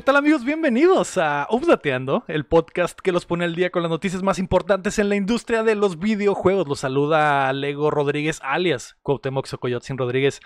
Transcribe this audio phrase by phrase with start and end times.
[0.00, 0.46] ¿Qué tal amigos?
[0.46, 4.98] Bienvenidos a Updateando, el podcast que los pone al día con las noticias más importantes
[4.98, 6.66] en la industria de los videojuegos.
[6.66, 10.40] Los saluda Lego Rodríguez alias Cuauhtémoc Socoyotzin Rodríguez.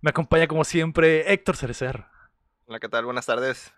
[0.00, 2.06] Me acompaña como siempre Héctor Cerecer.
[2.64, 3.04] Hola, ¿qué tal?
[3.04, 3.72] Buenas tardes.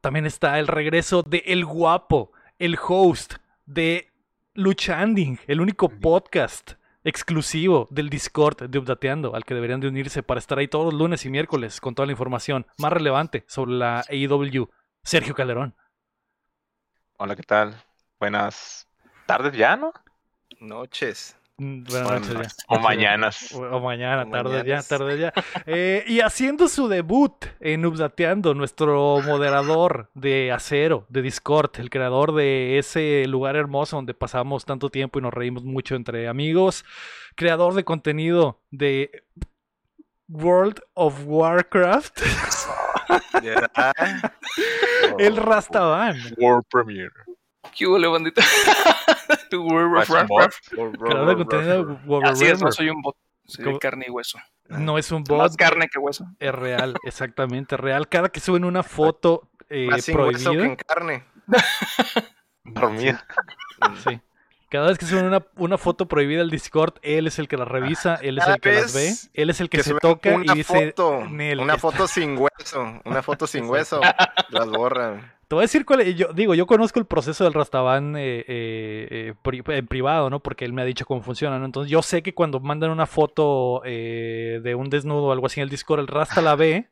[0.00, 3.34] También está el regreso de El Guapo, el host
[3.66, 4.10] de
[4.54, 6.72] Luchanding, el único podcast
[7.08, 10.94] exclusivo del Discord de Updateando, al que deberían de unirse para estar ahí todos los
[10.94, 14.68] lunes y miércoles con toda la información más relevante sobre la AEW.
[15.02, 15.74] Sergio Calderón.
[17.16, 17.82] Hola, ¿qué tal?
[18.20, 18.86] Buenas
[19.26, 19.92] tardes ya, ¿no?
[20.60, 21.34] Noches.
[21.58, 22.64] Mm, Buenas noches ya.
[22.68, 23.52] O mañanas.
[23.52, 25.32] O, o mañana, O tarde ya, tarde ya.
[25.66, 32.32] Eh, y haciendo su debut en Updateando, nuestro moderador de acero, de Discord, el creador
[32.32, 36.84] de ese lugar hermoso donde pasamos tanto tiempo y nos reímos mucho entre amigos,
[37.34, 39.10] creador de contenido de
[40.28, 42.20] World of Warcraft,
[45.18, 46.16] el Rastaban.
[46.36, 47.27] World Premiere.
[47.76, 48.42] ¿Qué hubo, bandita?
[49.50, 50.68] Tu World of Watch and Warcraft.
[51.00, 53.16] Creador de contenido Así es, no soy un bot.
[53.44, 54.38] Soy carne y hueso.
[54.68, 56.26] No es un bot, Más carne que hueso.
[56.38, 58.08] es real, exactamente real.
[58.08, 60.64] Cada que suben una foto eh, Más sin hueso que prohibida.
[60.66, 61.24] en carne.
[62.64, 63.24] Dormida.
[64.06, 64.20] Sí.
[64.70, 67.64] Cada vez que suben una, una foto prohibida al Discord, él es el que la
[67.64, 70.52] revisa, él es Cada el que las ve, él es el que, se toca y
[70.52, 70.92] dice.
[70.92, 71.90] foto, "Nel, una esta-".
[71.90, 74.02] foto sin hueso, una foto sin hueso,
[74.50, 75.32] las borran.
[75.48, 76.14] Te voy a decir cuál es.
[76.14, 80.40] Yo digo, yo conozco el proceso del Rastaban eh, eh, eh, pri- en privado, ¿no?
[80.40, 81.64] Porque él me ha dicho cómo funciona, ¿no?
[81.64, 85.60] Entonces yo sé que cuando mandan una foto eh, de un desnudo o algo así
[85.60, 86.90] en el Discord, el Rasta la ve,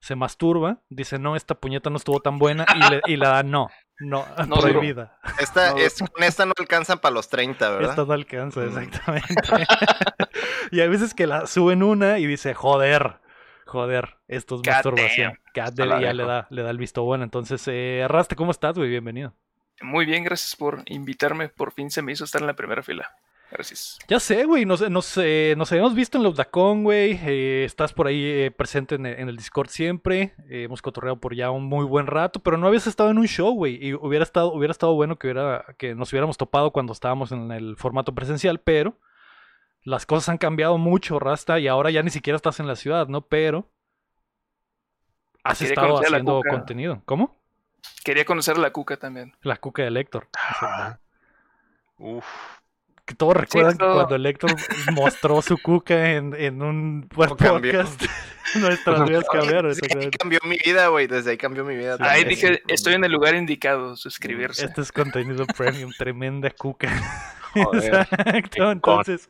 [0.00, 3.42] se masturba, dice, no, esta puñeta no estuvo tan buena y, le- y la da
[3.42, 3.68] no,
[4.00, 5.18] no, No prohibida.
[5.40, 5.78] Esta, No.
[5.78, 7.90] es, con esta no alcanzan para los 30, ¿verdad?
[7.90, 8.64] Esta no alcanza, Mm.
[8.64, 9.32] exactamente.
[10.72, 13.16] y hay veces que la suben una y dice, joder,
[13.74, 15.38] joder, esto es God masturbación.
[15.54, 17.24] Damn, ya le da, le da el visto bueno.
[17.24, 18.88] Entonces, eh, Raste, ¿cómo estás, güey?
[18.88, 19.34] Bienvenido.
[19.82, 21.48] Muy bien, gracias por invitarme.
[21.48, 23.10] Por fin se me hizo estar en la primera fila.
[23.50, 23.98] Gracias.
[24.08, 27.18] Ya sé, güey, nos, nos, eh, nos habíamos visto en Lobdacon, güey.
[27.24, 30.34] eh, estás por ahí eh, presente en el, en el Discord siempre.
[30.48, 33.26] eh, hemos cotorreado por ya un muy buen rato, pero no habías estado en un
[33.26, 33.78] show, güey.
[33.84, 37.50] Y hubiera estado, hubiera estado bueno que, hubiera, que nos hubiéramos topado cuando estábamos en
[37.52, 38.96] el formato presencial, pero
[39.84, 43.06] las cosas han cambiado mucho, Rasta, y ahora ya ni siquiera estás en la ciudad,
[43.08, 43.20] ¿no?
[43.20, 43.70] Pero
[45.44, 47.02] has Quería estado haciendo contenido.
[47.04, 47.38] ¿Cómo?
[48.02, 49.36] Quería conocer a la cuca también.
[49.42, 50.28] La cuca de Héctor.
[50.60, 50.98] Ah.
[51.98, 52.24] Uf.
[53.04, 53.94] Que todos recuerdan todo.
[53.94, 54.56] cuando el Héctor
[54.92, 58.02] mostró su cuca en, en un podcast,
[58.54, 59.74] nuestras vidas cambiaron.
[59.74, 61.06] Desde ahí cambió mi vida, güey.
[61.06, 61.98] Desde ahí cambió mi vida.
[62.00, 64.64] Ahí dije, estoy en el lugar indicado, suscribirse.
[64.64, 66.88] Este es contenido premium, tremenda cuca.
[67.54, 67.84] Joder.
[67.84, 69.28] Exacto, entonces,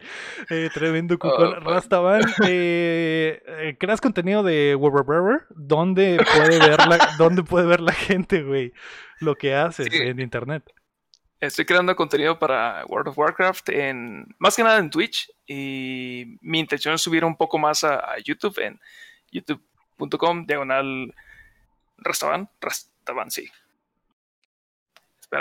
[0.51, 1.55] eh, tremendo cucón.
[1.55, 7.81] Oh, Rastaban, eh, eh, creas contenido de Weber ¿Dónde puede ver la, dónde puede ver
[7.81, 8.73] la gente, güey?
[9.21, 9.97] Lo que haces Sí.
[9.99, 10.65] en internet.
[11.41, 16.59] Estoy creando contenido para World of Warcraft en más que nada en Twitch y mi
[16.59, 18.81] intención es subir un poco más a, a YouTube en
[19.31, 21.15] youtube.com diagonal
[21.99, 23.49] Rastaban, Rastaban, sí.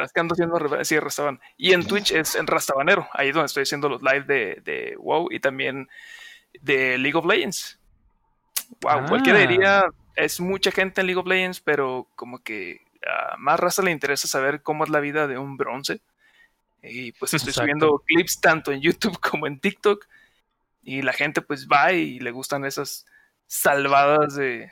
[0.02, 1.40] Es que ando haciendo sí, Rastaban.
[1.58, 4.96] Y en Twitch es en Rastabanero, ahí es donde estoy haciendo los live de, de
[4.98, 5.88] WoW y también
[6.62, 7.80] de League of Legends.
[8.82, 9.06] Wow, Ah.
[9.08, 9.84] cualquiera diría,
[10.16, 14.28] es mucha gente en League of Legends, pero como que a más raza le interesa
[14.28, 16.02] saber cómo es la vida de un bronce.
[16.82, 17.62] Y pues estoy Exacto.
[17.62, 20.06] subiendo clips tanto en YouTube como en TikTok.
[20.84, 23.06] Y la gente pues va y le gustan esas
[23.48, 24.72] salvadas de,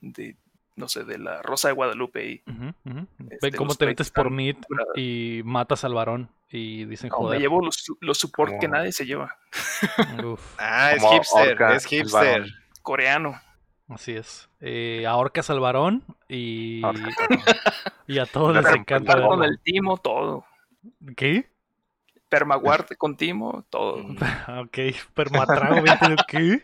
[0.00, 0.36] de
[0.80, 2.26] no sé, de la Rosa de Guadalupe.
[2.28, 3.06] Y ujú.
[3.30, 4.56] Este, Ven cómo te metes por mid
[4.96, 7.40] y matas al varón y dicen no, me joder.
[7.40, 9.36] llevo los, los support que nadie se lleva.
[10.24, 12.46] Uf, Ah, es Como hipster, Orca, es hipster.
[12.82, 13.40] Coreano.
[13.88, 14.48] así es.
[14.60, 16.82] Eh, ahorcas al varón y,
[18.06, 19.20] y a todos Le les encanta.
[19.26, 20.44] con el timo, todo.
[21.16, 21.50] ¿Qué?
[22.30, 23.98] Permaguard con timo, todo.
[23.98, 24.16] Mm.
[24.62, 24.78] Ok,
[25.14, 25.84] permatrago.
[26.28, 26.62] ¿qué?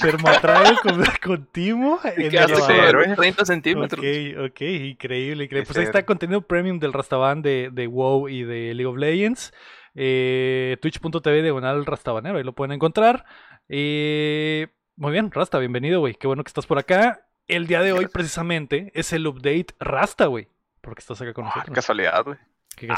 [0.00, 3.08] Permatrago con, con Timo Y en quedaste el como héroe.
[3.08, 3.98] de 30 centímetros.
[3.98, 5.66] Ok, ok, increíble, increíble.
[5.66, 9.52] Pues ahí está contenido premium del Rastaban de, de WoW y de League of Legends.
[9.94, 13.24] Eh, Twitch.tv diagonal Rastabanero, ahí lo pueden encontrar.
[13.68, 16.14] Eh, muy bien, Rasta, bienvenido, güey.
[16.14, 17.26] Qué bueno que estás por acá.
[17.48, 18.12] El día de hoy, Gracias.
[18.12, 20.48] precisamente, es el update Rasta, güey.
[20.82, 21.74] Porque estás acá con Ah, nosotros.
[21.74, 22.36] casualidad, güey.
[22.76, 22.88] Qué.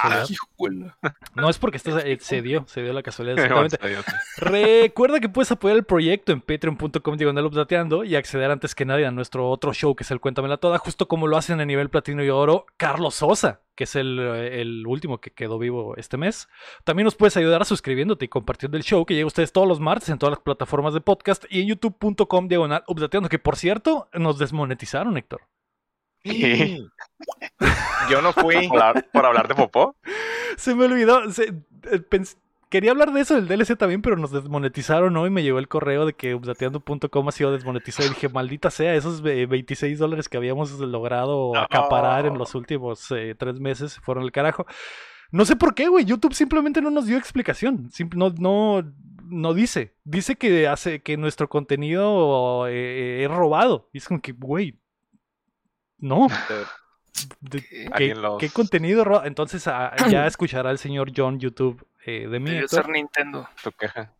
[1.35, 3.39] No es porque estés, eh, se dio, se dio la casualidad.
[3.45, 3.79] Exactamente.
[4.39, 7.49] Recuerda que puedes apoyar el proyecto en patreon.com diagonal
[8.05, 11.07] y acceder antes que nadie a nuestro otro show que es el Cuéntamela Toda, justo
[11.07, 14.85] como lo hacen a nivel platino y oro Carlos Sosa, que es el, eh, el
[14.87, 16.49] último que quedó vivo este mes.
[16.83, 19.69] También nos puedes ayudar a suscribiéndote y compartiendo el show que llega a ustedes todos
[19.69, 23.57] los martes en todas las plataformas de podcast y en youtube.com diagonal updateando, que por
[23.57, 25.43] cierto nos desmonetizaron, Héctor.
[26.23, 26.81] ¿Qué?
[28.11, 28.69] Yo no fui.
[28.69, 29.97] ¿Por hablar, por hablar de popó?
[30.56, 31.31] Se me olvidó.
[31.31, 31.55] se-
[31.91, 32.03] eh,
[32.70, 35.31] quería hablar de eso del DLC también, pero nos desmonetizaron hoy.
[35.31, 38.06] Me llegó el correo de que updateando.com ha sido desmonetizado.
[38.09, 41.61] Y dije, maldita sea, esos ve- 26 dólares que habíamos logrado No.
[41.61, 44.67] acaparar en los últimos eh, tres meses fueron el carajo.
[45.31, 46.05] No sé por qué, güey.
[46.06, 47.91] YouTube simplemente no nos dio explicación.
[48.15, 48.82] No, no,
[49.25, 49.94] no dice.
[50.05, 53.91] Dice que hace que nuestro contenido eh, es robado.
[53.93, 54.79] Y es como que, güey.
[55.99, 56.29] No.
[57.41, 57.69] De- ¿Qué?
[57.69, 59.05] ¿Qué, Alguien los- qué contenido?
[59.05, 62.50] ro- Entonces ah, ya escuchará el señor John YouTube eh, de mí.
[62.50, 62.85] Debió Héctor.
[62.85, 63.49] ser Nintendo.
[63.62, 64.12] Tu queja.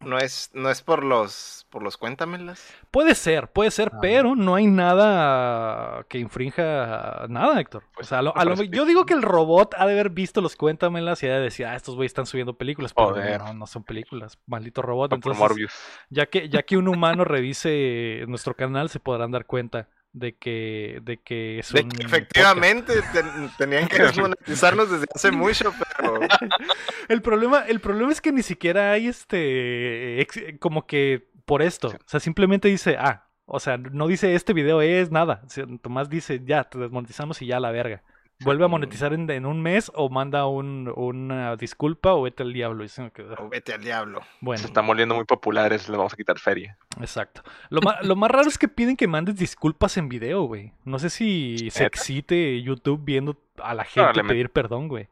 [0.00, 2.62] No es, no es por los, por los cuéntamelas.
[2.90, 3.98] Puede ser, puede ser, Ah.
[4.02, 7.84] pero no hay nada que infrinja nada, Héctor.
[7.84, 10.10] O Pues, sea, a lo- a lo- yo digo que el robot ha de haber
[10.10, 13.40] visto los cuéntamelas y ha de decir, ah, estos güeyes están subiendo películas, pero Joder.
[13.40, 15.14] no, no son películas, maldito robot.
[15.14, 15.70] Entonces,
[16.10, 21.00] ya que, ya que un humano revise nuestro canal, se podrán dar cuenta de que,
[21.02, 26.20] de que es De un que efectivamente ten- tenían que desmonetizarnos desde hace mucho, pero
[27.08, 31.88] El problema, el problema es que ni siquiera hay este ex- como que por esto.
[31.88, 35.42] O sea, simplemente dice, ah, o sea, no dice este video es nada.
[35.82, 38.02] Tomás dice, ya, te desmonetizamos y ya la verga.
[38.40, 42.52] Vuelve a monetizar en, en un mes o manda un- una disculpa o vete al
[42.52, 42.82] diablo.
[42.82, 44.20] Y es como que, ah, oh, vete al diablo.
[44.42, 46.76] bueno, Se están volviendo muy populares, les vamos a quitar feria.
[47.00, 47.42] exacto.
[47.70, 50.72] Lo, ma- lo más raro es que piden que mandes disculpas en video, güey.
[50.84, 55.08] No sé si se excite YouTube viendo a la gente pedir perdón, güey.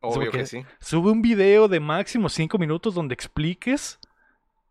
[0.00, 0.64] Obvio que- que sí.
[0.80, 3.98] Sube un video de máximo 5 minutos donde expliques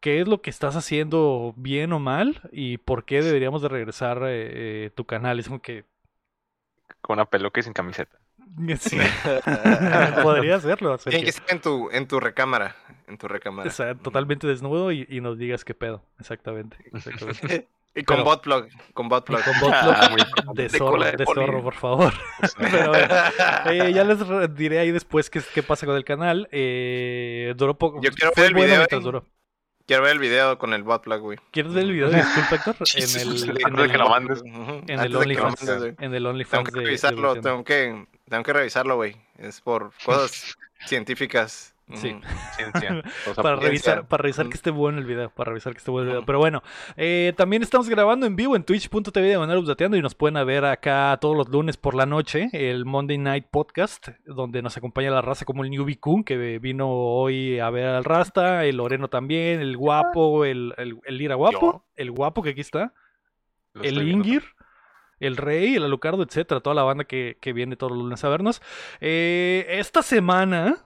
[0.02, 4.18] qué es lo que estás haciendo bien o mal y por qué deberíamos de regresar
[4.24, 5.40] eh, eh, tu canal.
[5.40, 5.86] Es como que...
[7.02, 8.18] Con una peluca y sin camiseta.
[8.80, 8.98] Sí,
[10.24, 10.94] podría hacerlo.
[10.94, 12.76] hacer Tiene que- ser en tu, en tu recámara.
[13.08, 13.70] En tu recámara.
[13.70, 16.04] o sea, totalmente desnudo y, y nos digas qué pedo.
[16.20, 16.78] Exactamente.
[16.94, 17.68] exactamente.
[17.96, 18.68] Y con Pero- botplug.
[18.94, 19.44] Con botplug.
[19.44, 20.10] con botlog Ah,
[20.54, 22.14] de zorro, de de zorro, por favor.
[22.60, 23.16] Pero bueno,
[23.72, 24.20] eh, ya les
[24.54, 26.48] diré ahí después qué, qué pasa con el canal.
[26.52, 28.00] Eh, duró poco.
[28.04, 29.04] Yo quiero ver el video, mientras eh.
[29.04, 29.26] duró.
[29.88, 31.38] Quiero ver el video con el botplug, güey.
[31.51, 32.75] ¿Quieres ver el video de disculpa, Héctor?
[32.75, 34.44] En el, sí, en antes de el- que lo mandes.
[34.44, 35.62] En antes el de que lo OnlyFans.
[35.63, 35.95] mandes, güey.
[36.00, 39.16] En el Tengo OnlyFans que de- de revisarlo, tengo que, tengo que revisarlo, güey.
[39.38, 41.74] Es por cosas científicas.
[41.94, 42.19] Sí.
[42.56, 43.01] Ciencia.
[43.30, 43.68] O sea, Para ciencia.
[43.95, 46.25] revisar, para revisar que esté bueno el video, para revisar que esté bueno el video.
[46.25, 46.62] Pero bueno,
[46.98, 50.66] eh, también estamos grabando en vivo en twitch.tv de manera updateando y nos pueden ver
[50.66, 55.22] acá todos los lunes por la noche, el Monday Night Podcast, donde nos acompaña la
[55.22, 59.62] raza como el Newbie Kun, que vino hoy a ver al Rasta, el Loreno también,
[59.62, 61.86] el Guapo, el, el, el Lira Guapo, Yo.
[61.95, 62.94] el Guapo que aquí está,
[63.74, 64.07] lo el.
[64.10, 64.44] Ingir,
[65.19, 68.30] el Rey, el Alucardo, etcétera, toda la banda que, que viene todos los lunes a
[68.30, 68.62] vernos.
[69.00, 70.78] Eh, esta semana,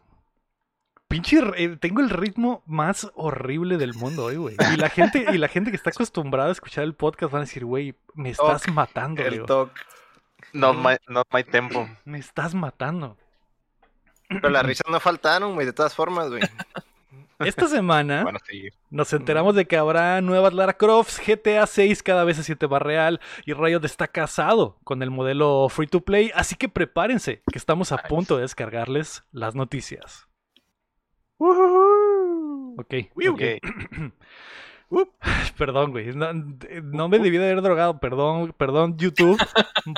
[1.12, 4.56] pinche, eh, tengo el ritmo más horrible del mundo hoy, güey.
[4.74, 7.46] Y la gente, y la gente que está acostumbrada a escuchar el podcast van a
[7.46, 9.72] decir, güey, me estás matando, El toc.
[10.54, 11.88] Not my, not my tempo.
[12.06, 13.16] Me estás matando.
[14.28, 16.42] Pero las risas no faltaron, güey, de todas formas, güey.
[17.40, 18.74] Esta semana seguir.
[18.92, 22.82] nos enteramos de que habrá nuevas Lara Crofts, GTA 6 cada vez se siente más
[22.84, 27.58] real y Riot está casado con el modelo free to play, así que prepárense, que
[27.58, 28.08] estamos a Nice.
[28.08, 30.28] punto de descargarles las noticias.
[31.42, 33.36] Ok, Wiu.
[35.58, 36.14] Perdón, güey.
[36.14, 38.00] No, no me debí de haber drogado.
[38.00, 39.42] Perdón, perdón, YouTube.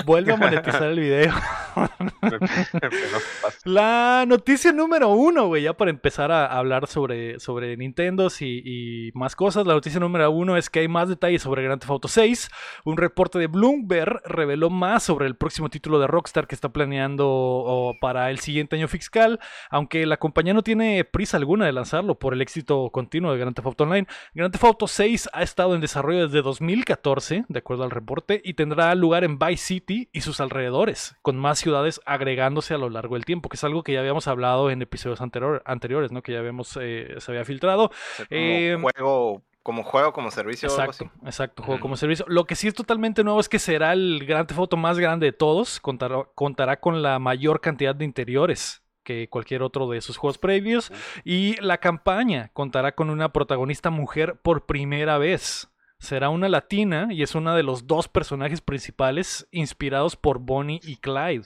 [0.06, 1.34] Vuelve a monetizar el video.
[3.66, 9.12] La noticia número uno, güey, ya para empezar a hablar sobre, sobre Nintendo y, y
[9.14, 9.66] más cosas.
[9.66, 12.50] La noticia número uno es que hay más detalles sobre Grand Theft Auto 6.
[12.86, 17.96] Un reporte de Bloomberg reveló más sobre el próximo título de Rockstar que está planeando
[18.02, 19.40] para el siguiente año fiscal.
[19.70, 23.56] Aunque la compañía no tiene prisa alguna de lanzarlo por el éxito continuo de Grand
[23.56, 24.08] Theft Auto Online.
[24.34, 28.54] Grand Theft Auto 6 ha estado en desarrollo desde 2014, de acuerdo al reporte, y
[28.56, 33.16] tendrá lugar en Vice City y sus alrededores, con más ciudades agregándose a lo largo
[33.16, 36.22] del tiempo, que es algo que ya habíamos hablado en episodios anterior- anteriores, ¿no?
[36.22, 37.90] Que ya habíamos, eh, se había filtrado.
[37.90, 41.26] Como Eh, juego, como juego, como servicio o algo Exacto, así.
[41.28, 42.26] exacto, juego como servicio.
[42.28, 45.28] Lo que sí es totalmente nuevo es que será el Grand Theft Auto más grande
[45.28, 45.80] de todos.
[45.80, 50.92] Contará, contará con la mayor cantidad de interiores que cualquier otro de sus juegos previos.
[51.24, 55.70] Y la campaña contará con una protagonista mujer por primera vez.
[56.00, 60.98] Será una latina y es una de los dos personajes principales inspirados por Bonnie y
[60.98, 61.46] Clyde.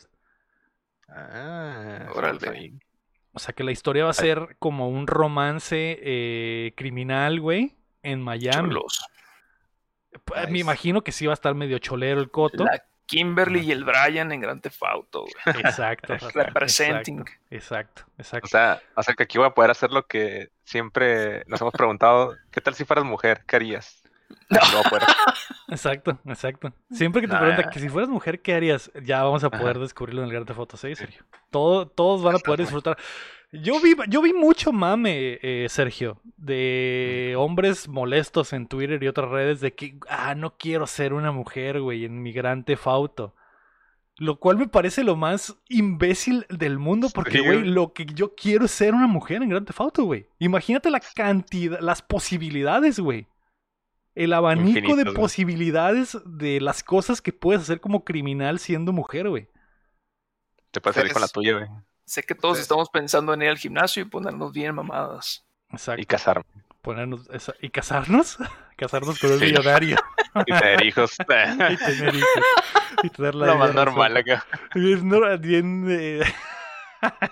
[1.09, 2.73] Ah, Órale.
[3.33, 8.21] O sea que la historia va a ser como un romance eh, criminal, güey, en
[8.21, 8.69] Miami.
[8.69, 9.05] Chulos.
[10.25, 10.61] Pues, Me Nice.
[10.61, 12.63] imagino que sí va a estar medio cholero el coto.
[12.65, 15.55] La Kimberly y el Brian en Grand Theft Auto, güey.
[15.65, 16.15] Exacto.
[16.33, 17.25] Representing.
[17.49, 21.43] Exacto, exacto, O sea, o sea que aquí voy a poder hacer lo que siempre
[21.47, 22.35] nos hemos preguntado.
[22.51, 23.43] ¿Qué tal si fueras mujer?
[23.47, 24.03] ¿Qué harías?
[24.49, 25.07] Afuera.
[25.69, 26.73] Exacto, exacto.
[26.91, 27.39] Siempre que te Nah.
[27.39, 28.89] preguntan que si fueras mujer, ¿qué harías?
[29.03, 29.79] Ya vamos a poder Ajá.
[29.79, 31.23] descubrirlo en el Grand Theft Auto 6, Sergio.
[31.51, 32.97] Todo, todos van a poder disfrutar.
[33.51, 39.29] Yo vi, yo vi mucho mame, eh, Sergio, de hombres molestos en Twitter y otras
[39.29, 43.35] redes de que, ah, no quiero ser una mujer, güey, en mi Grand Theft Auto.
[44.17, 48.65] Lo cual me parece lo más imbécil del mundo porque, güey, lo que yo quiero
[48.65, 50.27] es ser una mujer en Grand Theft Auto, güey.
[50.39, 53.27] Imagínate la cantidad, las posibilidades, güey.
[54.13, 59.47] El abanico de posibilidades de las cosas que puedes hacer como criminal siendo mujer, güey.
[60.71, 61.67] Te puedes salir con la tuya, güey.
[62.07, 62.61] Sé que todos Sí.
[62.61, 65.45] estamos pensando en ir al gimnasio y ponernos bien mamadas.
[65.71, 66.01] Exacto.
[66.01, 66.43] Y casarme.
[66.81, 68.37] Ponernos esa- ¿Y casarnos?
[68.77, 69.45] casarnos con un Sí.
[69.45, 69.97] millonario.
[70.47, 71.17] Y tener hijos.
[71.19, 72.29] y tener hijos.
[73.03, 74.45] Y tener la Lo más normal acá.
[74.73, 76.21] Bien, no- bien, eh,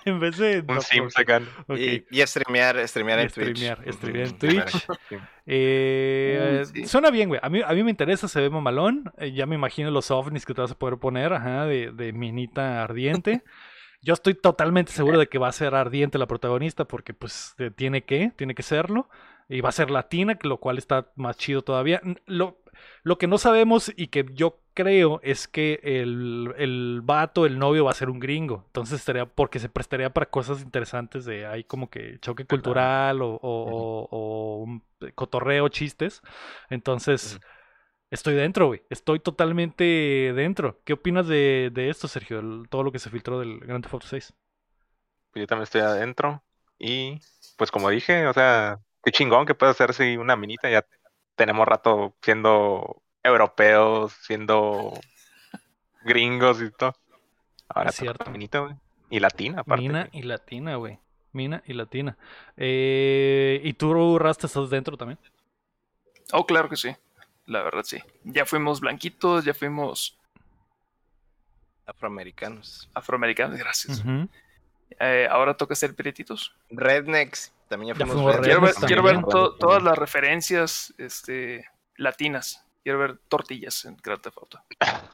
[0.05, 0.59] en vez de...
[0.67, 1.41] Un no, Sims ok, acá.
[1.67, 1.77] ok.
[1.77, 3.57] Y, y streamear, streamear en Twitch.
[3.57, 4.37] Streamear, streamear en.
[4.37, 4.87] Twitch.
[5.09, 5.15] Sí.
[5.45, 6.85] Eh, Mm, sí.
[6.87, 7.39] Suena bien, güey.
[7.43, 9.11] A mí, a mí me interesa, se ve mamalón.
[9.17, 12.11] Eh, ya me imagino los ovnis que te vas a poder poner, ajá, de, de
[12.13, 13.43] minita ardiente.
[14.05, 17.71] Yo estoy totalmente seguro de que va a ser ardiente la protagonista porque pues eh,
[17.71, 19.09] tiene que, tiene que serlo.
[19.47, 22.01] Y va a ser latina, lo cual está más chido todavía.
[22.25, 22.57] Lo,
[23.03, 27.85] lo que no sabemos y que yo creo es que el, el vato, el novio,
[27.85, 28.63] va a ser un gringo.
[28.67, 33.35] Entonces estaría, porque se prestaría para cosas interesantes de ahí como que choque cultural o,
[33.35, 34.83] o- o- o un
[35.15, 36.21] cotorreo, chistes.
[36.69, 37.39] Entonces.
[38.11, 38.83] Estoy dentro, güey.
[38.89, 39.83] Estoy totalmente
[40.35, 40.79] dentro.
[40.83, 42.39] ¿Qué opinas de, de esto, Sergio?
[42.39, 44.33] El- todo lo que se filtró del Grand Theft Auto 6.
[45.31, 46.43] Pues yo también estoy adentro.
[46.77, 47.19] Y
[47.57, 50.69] pues como dije, o sea, qué chingón que puede hacerse una minita.
[50.69, 50.85] Ya
[51.35, 54.93] tenemos rato siendo europeos, siendo
[56.03, 56.93] gringos y todo.
[57.69, 58.23] Ahora Es cierto.
[58.25, 58.75] una minita, güey.
[59.09, 59.81] Y latina, aparte.
[59.81, 60.99] Mina y latina, güey.
[61.31, 62.17] Mina y latina.
[62.57, 65.19] Eh, ¿Y tú, Rasta, estás dentro también?
[66.31, 66.95] Oh, claro que sí.
[67.45, 68.01] La verdad, sí.
[68.23, 70.17] Ya fuimos blanquitos, ya fuimos
[71.85, 72.89] Afroamericanos.
[72.95, 74.03] afroamericanos, gracias.
[74.99, 76.55] Eh, ahora toca ser piretitos.
[76.71, 77.53] Rednecks.
[77.69, 78.45] También ya Ya fuimos rednecks.
[78.47, 79.31] Quiero ver, Rednecks quiero ver también.
[79.31, 81.65] to- todas las referencias este,
[81.97, 82.64] latinas.
[82.85, 84.61] Quiero ver tortillas en Grand Theft Auto.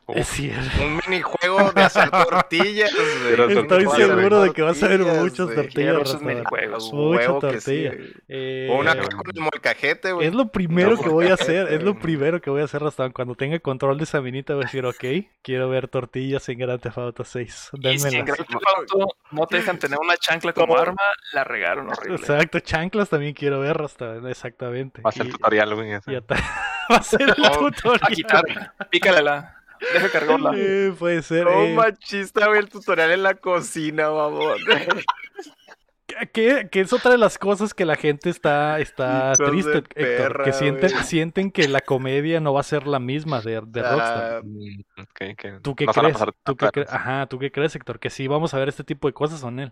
[0.09, 0.83] Es cierto.
[0.83, 2.91] Un minijuego de hacer tortillas.
[2.93, 3.57] güey.
[3.59, 5.73] Estoy seguro de que vas a ver muchas tortillas.
[5.73, 6.33] Quiero restaurante.
[6.33, 6.91] minijuegos.
[6.91, 7.91] Mucha sí, tortilla.
[7.95, 8.13] güey.
[8.27, 10.27] Eh, O una Eh, con el molcajete, güey.
[10.27, 13.09] Es lo primero que voy a hacer, es lo primero que voy a hacer hasta
[13.11, 15.05] cuando tenga control de esa minita voy a decir, ok,
[15.41, 18.25] quiero ver tortillas en Grand Theft Auto 6, Y si en.
[18.25, 20.77] Grand Theft Auto no te dejan tener una chancla como ¿Cómo?
[20.77, 21.01] arma,
[21.31, 22.17] la regaron horrible.
[22.17, 25.01] Exacto, chanclas también quiero ver hasta exactamente.
[25.01, 25.91] Va a ser tutorial, güey.
[25.93, 25.95] y
[26.91, 28.11] va a ser el Oh, A tutorial.
[28.13, 29.57] quitar, pícalela.
[29.93, 30.51] Deja cargarla.
[30.55, 31.45] Eh, puede ser.
[31.45, 34.59] No eh, machista, güey, el tutorial en la cocina, mamón.
[36.33, 40.43] que, que es otra de las cosas que la gente está, está triste, Héctor, perra,
[40.45, 44.33] que sienten, sienten que la comedia no va a ser la misma de, de Rockstar.
[44.35, 46.17] Ah, Mm, ok, que ¿Tú qué crees?
[46.43, 46.87] ¿Tú qué cre-.
[46.89, 47.99] Ajá, ¿tú qué crees, Héctor?
[47.99, 49.71] Que sí vamos a ver este tipo de cosas con él.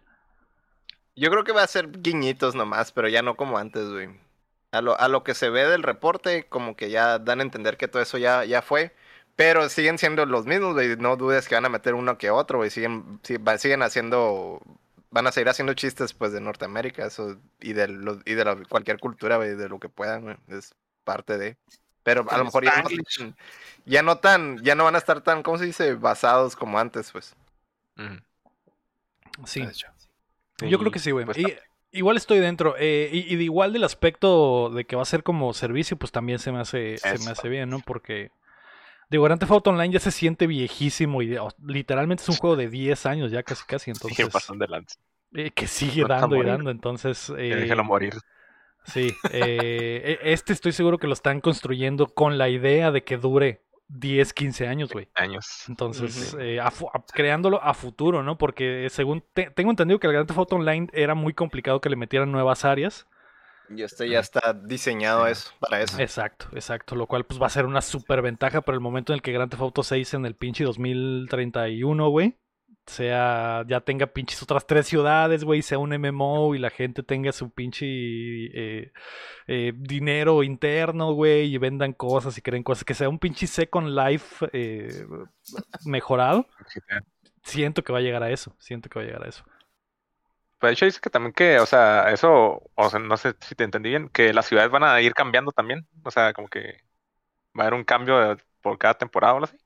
[1.16, 4.10] Yo creo que va a ser guiñitos nomás, pero ya no como antes, güey.
[4.72, 7.76] A lo, a lo que se ve del reporte, como que ya dan a entender
[7.78, 8.94] que todo eso ya, ya fue.
[9.36, 10.96] Pero siguen siendo los mismos, güey.
[10.98, 12.70] No dudes que van a meter uno que otro, güey.
[12.70, 14.62] Siguen, siguen haciendo.
[15.12, 18.58] Van a seguir haciendo chistes, pues, de Norteamérica eso, y de, los, y de la-
[18.70, 20.36] cualquier cultura, güey, de lo que puedan, güey.
[20.50, 21.58] Es parte de.
[22.04, 22.90] Pero a lo mejor ya no,
[23.86, 24.58] ya no tan.
[24.64, 25.96] Ya no van a estar tan, ¿cómo se dice?
[25.96, 27.36] Basados como antes, pues.
[29.46, 29.62] Sí.
[30.70, 31.26] Yo creo que sí, güey.
[31.26, 31.46] pues, Y-
[31.92, 32.76] igual estoy dentro.
[32.78, 36.52] eh, y, igual del aspecto de que va a ser como servicio, pues también se
[36.52, 37.80] me hace, se me hace bien, ¿no?
[37.82, 38.32] Porque
[39.10, 42.70] digo, Grand Theft Auto Online ya se siente viejísimo y literalmente es un juego de
[42.70, 44.96] 10 años ya casi casi, entonces pasan de lanza.
[45.34, 48.14] eh, que sigue No dando y dando, entonces eh, déjalo morir.
[48.86, 53.18] sí, eh, e- este estoy seguro que lo están construyendo con la idea de que
[53.18, 55.10] dure 10, 15 años, güey.
[55.16, 55.66] Años.
[55.68, 58.38] Entonces, eh, a fu- a- creándolo a futuro, ¿no?
[58.38, 61.90] Porque según te- tengo entendido que el Grand Theft Auto Online era muy complicado que
[61.90, 63.08] le metieran nuevas áreas.
[63.72, 65.32] Y este ya está diseñado Sí.
[65.34, 66.00] eso, para eso.
[66.02, 66.96] Exacto, exacto.
[66.96, 69.32] Lo cual pues va a ser una super ventaja para el momento en el que
[69.32, 72.36] Grand Theft Auto 6 en el pinche 2031, güey.
[72.88, 77.32] Sea, ya tenga pinches otras tres ciudades, güey, sea un MMO y la gente tenga
[77.32, 78.92] su pinche eh,
[79.48, 83.90] eh, dinero interno, güey, y vendan cosas y creen cosas, que sea un pinche Second
[83.90, 85.06] Life eh,
[85.86, 86.48] mejorado.
[87.44, 89.44] Siento que va a llegar a eso, siento que va a llegar a eso.
[90.60, 93.56] Pero de hecho dice que también que, o sea, eso, o sea, no sé si
[93.56, 95.88] te entendí bien, que las ciudades van a ir cambiando también.
[96.04, 96.84] O sea, como que
[97.58, 99.58] va a haber un cambio por cada temporada o algo así.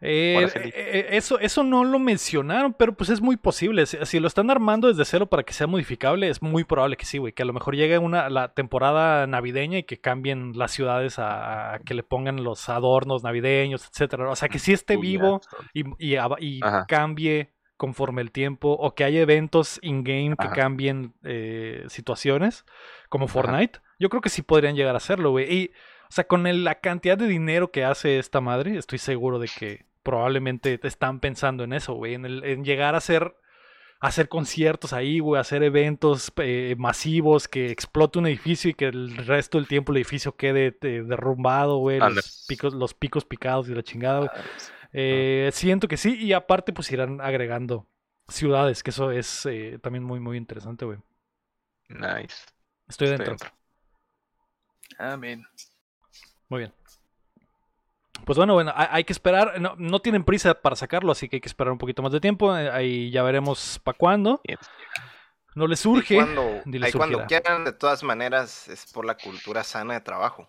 [0.00, 3.84] Eh, eh, eh, eso, eso no lo mencionaron, pero pues es muy posible.
[3.86, 7.04] Si, si lo están armando desde cero para que sea modificable, es muy probable que
[7.04, 7.32] sí, güey.
[7.32, 11.74] Que a lo mejor llegue una, la temporada navideña y que cambien las ciudades a,
[11.74, 14.30] a que le pongan los adornos navideños, etcétera.
[14.30, 15.40] O sea, que sí esté vivo
[15.74, 22.64] y, y, cambie conforme el tiempo, o que haya eventos in-game que cambien eh, situaciones,
[23.08, 23.34] como Ajá.
[23.34, 23.78] Fortnite.
[24.00, 25.52] Yo creo que sí podrían llegar a hacerlo, güey.
[25.52, 25.70] Y,
[26.08, 29.48] o sea, con el- la cantidad de dinero que hace esta madre, estoy seguro de
[29.48, 33.34] que probablemente están pensando en eso, güey, en, el- en llegar a hacer,
[34.00, 38.86] a hacer conciertos ahí, güey, hacer eventos eh, masivos, que explote un edificio y que
[38.86, 42.10] el resto del tiempo el edificio quede eh, derrumbado, güey, Anda.
[42.16, 44.30] los picos, los picos picados y la chingada, güey.
[44.92, 47.86] Eh, siento que sí, y aparte pues irán agregando
[48.28, 50.98] ciudades, que eso es eh, también muy, muy interesante, güey.
[51.88, 52.36] Nice.
[52.88, 53.36] Estoy Estoy dentro.
[53.36, 53.50] dentro.
[54.98, 55.44] Amén.
[56.48, 56.72] Muy bien.
[58.24, 59.60] Pues bueno, bueno, hay, que esperar.
[59.60, 62.20] No, no tienen prisa para sacarlo, así que hay que esperar un poquito más de
[62.20, 62.56] tiempo.
[62.56, 64.40] eh, Ahí ya veremos para cuándo.
[65.54, 66.14] No les Y surge.
[66.14, 70.00] cuando, ni les ahí cuando quieran, de todas maneras, es por la cultura sana de
[70.00, 70.46] trabajo.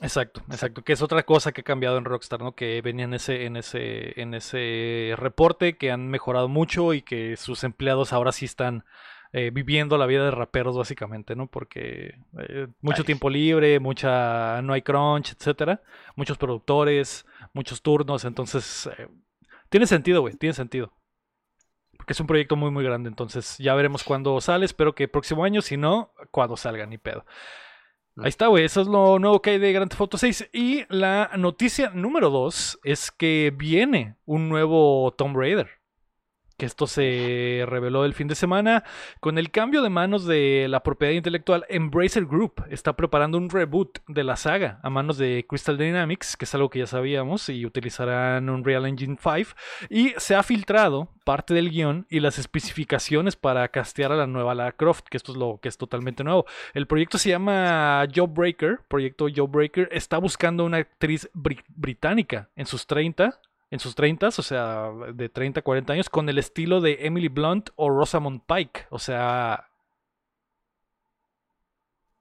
[0.00, 0.82] Exacto, exacto.
[0.84, 2.54] Que es otra cosa que ha cambiado en Rockstar, ¿no?
[2.54, 7.36] Que venía en ese, en ese, en ese reporte, que han mejorado mucho y que
[7.36, 8.84] sus empleados ahora sí están
[9.38, 11.46] eh, viviendo la vida de raperos, básicamente, ¿no?
[11.46, 15.82] Porque eh, mucho tiempo libre, mucha, no hay crunch, etcétera.
[16.14, 19.08] Muchos productores, muchos turnos, entonces eh,
[19.68, 20.90] tiene sentido, güey, tiene sentido.
[21.98, 24.64] Porque es un proyecto muy, muy grande, entonces ya veremos cuándo sale.
[24.64, 27.26] Espero que próximo año, si no, cuando salga, ni pedo.
[28.16, 28.64] Ahí está, güey.
[28.64, 30.48] Eso es lo nuevo que hay de Grand Theft Auto 6.
[30.54, 35.75] Y la noticia número 2 es que viene un nuevo Tomb Raider.
[36.56, 38.82] Que esto se reveló el fin de semana.
[39.20, 43.98] Con el cambio de manos de la propiedad intelectual, Embracer Group está preparando un reboot
[44.08, 47.66] de la saga a manos de Crystal Dynamics, que es algo que ya sabíamos, y
[47.66, 49.54] utilizarán Unreal Engine 5.
[49.90, 54.54] Y se ha filtrado parte del guion y las especificaciones para castear a la nueva
[54.54, 56.46] Lara Croft, que esto es lo que es totalmente nuevo.
[56.72, 62.86] El proyecto se llama Jawbreaker, proyecto Jawbreaker, está buscando una actriz bri- británica en sus
[62.86, 63.38] 30,
[63.70, 67.28] en sus 30, o sea, de 30 a 40 años, con el estilo de Emily
[67.28, 69.68] Blunt o Rosamund Pike, o sea...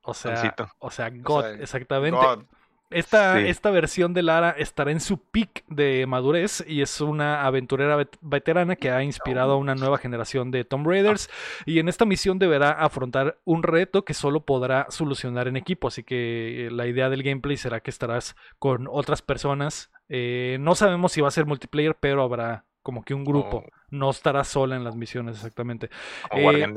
[0.07, 0.69] O sea, Soncito.
[0.77, 2.15] o sea, God, sea, exactamente.
[2.15, 2.43] God,
[2.91, 3.47] Esta, Sí.
[3.47, 8.17] esta versión de Lara estará en su peak de madurez y es una aventurera vet-
[8.21, 11.29] veterana que ha inspirado a una nueva generación de Tomb Raiders
[11.65, 16.03] y en esta misión deberá afrontar un reto que solo podrá solucionar en equipo, así
[16.03, 19.91] que eh, la idea del gameplay será que estarás con otras personas.
[20.07, 23.63] Eh, no sabemos si va a ser multiplayer, pero habrá como que un grupo.
[23.65, 23.69] Oh.
[23.89, 25.89] No estará sola en las misiones exactamente.
[26.29, 26.73] Como Eh,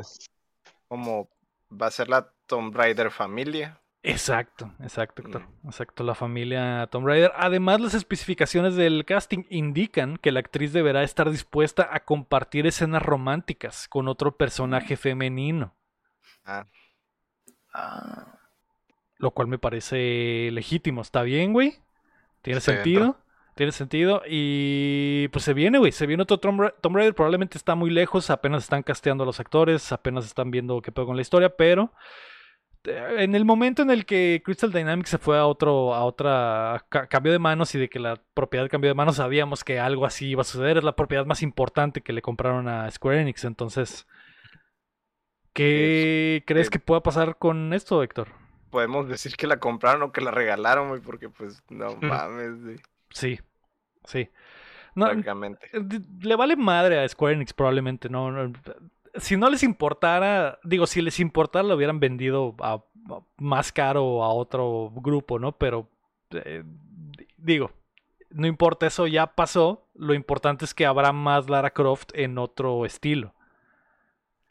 [0.88, 1.28] como
[1.70, 3.78] va a ser la Tomb Raider familia.
[4.02, 5.42] Exacto, exacto, Héctor.
[5.64, 7.32] Exacto, la familia Tomb Raider.
[7.36, 13.02] Además, las especificaciones del casting indican que la actriz deberá estar dispuesta a compartir escenas
[13.02, 15.74] románticas con otro personaje femenino,
[16.44, 16.64] Ah,
[17.74, 18.38] Ah,
[19.18, 21.02] lo cual me parece legítimo.
[21.02, 21.74] ¿Está bien, güey?
[22.42, 23.00] ¿Tiene Estoy sentido?
[23.04, 23.24] dentro.
[23.56, 24.22] Tiene sentido.
[24.28, 25.90] Y pues se viene, güey.
[25.92, 27.14] Se viene otro Tomb Ra- Tomb Raider.
[27.14, 28.30] Probablemente está muy lejos.
[28.30, 29.90] Apenas están casteando a los actores.
[29.92, 31.50] Apenas están viendo qué pedo con la historia.
[31.56, 31.92] Pero
[32.84, 37.06] en el momento en el que Crystal Dynamics se fue a otro, a otra ca-
[37.06, 40.28] cambio de manos y de que la propiedad cambió de manos, sabíamos que algo así
[40.28, 40.78] iba a suceder.
[40.78, 43.44] Es la propiedad más importante que le compraron a Square Enix.
[43.44, 44.06] Entonces,
[45.52, 48.28] ¿qué crees eh, que pueda pasar con esto, Héctor?
[48.70, 52.76] podemos decir que la compraron o que la regalaron, güey, porque pues no mames, güey,
[53.10, 53.40] Sí,
[54.04, 54.28] sí.
[54.94, 55.10] No.
[55.10, 55.22] Eh,
[56.22, 58.52] le vale madre a Square Enix probablemente, no, no,
[59.20, 64.22] Si no les importara, digo, si les importara lo hubieran vendido a, a más caro
[64.24, 65.52] a otro grupo, ¿no?
[65.52, 65.88] Pero
[66.30, 66.64] eh,
[67.36, 67.70] digo,
[68.30, 69.88] no importa, eso ya pasó.
[69.94, 73.34] Lo importante es que habrá más Lara Croft en otro estilo,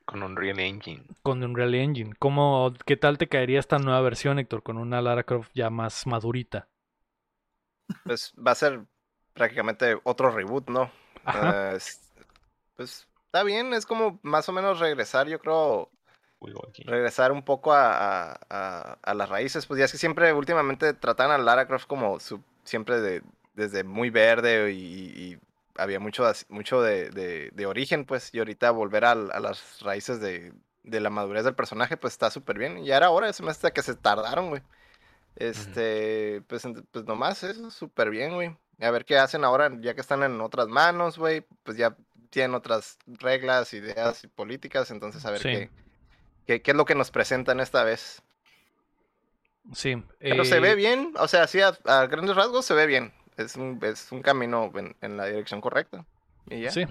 [0.06, 1.06] Con Unreal Engine.
[1.22, 2.16] con Unreal Engine.
[2.18, 6.08] ¿Cómo, ¿Qué tal te caería esta nueva versión, Héctor, con una Lara Croft ya más
[6.08, 6.68] madurita?
[8.04, 8.86] Pues va a ser
[9.34, 10.92] prácticamente otro reboot, ¿no?
[11.24, 11.58] Ajá.
[11.60, 12.12] Ah, es-
[12.76, 15.90] pues está bien, es como más o menos regresar, yo creo,
[16.86, 19.66] regresar un poco a, a- a- a las raíces.
[19.66, 23.22] Pues ya es que siempre últimamente tratan a Lara Croft como su, siempre de,
[23.54, 24.78] desde muy verde y,
[25.34, 25.40] y
[25.78, 30.54] había mucho, mucho de, de- de origen, pues, y ahorita volver a, las raíces de,
[30.84, 32.80] de la madurez del personaje, pues está súper bien.
[32.80, 34.64] Y ya era hora, se me hace que se tardaron, güey.
[35.36, 38.58] Este, pues, pues nomás eso, súper bien, güey.
[38.80, 41.96] A ver qué hacen ahora, ya que están en otras manos, güey, pues ya
[42.30, 45.50] tienen otras reglas, ideas y políticas, entonces a ver Sí.
[45.50, 45.70] qué,
[46.46, 48.22] qué, qué es lo que nos presentan esta vez.
[49.74, 50.02] Sí.
[50.20, 53.14] Pero se ve eh, bien, o sea, sí, a, a grandes rasgos se ve bien.
[53.38, 56.06] es un, es un camino en, en la dirección correcta.
[56.50, 56.72] Y ya.
[56.72, 56.86] Sí.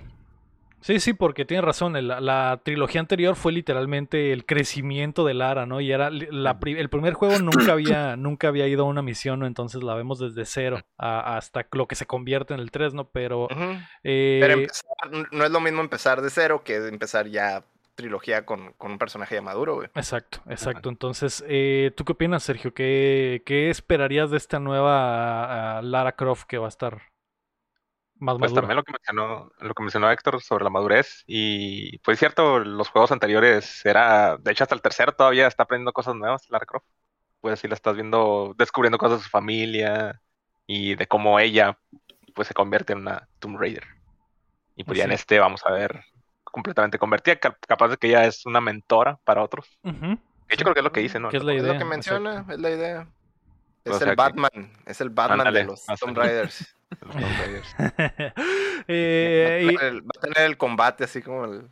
[0.80, 1.94] Sí, sí, porque tiene razón.
[2.06, 5.80] La, trilogía anterior fue literalmente el crecimiento de Lara, ¿no?
[5.80, 9.46] Y era la el primer juego nunca había, nunca había ido a una misión, ¿no?
[9.46, 13.08] Entonces la vemos desde cero a- hasta lo que se convierte en el 3, ¿no?
[13.08, 13.78] Pero, Ujú.
[14.04, 17.64] eh, Pero empezar- no es lo mismo empezar de cero que empezar ya
[17.96, 19.88] trilogía con, con un personaje ya maduro, güey.
[19.94, 20.88] Exacto, exacto.
[20.90, 22.74] Entonces, eh, ¿tú qué opinas, Sergio?
[22.74, 27.00] ¿Qué, qué esperarías de esta nueva Lara Croft que va a estar
[28.18, 28.62] más Pues madura?
[28.62, 31.22] también lo que mencionó, lo que mencionó Héctor sobre la madurez.
[31.26, 35.64] Y pues es cierto, los juegos anteriores era, de hecho hasta el tercero todavía está
[35.64, 36.86] aprendiendo cosas nuevas, Lara Croft.
[37.40, 40.20] Pues sí la estás viendo, descubriendo cosas de su familia
[40.66, 41.78] y de cómo ella
[42.34, 43.84] pues se convierte en una Tomb Raider.
[44.74, 46.04] Y pues ya en este vamos a ver
[46.44, 49.78] completamente convertida, cap- capaz de que ella es una mentora para otros.
[49.82, 50.18] De
[50.50, 51.30] hecho creo que es lo que dice, ¿no?
[51.30, 51.72] Es la Es idea.
[51.74, 52.52] lo que menciona, exacto.
[52.54, 53.08] es la idea.
[53.84, 56.16] Es O sea el que- Batman, es el Batman Ándale, de los Tomb.
[56.16, 56.75] Raiders.
[58.88, 61.68] Eh, va, a tener, el- va a tener el combate así como el,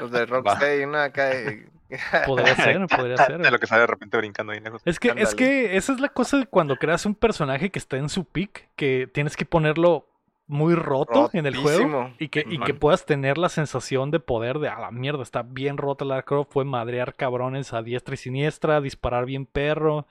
[0.00, 0.98] los de Rocksteady, ¿no?
[0.98, 1.30] Acá.
[1.34, 1.64] y-
[2.26, 3.38] podría ser, podría ser.
[3.38, 4.82] De lo que sale de repente brincando ahí lejos.
[4.84, 7.96] Es que, es que esa es la cosa de cuando creas un personaje que está
[7.96, 10.06] en su peak, que tienes que ponerlo
[10.46, 14.58] muy roto en el juego y que, y que puedas tener la sensación de poder
[14.58, 18.18] de a la mierda, está bien rota la Croft, fue madrear cabrones a diestra y
[18.18, 20.06] siniestra, disparar bien perro,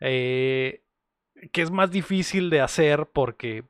[0.00, 0.82] eh,
[1.52, 3.64] que es más difícil de hacer porque,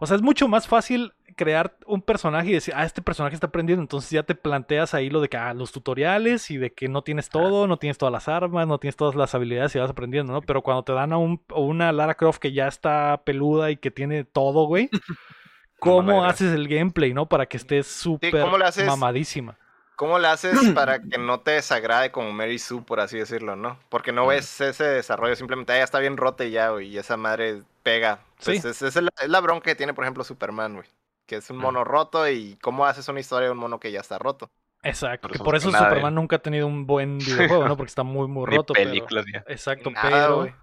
[0.00, 3.46] o sea, es mucho más fácil crear un personaje y decir, ah, este personaje está
[3.46, 6.88] aprendiendo, entonces ya te planteas ahí lo de que, ah, los tutoriales y de que
[6.88, 9.90] no tienes todo, no tienes todas las armas, no tienes todas las habilidades y vas
[9.90, 10.42] aprendiendo, ¿no?
[10.42, 13.90] Pero cuando te dan a, un, una Lara Croft que ya está peluda y que
[13.90, 14.90] tiene todo, güey,
[15.78, 17.26] ¿cómo haces el gameplay, no?
[17.26, 18.44] Para que estés súper
[18.86, 19.56] mamadísima.
[19.98, 23.76] ¿Cómo le haces para que no te desagrade como Mary Sue, por así decirlo, no?
[23.88, 26.98] Porque no ves ese desarrollo, simplemente "Ah, ya está bien rota y ya, güey, y
[26.98, 28.20] esa madre pega.
[28.38, 28.52] Sí.
[28.56, 30.86] Entonces, es, es la, es la bronca que tiene, por ejemplo, Superman, güey.
[31.26, 33.98] Que es un mono roto y cómo haces una historia de un mono que ya
[34.00, 34.48] está roto.
[34.84, 35.26] Exacto.
[35.26, 37.18] Por eso por eso de Superman nunca ha tenido un buen
[37.50, 37.76] videojuego, ¿no?
[37.76, 38.74] Porque está muy, muy Ni roto.
[38.74, 39.42] pero- películas ya.
[39.48, 40.36] Exacto, Nada, pero...
[40.42, 40.54] güey.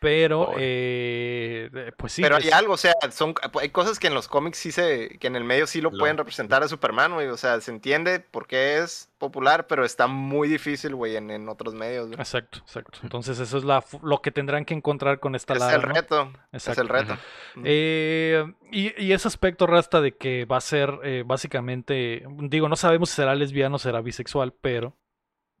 [0.00, 2.22] Pero, eh, pues sí.
[2.22, 5.18] Pero es- hay algo, o sea, son, hay cosas que en los cómics sí se,
[5.18, 7.26] que en el medio sí lo Lo- pueden representar a Superman, güey.
[7.26, 11.48] O sea, se entiende por qué es popular, pero está muy difícil, güey, en, en
[11.48, 12.06] otros medios.
[12.06, 12.20] güey.
[12.20, 13.00] Exacto, exacto.
[13.02, 15.94] Entonces eso es la, lo que tendrán que encontrar con esta Es Lara, el ¿no?
[15.94, 16.32] reto.
[16.52, 17.16] Es el reto.
[17.64, 22.76] Eh, y, y ese aspecto rasta de que va a ser eh, básicamente, digo, no
[22.76, 24.94] sabemos si será lesbiano o será bisexual, pero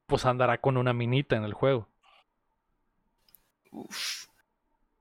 [0.06, 1.88] pues andará con una minita en el juego.
[3.72, 4.27] Uf.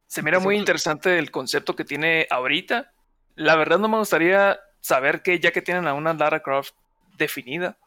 [0.07, 2.91] Se mira muy interesante el concepto que tiene ahorita.
[3.35, 6.71] La verdad no me gustaría saber que ya que tienen a una Lara Croft
[7.17, 7.77] definida,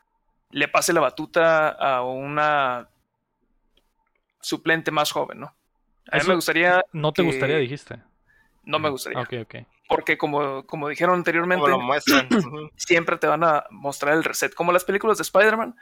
[0.50, 2.88] le pase la batuta a una
[4.40, 5.54] suplente más joven, ¿no?
[6.11, 8.00] A mí me gustaría, ¿No te que- gustaría, dijiste?
[8.64, 9.54] no me gustaría, Ok, ok.
[9.88, 12.28] porque como, como dijeron anteriormente, Como lo muestran.
[12.76, 14.54] siempre te van a mostrar el reset.
[14.54, 15.76] Como las películas de Spider-Man,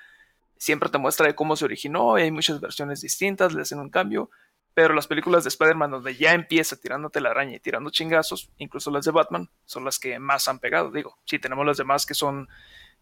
[0.56, 3.90] siempre te muestra de cómo se originó y hay muchas versiones distintas, le hacen un
[3.90, 4.30] cambio.
[4.78, 8.92] Pero las películas de Spider-Man, donde ya empieza tirándote la araña y tirando chingazos, incluso
[8.92, 10.92] las de Batman, son las que más han pegado.
[10.92, 12.48] Digo, sí, tenemos las demás que son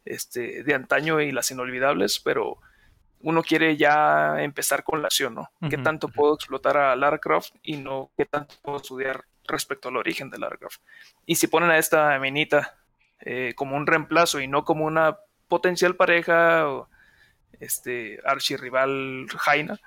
[0.07, 2.57] este, de antaño y las inolvidables, pero
[3.21, 5.51] uno quiere ya empezar con la acción, ¿no?
[5.69, 9.99] ¿Qué tanto puedo explotar a Lara Croft y no qué tanto puedo estudiar respecto al
[9.99, 10.81] origen de Lara Croft?
[11.27, 12.79] Y si ponen a esta minita
[13.21, 16.89] eh, como un reemplazo y no como una potencial pareja o
[17.61, 19.79] este archirrival Jaina,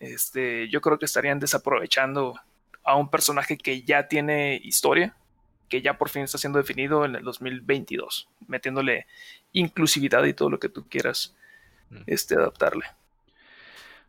[0.00, 2.34] este, yo creo que estarían desaprovechando
[2.82, 5.14] a un personaje que ya tiene historia,
[5.68, 9.06] que ya por fin está siendo definido en el 2022, metiéndole
[9.52, 11.34] inclusividad y todo lo que tú quieras
[11.90, 12.02] Mm.
[12.06, 12.84] este, adaptarle.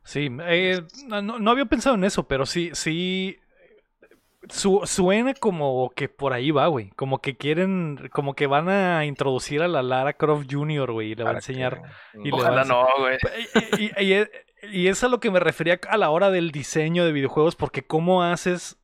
[0.03, 3.39] Sí, eh, no, no había pensado en eso, pero sí, sí.
[4.47, 6.89] su- suena como que por ahí va, güey.
[6.91, 11.15] Como que quieren, como que van a introducir a la Lara Croft Jr., güey, y
[11.15, 11.81] le va a enseñar.
[12.13, 13.17] Y le va a Ojalá enseñar- no, güey.
[13.79, 14.27] Y, y- y-
[14.71, 17.85] y- es a lo que me refería a la hora del diseño de videojuegos, porque
[17.85, 18.77] cómo haces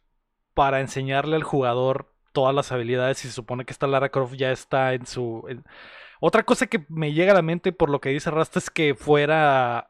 [0.54, 4.52] para enseñarle al jugador todas las habilidades si se supone que esta Lara Croft ya
[4.52, 5.46] está en su...
[5.50, 5.63] en-
[6.20, 8.96] Otra cosa que me llega a la mente por lo que dice Rasta es que
[8.96, 9.89] fuera...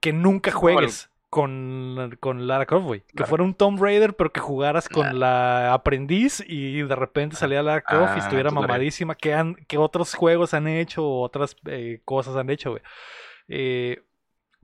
[0.00, 3.00] que nunca juegues con, con Lara Croft, güey.
[3.02, 3.28] Que Claro.
[3.28, 7.82] fuera un Tomb Raider, pero que jugaras con la aprendiz y de repente salía Lara
[7.82, 9.14] Croft y Ah, estuviera mamadísima.
[9.14, 12.82] ¿Qué, han, qué otros juegos han hecho o otras eh, cosas han hecho, güey?
[13.46, 14.02] Eh,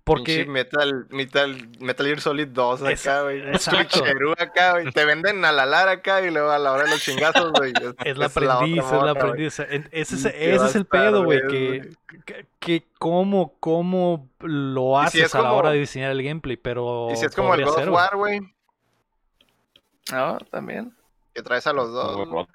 [0.06, 0.36] porque...
[0.44, 3.40] Pinche Metal, Metal, Metal Gear Solid 2 acá, güey.
[3.48, 4.04] Exacto.
[4.38, 4.92] acá, güey.
[4.92, 7.72] Te venden a la Lara acá y luego a la hora de los chingazos, güey.
[8.04, 9.58] Es la aprendiz, es la aprendiz.
[9.58, 11.40] En- Ese es, ese es el pedo, güey.
[11.48, 11.90] Que,
[12.24, 16.12] que, que cómo, cómo lo Y si haces es a la como- hora de diseñar
[16.12, 17.08] el gameplay, pero.
[17.10, 17.88] Y si es como el God of güey.
[17.90, 18.40] War, güey.
[20.12, 20.94] Ah, también.
[21.34, 22.46] Que traes a los dos.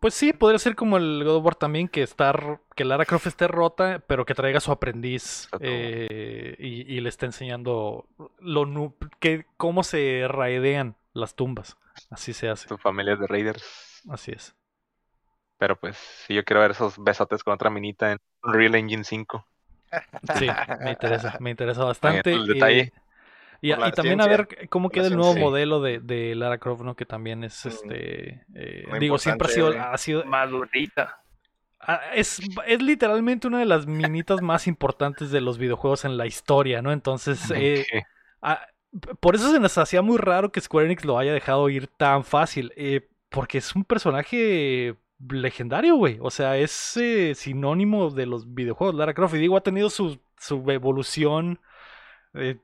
[0.00, 3.26] Pues sí, podría ser como el God of War también, que estar, que Lara Croft
[3.26, 8.06] esté rota, pero que traiga a su aprendiz eh, y, y le esté enseñando
[8.38, 11.76] lo nu- que, cómo se raidean las tumbas.
[12.10, 14.02] Así se hace, Tu familia es de Raiders.
[14.10, 14.54] así es.
[15.58, 19.46] Pero pues, sí, yo quiero ver esos besotes con otra minita en Unreal Engine 5.
[20.32, 20.46] Sí,
[20.78, 22.32] me interesa, me interesa bastante.
[22.32, 22.88] el detalle.
[22.88, 23.09] Y,
[23.60, 26.94] y- también a ver cómo queda el nuevo modelo de, de Lara Croft, ¿no?
[26.96, 27.68] Que también es Mm.
[27.68, 28.44] este.
[28.54, 29.78] eh, digo, siempre ha sido, güey.
[29.78, 31.16] ha sido Madurita.
[31.80, 36.26] Ah, Es, es literalmente una de las minitas más importantes de los videojuegos en la
[36.26, 36.92] historia, ¿no?
[36.92, 37.86] Entonces, eh,
[38.42, 38.66] ah,
[39.20, 42.24] por eso se nos hacía muy raro que Square Enix lo haya dejado ir tan
[42.24, 44.96] fácil, eh, porque es un personaje
[45.28, 46.18] legendario, güey.
[46.20, 48.94] O sea, es eh, sinónimo de los videojuegos.
[48.96, 51.60] Lara Croft, y digo, ha tenido su, su evolución
[52.34, 52.56] eh,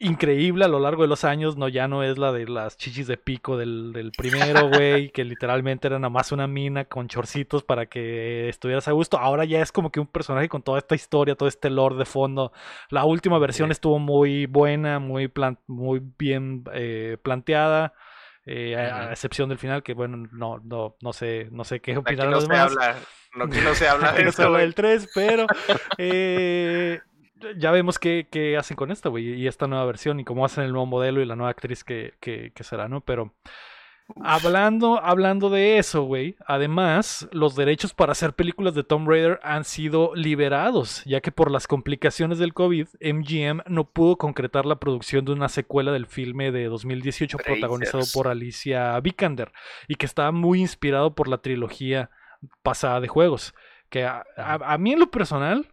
[0.00, 3.06] increíble a lo largo de los años, no ya no es la de las chichis
[3.06, 7.64] de pico del, del primero, güey, que literalmente era nada más una mina con chorcitos
[7.64, 9.18] para que estuvieras a gusto.
[9.18, 12.04] Ahora ya es como que un personaje con toda esta historia, todo este lore de
[12.04, 12.52] fondo.
[12.90, 13.72] La última versión Sí.
[13.72, 17.92] estuvo muy buena, muy, plan- muy bien eh, planteada.
[18.50, 22.02] eh, a- excepción del final, que bueno, no, no, no sé, no sé qué no
[22.30, 22.72] los demás.
[22.72, 22.96] habla.
[23.34, 25.46] No, se habla de no se habla del 3, pero
[25.98, 27.00] eh,
[27.56, 30.64] ya vemos qué, qué hacen con esto, güey, y esta nueva versión, y cómo hacen
[30.64, 33.00] el nuevo modelo y la nueva actriz que, que, que será, ¿no?
[33.00, 33.34] Pero
[34.22, 39.64] hablando, hablando de eso, güey, además, los derechos para hacer películas de Tomb Raider han
[39.64, 45.24] sido liberados, ya que por las complicaciones del COVID, MGM no pudo concretar la producción
[45.24, 49.52] de una secuela del filme de 2018 protagonizado por Alicia Vikander,
[49.88, 52.10] y que estaba muy inspirado por la trilogía
[52.62, 53.54] pasada de juegos.
[53.90, 55.66] Que a, a- a mí en lo personal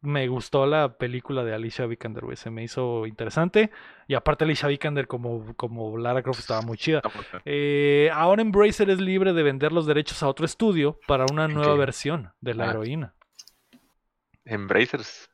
[0.00, 2.36] me gustó la película de Alicia Vikander, güey.
[2.36, 3.70] Se me hizo interesante.
[4.06, 7.02] Y aparte Alicia Vikander como, como Lara Croft estaba muy chida.
[7.44, 11.74] Eh, ahora Embracer es libre de vender los derechos a otro estudio para una nueva
[11.74, 12.70] versión de la Ah.
[12.70, 13.14] heroína.
[14.44, 15.28] Embracers.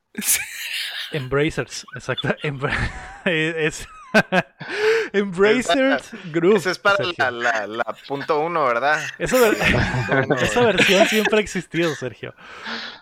[1.13, 2.29] Embracers, exacto.
[2.43, 2.73] Embra-
[3.25, 3.87] es
[5.13, 6.57] Embracers Group.
[6.57, 9.01] Ese es para la, la, la punto uno, ¿verdad?
[9.19, 9.57] Esa, ver-
[10.43, 12.35] esa versión siempre ha existido, Sergio.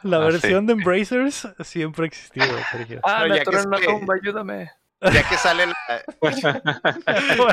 [0.03, 0.33] La Ah, sí.
[0.33, 3.01] versión de Embracers siempre ha existido, Sergio.
[3.05, 4.71] Ah, me ya que atoré en una tumba, ayúdame.
[5.01, 5.75] Ya que sale la,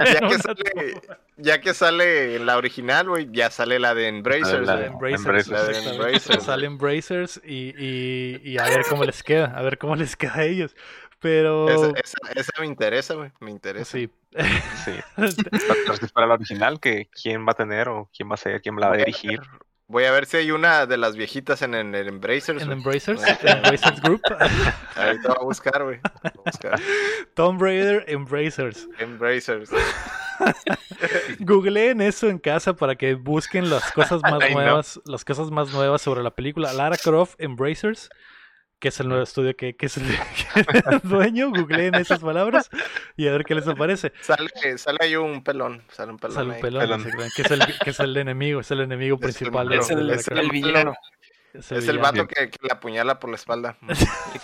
[0.06, 1.02] ya que sale,
[1.38, 4.82] ya que sale la original, güey, ya sale la de Embracers, La de.
[4.82, 4.88] La.
[4.88, 6.44] Embracers.
[6.44, 10.36] Sale Embracers y, y, y a ver cómo les queda, a ver cómo les queda
[10.36, 10.76] a ellos.
[11.22, 13.92] Pero Esa, esa, esa me interesa, güey, me interesa.
[13.92, 14.10] sí.
[14.86, 14.92] Sí.
[15.16, 18.38] Pero si es para la original, que quién va a tener o quién va a
[18.38, 19.42] ser, quién la va a dirigir.
[19.88, 22.62] Voy a ver si hay una de las viejitas en, el Embracers.
[22.62, 22.72] en.
[22.72, 24.22] Embracers, Embracers Group,
[24.96, 26.00] Ahorita voy a buscar, güey.
[26.22, 26.80] Voy a buscar.
[27.34, 28.88] Tomb Raider Embracers.
[29.00, 29.72] Embracers.
[31.40, 34.62] Googleen eso en casa para que busquen las cosas más Ay, no.
[34.62, 36.72] nuevas, las cosas más nuevas sobre la película.
[36.74, 38.10] Lara Croft Embracers,
[38.80, 40.04] que es el nuevo estudio que, que es el,
[40.56, 41.50] es el dueño.
[41.50, 42.70] Googleen esas palabras
[43.18, 44.14] y a ver qué les aparece.
[44.22, 45.84] Sale, sale ahí un pelón.
[45.92, 46.36] Sale un pelón.
[46.36, 46.62] Sale un ahí.
[46.62, 47.30] pelón, pelón.
[47.36, 49.82] que es el, que es el enemigo, es el enemigo Es el principal de, malo,
[49.86, 50.94] Es el, es el villano.
[51.54, 52.02] Es Es el villano.
[52.02, 53.78] vato que, que la apuñala por la espalda.
[54.34, 54.40] Le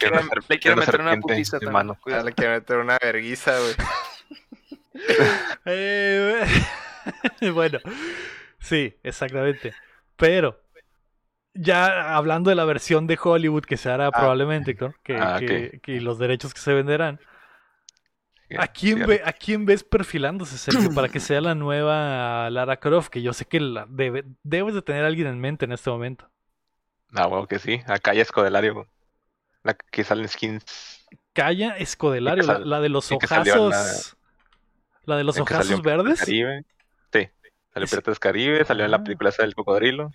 [0.59, 1.95] quiero, le meter una putiza también.
[1.95, 2.25] cuidado.
[2.25, 3.75] le quiere meter una verguiza, güey.
[5.65, 6.45] Eh,
[7.53, 7.79] bueno,
[8.59, 9.73] sí, exactamente.
[10.15, 10.61] Pero,
[11.55, 14.93] ya hablando de la versión de Hollywood que se hará probablemente, ¿no?
[15.03, 17.19] que, Ah, que- que los derechos que se venderán,
[18.57, 22.77] ¿a quién, sí, ve, ¿a quién ves perfilándose, Sergio, para que sea la nueva Lara
[22.77, 23.09] Croft?
[23.09, 25.89] Que yo sé que la debe- debes de tener a alguien en mente en este
[25.89, 26.29] momento.
[27.13, 27.81] Ah, bueno, que sí.
[27.87, 28.87] Acá hay Escodelario.
[29.63, 30.63] La que salen skins.
[31.33, 34.15] Calla Escodelario, la, de los la- ojazos.
[35.05, 36.19] La de los ojazos verdes.
[36.19, 36.65] Caribe.
[37.13, 37.29] Sí.
[37.73, 39.03] Salió Es- Piratas Caribe, salió en la Ah.
[39.03, 40.11] película del cocodrilo.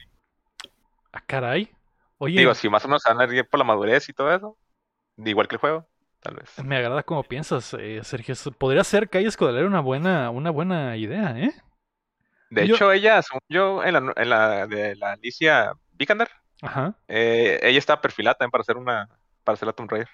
[1.12, 1.70] Ah, caray.
[2.18, 4.34] Oye, Digo, si más o menos se van a ir por la madurez y todo
[4.34, 4.56] eso.
[5.16, 5.88] Igual que el juego,
[6.20, 6.62] tal vez.
[6.64, 8.34] Me agrada como piensas, eh, Sergio.
[8.58, 11.52] Podría ser Calle Escodelario una buena, una buena idea, ¿eh?
[12.50, 16.28] De Yo- hecho, ella, según yo, en la, en la de la Alicia Vikander,
[16.62, 16.94] Ajá.
[17.08, 19.08] eh, ella estaba perfilada también para hacer una,
[19.44, 20.08] para hacer la Tomb Raider,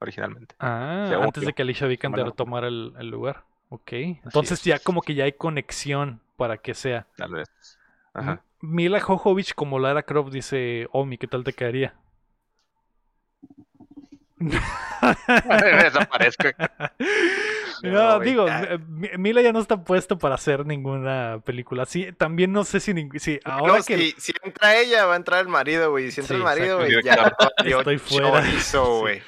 [0.00, 0.54] originalmente.
[0.58, 1.46] Ah, Según antes yo.
[1.48, 2.34] de que Alicia Vikander Bueno.
[2.34, 3.44] tomara el, el lugar.
[3.68, 3.92] Ok.
[3.92, 4.64] Entonces es.
[4.64, 7.06] ya como que ya hay conexión para que sea.
[7.16, 7.48] Tal vez.
[8.14, 8.42] Ajá.
[8.60, 11.94] Mila Jojovich como Lara Croft dice, Omi, ¿qué tal te caería?
[15.82, 16.48] Desaparezco.
[17.82, 18.44] No, digo.
[18.88, 21.86] Mi- Mila ya no está puesto para hacer ninguna película.
[21.86, 22.92] Sí, también no sé si,
[23.42, 23.96] ahora No, que...
[23.96, 26.10] si, si entra ella, va a entrar el marido, güey.
[26.10, 27.32] Si entra Sí, el marido, güey, ya
[27.64, 28.42] Estoy fuera.
[28.44, 29.00] chorizo, Sí.
[29.00, 29.22] güey.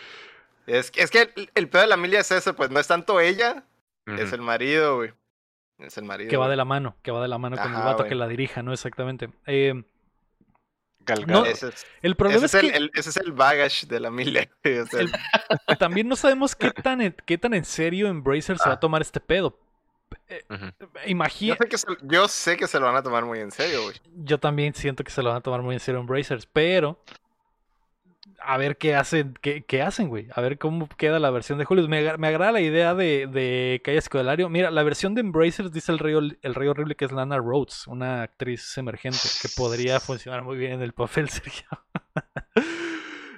[0.66, 2.87] Es, que- es que el, el pedo de la Emilia es ese, pues no es
[2.87, 3.64] tanto ella,
[4.05, 5.12] es el marido, güey.
[5.83, 6.31] Es el marido.
[6.31, 8.29] que va de la mano, que va de la mano con el vato que la
[8.29, 8.73] dirija, ¿no?
[8.73, 9.29] Exactamente.
[9.47, 9.83] Eh,
[11.05, 11.47] Gal No, Gadot.
[11.49, 13.99] Ese es, el problema ese es es que el, el- ese es el baggage de
[14.01, 18.57] la o sea, El- también no sabemos qué tan, en- qué tan en serio Embracer
[18.59, 18.81] se va a Ah.
[18.81, 19.59] tomar este pedo.
[20.49, 20.66] Ujú.
[21.07, 23.51] Imagina, yo, sé que se, yo sé que se lo van a tomar muy en
[23.51, 23.97] serio, güey.
[24.25, 27.03] yo también siento que se lo van a tomar muy en serio Embracers, pero
[28.44, 30.28] a ver qué hacen, qué, qué hacen, güey.
[30.35, 31.87] A ver cómo queda la versión de Julio.
[31.88, 34.48] Me, agra- me agrada la idea de, de Calle Escodelario.
[34.48, 37.87] Mira, la versión de Embracers dice el rey, el rey horrible que es Lana Rhodes,
[37.87, 41.66] una actriz emergente que podría funcionar muy bien en el papel, Sergio.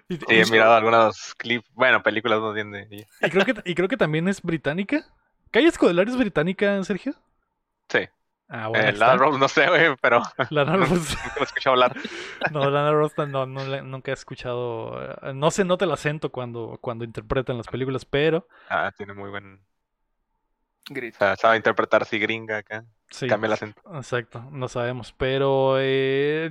[0.08, 2.86] Sí, he mirado algunos clips, bueno, películas no entiende.
[2.90, 5.04] Sí, y creo que, y creo que también es británica.
[5.50, 7.14] ¿Calle Escodelario es británica, Sergio?
[8.56, 9.16] Ah, bueno, eh, ahí Lana.
[9.16, 10.90] Rhodes no sé, güey, pero Lana Rhodes.
[11.24, 11.96] nunca lo he escuchado hablar.
[12.52, 15.02] No, Lana Rhodes no, nunca he escuchado.
[15.22, 19.30] eh, No se nota el acento cuando, cuando interpretan las películas, pero Ah, tiene muy
[19.30, 19.60] buen.
[20.88, 21.14] Grit.
[21.14, 22.84] O sea, sabe interpretar así gringa acá.
[23.10, 23.26] sí.
[23.26, 23.80] Cambia el acento.
[23.94, 25.12] Exacto, no sabemos.
[25.16, 26.50] Pero, eh,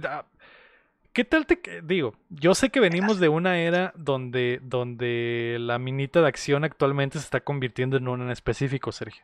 [1.14, 2.16] ¿qué tal te digo?
[2.30, 7.26] Yo sé que venimos de una era donde, donde la minita de acción actualmente se
[7.26, 9.24] está convirtiendo en una en específico, Sergio.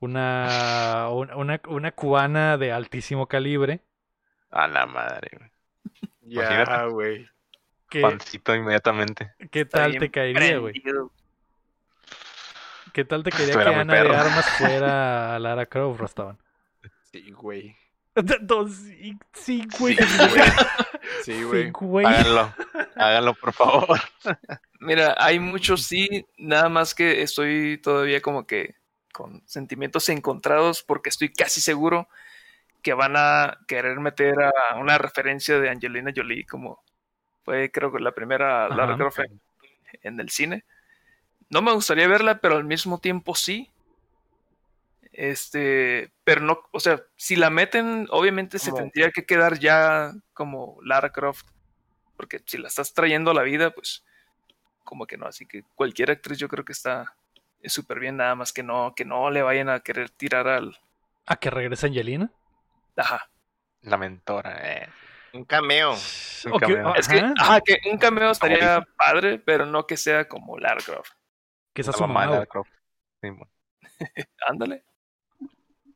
[0.00, 3.80] Una, una, una, cubana de altísimo calibre.
[4.50, 5.50] A la madre, güey.
[6.22, 7.28] Ya, güey.
[7.90, 9.34] ¿Qué, Pancito inmediatamente.
[9.50, 10.74] qué tal te caería, güey?
[12.92, 14.16] ¿Qué tal te caería que Ana de.
[14.16, 16.38] Armas fuera Lara Croft, Rastaban?
[17.02, 17.76] Sí, güey.
[18.40, 19.96] Dos, sí, sí, güey.
[21.24, 21.70] Sí, güey.
[21.70, 22.06] Sí.
[22.06, 22.54] Háganlo.
[22.96, 24.00] Háganlo, por favor.
[24.78, 28.76] Mira, hay muchos sí, nada más que estoy todavía como que
[29.12, 32.08] con sentimientos encontrados porque estoy casi seguro
[32.82, 36.82] que van a querer meter a una referencia de Angelina Jolie como
[37.44, 38.96] fue creo que la primera Lara Ajá.
[38.96, 39.40] Croft en,
[40.02, 40.64] en el cine.
[41.48, 43.70] No me gustaría verla, pero al mismo tiempo sí.
[45.12, 50.78] Este, pero no, o sea, si la meten, obviamente se tendría que quedar ya como
[50.84, 51.46] Lara Croft,
[52.16, 54.04] porque si la estás trayendo a la vida, pues
[54.84, 57.14] como que no, así que cualquier actriz yo creo que está
[57.64, 60.76] súper bien, nada más que no, que no le vayan a querer tirar al,
[61.26, 62.30] ¿A que regrese Angelina?
[62.96, 63.30] ajá,
[63.82, 64.88] La mentora, eh.
[65.32, 65.94] Un cameo.
[66.44, 66.94] Un cameo.
[66.96, 71.12] es que, ajá, que un cameo estaría padre, pero no que sea como Lara Croft,
[71.74, 72.46] que La su mamá mamá, Lara güey.
[72.46, 72.70] Croft.
[73.22, 73.50] Sí, bueno.
[74.48, 74.84] ándale.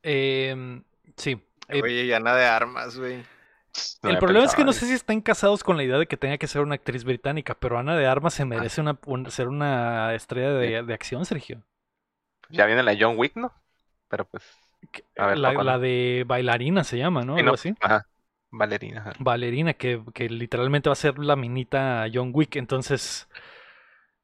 [0.03, 0.85] Em,
[1.16, 1.40] sí.
[1.68, 3.24] Eh, Oye, y Ana de Armas, güey.
[4.03, 6.17] No el problema es que no sé si están casados con la idea de que
[6.17, 9.49] tenga que ser una actriz británica, pero Ana de Armas se merece una, un- ser
[9.49, 11.63] una estrella de, de acción, Sergio.
[12.51, 13.53] Ya viene la John Wick, ¿no?
[14.09, 14.45] Pero pues.
[15.17, 17.37] A ver, la, la de bailarina se llama, ¿no?
[17.37, 17.75] Algo no, así.
[17.81, 18.07] Ajá.
[18.51, 19.01] Valerina.
[19.01, 19.13] ajá.
[19.19, 22.57] Valerina, que, que literalmente va a ser la minita John Wick.
[22.57, 23.29] Entonces,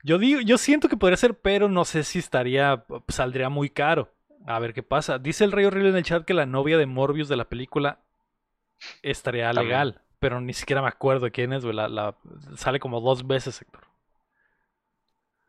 [0.03, 4.13] yo digo, yo siento que podría ser, pero no sé si estaría, saldría muy caro.
[4.47, 5.19] A ver qué pasa.
[5.19, 8.01] Dice el Rey Horrible en el chat que la novia de Morbius de la película
[9.03, 9.67] estaría También.
[9.69, 11.75] legal, pero ni siquiera me acuerdo de quién es, güey.
[11.77, 12.15] La, la-
[12.57, 13.85] sale como dos veces, Héctor.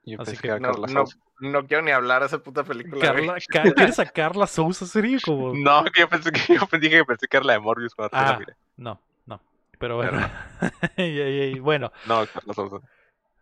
[0.04, 1.06] Yo Así pensé que No, no,
[1.41, 3.02] no quiero ni hablar de esa puta película.
[3.02, 3.36] Carla,
[3.76, 5.54] ¿Quieres a Carla Sousa, sería como...
[5.56, 8.17] No, que yo pensé que yo pensé que pensé que era la de Morbius cuando
[8.17, 8.32] Ah.
[8.34, 8.56] la miré.
[8.78, 9.39] No, no.
[9.78, 10.20] Pero bueno.
[10.98, 12.78] Y- y- y bueno, No, Carla Sousa.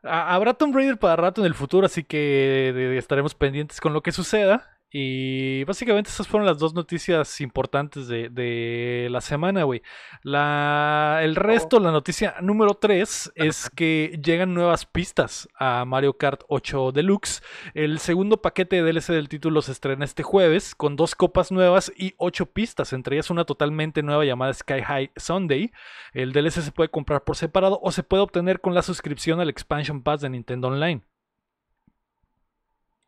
[0.04, 4.02] Ha- Habrá Tomb Raider para rato en el futuro, así que estaremos pendientes con lo
[4.02, 4.79] que suceda.
[4.92, 9.84] Y básicamente esas fueron las dos noticias importantes de, de la semana, güey.
[10.24, 16.42] La, el resto, la noticia número 3 es que llegan nuevas pistas a Mario Kart
[16.48, 17.44] 8 Deluxe.
[17.76, 21.92] El segundo paquete de DLC del título se estrena este jueves con dos copas nuevas
[21.96, 25.72] y ocho pistas, entre ellas una totalmente nueva llamada Sky High Sunday.
[26.14, 29.50] El DLC se puede comprar por separado o se puede obtener con la suscripción al
[29.50, 31.04] Expansion Pass de Nintendo Online.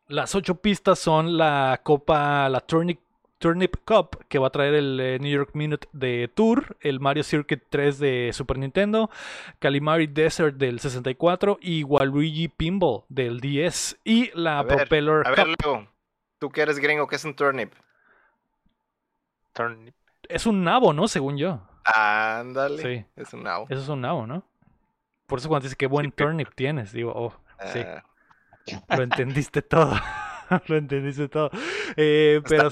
[0.08, 3.00] Las ocho pistas son la Copa, la Turnip,
[3.38, 7.24] Turnip Cup, que va a traer el eh, New York Minute de Tour, el Mario
[7.24, 9.10] Circuit 3 de Super Nintendo,
[9.58, 15.30] Calimari Desert del 64 y Waluigi Pinball del 10 y la A ver, Propeller A
[15.30, 15.36] Cup.
[15.36, 15.88] ver, Leo,
[16.38, 17.72] tú que eres gringo, ¿qué es un turnip?
[19.52, 19.94] Turnip.
[20.28, 21.08] Es un nabo, ¿no?
[21.08, 21.60] Según yo.
[21.84, 22.82] Ándale.
[22.82, 23.04] Sí.
[23.16, 23.66] Es un nabo.
[23.68, 24.44] Eso es un nabo, ¿no?
[25.26, 27.34] Por eso cuando dice que buen turnip tienes, digo, oh,
[27.72, 27.80] sí.
[28.96, 29.94] Lo entendiste todo.
[30.66, 31.50] Lo entendiste todo.
[31.96, 32.68] Eh, pero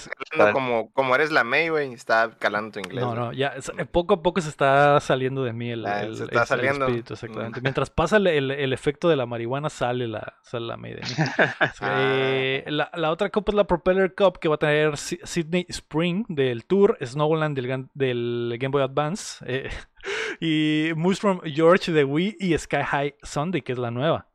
[0.52, 1.94] como, como eres la May, güey.
[1.94, 3.02] Está calando tu inglés.
[3.02, 6.14] no, no, ya eh, poco a poco se está saliendo de mí el, Ah, el-
[6.14, 6.84] se está el- el saliendo.
[6.86, 7.60] espíritu, exactamente.
[7.60, 7.62] Mm.
[7.62, 11.08] Mientras pasa el, efecto de la marihuana, sale la, sale la May de mí.
[11.82, 16.26] Eh, la, la otra copa es la Propeller Cup que va a tener Sydney Spring
[16.28, 19.70] del Tour, Snowland del, del Game Boy Advance eh,
[20.40, 24.26] y Mushroom George de Wii y Sky High Sunday, que es la nueva.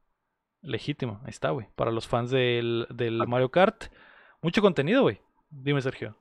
[0.66, 1.68] Legítimo, ahí está, güey.
[1.76, 3.86] Para los fans del, del Mario Kart.
[4.42, 5.22] Mucho contenido, güey.
[5.50, 6.16] Dime, Sergio.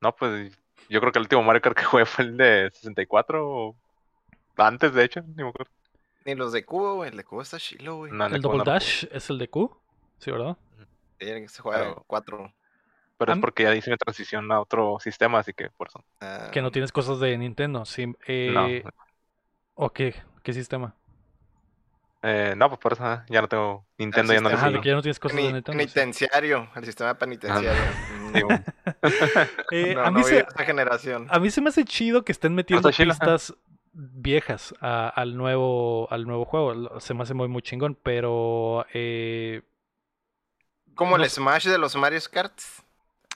[0.00, 0.58] No, pues
[0.88, 3.76] yo creo que el último Mario Kart que jugué fue el de 64 o
[4.56, 5.70] antes, de hecho, ni me acuerdo.
[6.24, 7.10] Ni los de cubo, güey.
[7.10, 8.12] El de cubo está chilo, güey.
[8.12, 9.74] No, El Double no Dash es el de Q.
[10.18, 10.56] Sí, ¿verdad?
[11.18, 12.52] Tiene que se juega Pero- cuatro.
[13.16, 16.02] Pero es porque ya hice mi transición a otro sistema, así que por eso.
[16.22, 17.84] Ah, Que no tienes cosas de Nintendo.
[17.84, 18.06] Sí.
[18.26, 18.90] Eh, No,
[19.74, 20.14] ¿O qué?
[20.42, 20.94] ¿Qué sistema?
[22.22, 24.58] Eh, no, pues por eso ah, ya no tengo Nintendo, ya no le sistema.
[24.58, 24.82] Ajá, de sigo.
[24.82, 25.78] que ya no tienes cosas de peni- Nintendo.
[25.78, 27.70] penitenciario, el sistema penitenciario.
[29.72, 31.26] Eh, no, a, no mí se, esta generación.
[31.30, 33.54] a mí se me hace chido que estén metiendo pistas
[33.92, 37.00] viejas a- al nuevo al nuevo juego.
[37.00, 39.62] Se me hace muy muy chingón, pero eh,
[40.94, 41.30] Como no el.
[41.30, 42.56] Smash de los Mario Kart.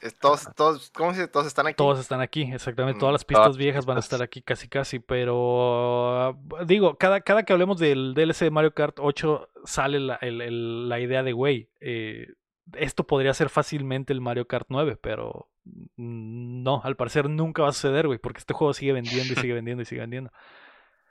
[0.05, 1.33] Es- Todos, todos, ¿cómo se dice?
[1.33, 1.77] Todos están aquí.
[1.77, 2.99] todos están aquí, exactamente.
[2.99, 6.37] Mm, Todas las pistas las viejas van a estar aquí casi casi, pero ah,
[6.67, 10.89] digo, cada, cada que hablemos del DLC de Mario Kart 8 sale la, el- el-
[10.89, 12.29] la idea de, güey, eh,
[12.75, 15.49] esto podría ser fácilmente el Mario Kart 9, pero
[15.97, 19.55] no, al parecer nunca va a suceder, güey, porque este juego sigue vendiendo y sigue
[19.55, 20.31] vendiendo y sigue vendiendo.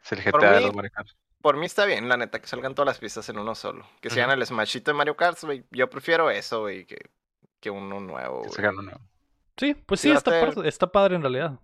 [0.03, 1.07] Es el Por GTA de mí- los Mario Kart.
[1.41, 3.85] Por mí está bien, la neta, que salgan todas las pistas en uno solo.
[3.99, 4.15] Que Ujú.
[4.15, 5.65] sean el Smashito de Mario Kart, güey.
[5.71, 7.09] Yo prefiero eso, güey, que,
[7.63, 8.51] que uno nuevo, que.
[9.55, 11.59] Sí, pues Sí está, ser- par- está padre en realidad.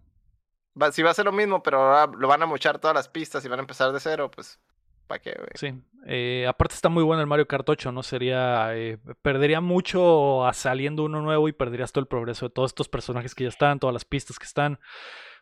[0.82, 3.10] Va, si va a ser lo mismo, pero ahora lo van a mochar todas las
[3.10, 4.62] pistas y van a empezar de cero, pues,
[5.08, 5.50] ¿para qué, güey?
[5.56, 5.74] Sí,
[6.06, 8.02] eh, aparte está muy bueno el Mario Kart 8, ¿no?
[8.02, 12.70] Sería, eh, perdería mucho a saliendo uno nuevo y perderías todo el progreso de todos
[12.70, 14.80] estos personajes que ya están, todas las pistas que están.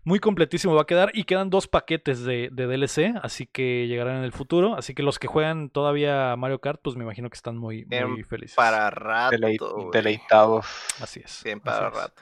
[0.08, 4.20] Muy completísimo va a quedar y quedan dos paquetes de, de DLC, así que llegarán
[4.20, 4.76] en el futuro.
[4.76, 7.86] Así que los que juegan todavía Mario Kart, pues me imagino que están muy,
[8.24, 8.56] felices.
[8.56, 10.66] Para rato, deleitados.
[11.02, 11.42] Así es.
[11.44, 11.94] Bien para es.
[11.94, 12.22] rato.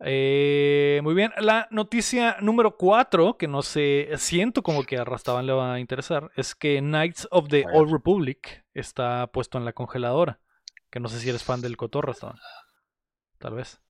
[0.00, 5.46] Eh, muy bien, la noticia número 4, que no sé, siento como que a Rastaban
[5.46, 7.64] le va a interesar, es que Knights of the.
[7.72, 10.40] Old Republic está puesto en la congeladora.
[10.90, 12.40] Que no sé si eres fan del Cotor, Rastaban.
[13.38, 13.80] Tal vez.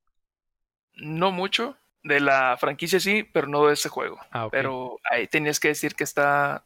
[0.96, 1.78] No mucho.
[2.02, 4.18] De la franquicia sí, pero no de ese juego.
[4.30, 4.48] Ah.
[4.50, 6.64] Pero ahí tenías que decir que está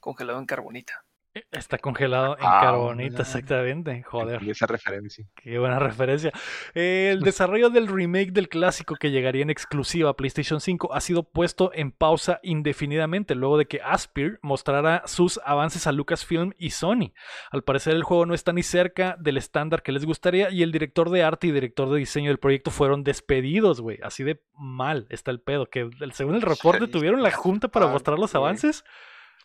[0.00, 1.04] congelado en carbonita.
[1.50, 4.02] Está congelado en Ah, carbonita, exactamente.
[4.02, 4.42] Joder.
[4.46, 5.24] Esa referencia.
[5.34, 6.30] Qué buena referencia.
[6.74, 11.22] El desarrollo del remake del clásico que llegaría en exclusiva a PlayStation 5 ha sido
[11.22, 17.12] puesto en pausa indefinidamente luego de que Aspir mostrara sus avances a Lucasfilm y Sony.
[17.50, 20.70] Al parecer el juego no está ni cerca del estándar que les gustaría y el
[20.70, 23.98] director de arte y director de diseño del proyecto fueron despedidos, güey.
[24.02, 25.64] Así de mal está el pedo.
[25.66, 28.84] Que según el reporte Sí, tuvieron la junta para mal, mostrar los avances.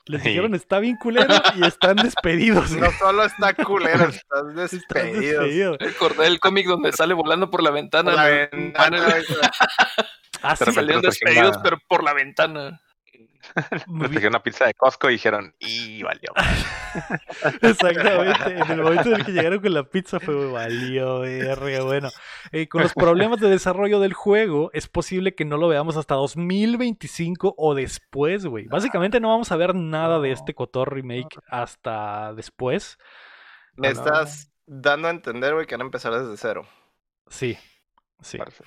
[0.08, 0.30] Les Sí.
[0.30, 2.72] dijeron está bien culero y están despedidos.
[2.72, 5.42] No solo está culero, Están despedido.
[5.42, 5.78] despedidos.
[5.80, 8.14] Recordé el cómic donde sale volando por la ventana.
[8.14, 9.24] La la- ventana, güey,
[10.44, 12.80] Ah, sí, repente Salieron despedidos, pero por la ventana.
[13.88, 14.12] Bien.
[14.12, 16.32] trajeron una pizza de Costco y dijeron, y valió.
[17.62, 22.10] Exactamente, en el momento en el que llegaron con la pizza fue valió, verga, bueno.
[22.52, 26.16] Eh, con los problemas de desarrollo del juego, es posible que no lo veamos hasta
[26.16, 28.66] 2025 o después, güey.
[28.68, 32.98] Básicamente no vamos a ver nada de este Cotor remake hasta después.
[33.76, 33.94] Me no.
[33.94, 36.68] estás dando a entender, güey, que van a empezar desde cero.
[37.28, 37.58] Sí,
[38.22, 38.64] sí, Parece.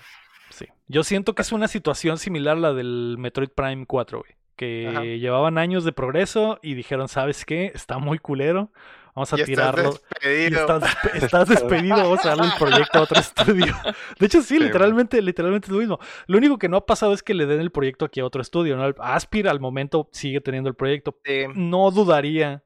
[0.50, 0.66] sí.
[0.86, 4.39] Yo siento que es una situación similar a la del Metroid Prime 4, güey.
[4.60, 5.02] Que Ajá.
[5.04, 7.72] llevaban años de progreso y dijeron, ¿sabes qué?
[7.74, 8.70] Está muy culero.
[9.14, 9.90] Vamos a Y estás tirarlo.
[9.90, 10.60] Y despedido.
[10.60, 13.74] estás, estás despedido, vamos a darle el proyecto a otro estudio.
[14.18, 15.98] De hecho, sí, Sí, literalmente, literalmente es lo mismo.
[16.26, 18.42] Lo único que no ha pasado es que le den el proyecto aquí a otro
[18.42, 18.76] estudio.
[18.76, 18.84] ¿no?
[18.98, 21.16] Aspir al momento sigue teniendo el proyecto.
[21.24, 21.44] Sí.
[21.54, 22.62] No dudaría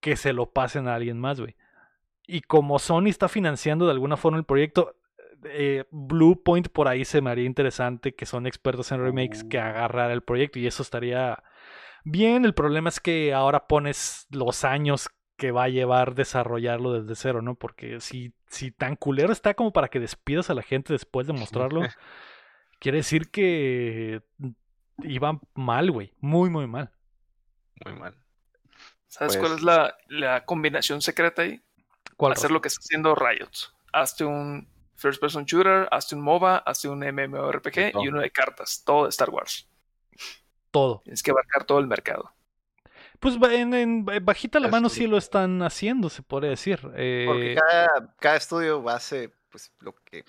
[0.00, 1.54] que se lo pasen a alguien más, güey.
[2.26, 4.96] Y como Sony está financiando de alguna forma el proyecto,
[5.50, 9.58] eh, Blue Point por ahí se me haría interesante que son expertos en remakes que
[9.58, 11.42] agarrar el proyecto y eso estaría
[12.04, 12.44] bien.
[12.44, 17.42] El problema es que ahora pones los años que va a llevar desarrollarlo desde cero,
[17.42, 17.54] ¿no?
[17.56, 21.34] Porque si, si tan culero está como para que despidas a la gente después de
[21.34, 21.82] mostrarlo,
[22.80, 24.22] quiere decir que
[25.02, 26.14] iba mal, güey.
[26.20, 26.90] Muy, muy mal.
[27.84, 28.16] Muy mal.
[29.08, 31.62] ¿Sabes Pues- cuál es la, la combinación secreta ahí?
[32.16, 33.50] ¿Cuál Hacer lo que está haciendo Riot.
[33.92, 38.82] Hazte un first person shooter, hazte un MOBA, hazte un MMORPG y uno de cartas.
[38.84, 39.68] Todo de Star Wars.
[40.70, 41.00] todo.
[41.04, 42.32] Tienes que abarcar todo el mercado.
[43.20, 44.94] Pues en, en bajita la mano todo.
[44.94, 46.80] sí lo están haciendo, se podría decir.
[46.82, 50.24] Porque Eh, cada, cada estudio hace, pues, lo que,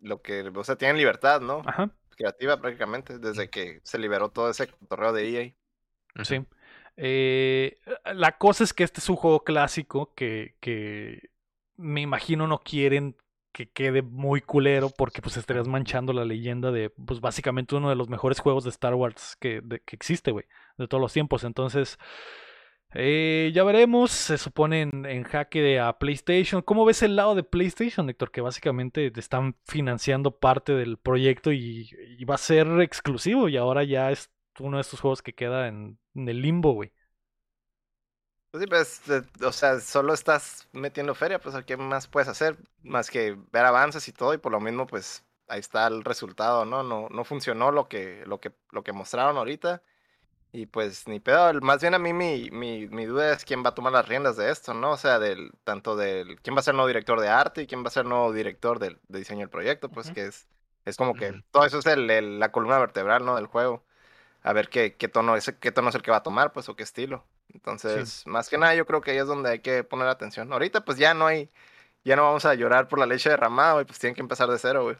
[0.00, 1.62] lo que, o sea, tienen libertad, ¿no?
[1.64, 5.28] Ajá, Creativa prácticamente, desde que se liberó todo ese torreo de
[6.16, 6.24] EA.
[6.24, 6.44] sí.
[6.96, 11.30] Eh, la cosa es que este es un juego clásico que, que
[11.76, 13.16] me imagino no quieren
[13.54, 17.96] que quede muy culero porque pues estarías manchando la leyenda de pues básicamente uno de
[17.96, 20.46] los mejores juegos de Star Wars que, que existe, güey,
[20.78, 21.44] de todos los tiempos.
[21.44, 21.98] Entonces,
[22.96, 26.62] Eh, ya veremos, se supone en, jaque de a PlayStation.
[26.62, 28.30] ¿Cómo ves el lado de PlayStation, Héctor?
[28.30, 33.56] Que básicamente te están financiando parte del proyecto y, y va a ser exclusivo y
[33.56, 34.30] ahora ya es
[34.60, 36.92] uno de estos juegos que queda en, en el limbo, güey.
[38.54, 42.56] Pues sí, pues, eh, o sea, solo estás metiendo feria, pues, ¿qué más puedes hacer?
[42.84, 46.64] Más que ver avances y todo, y por lo mismo, pues, ahí está el resultado,
[46.64, 46.84] ¿no?
[46.84, 49.82] No, no funcionó lo que, lo que, lo que mostraron ahorita.
[50.52, 53.70] Y pues ni pedo, más bien a mí mi, mi, mi duda es quién va
[53.70, 54.92] a tomar las riendas de esto, ¿no?
[54.92, 57.66] O sea, del, tanto del, quién va a ser el nuevo director de arte y
[57.68, 60.48] quién va a ser el nuevo director del, de diseño del proyecto, pues que es,
[60.86, 63.36] es como que todo eso es el, el- la columna vertebral, ¿no?
[63.36, 63.84] Del juego.
[64.42, 66.68] A ver qué, qué tono es, qué tono es el que va a tomar, pues,
[66.70, 67.24] o qué estilo.
[67.54, 70.52] Entonces, más que nada, yo creo que ahí es donde hay que poner atención.
[70.52, 71.48] Ahorita, pues ya no hay,
[72.04, 74.58] ya no vamos a llorar por la leche derramada, güey, pues tienen que empezar de
[74.58, 74.96] cero, güey.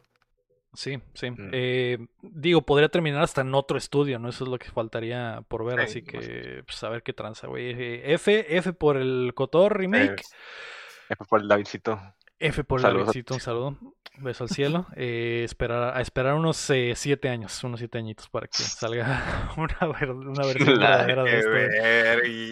[0.73, 1.31] Sí, sí.
[1.31, 1.49] Mm.
[1.51, 4.29] Eh, digo, podría terminar hasta en otro estudio, ¿no?
[4.29, 7.47] Eso es lo que faltaría por ver, Sí, así que, pues a ver qué tranza,
[7.47, 7.71] güey.
[7.71, 10.21] Eh, F, F por el Cotor remake.
[10.21, 11.99] Eh, F por el Davidcito.
[12.39, 13.77] F por el Saludos a Davidcito, un saludo.
[14.17, 14.85] Beso al cielo.
[14.97, 19.77] Eh, esperar, a esperar unos eh, siete años, unos siete añitos para que salga una,
[19.93, 21.39] ver- una versión La verdadera de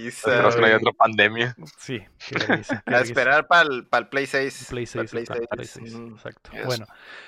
[0.07, 0.27] esto.
[0.29, 0.87] Esperemos que no haya güey.
[0.87, 1.55] otra pandemia.
[1.77, 4.67] Sí, qué vergüenza, qué A esperar para el, Play 6.
[4.69, 6.13] Play pa'l 6, Play está, Play 6, 6, mm.
[6.13, 6.51] exacto.
[6.51, 6.65] Yes.
[6.65, 6.85] Bueno,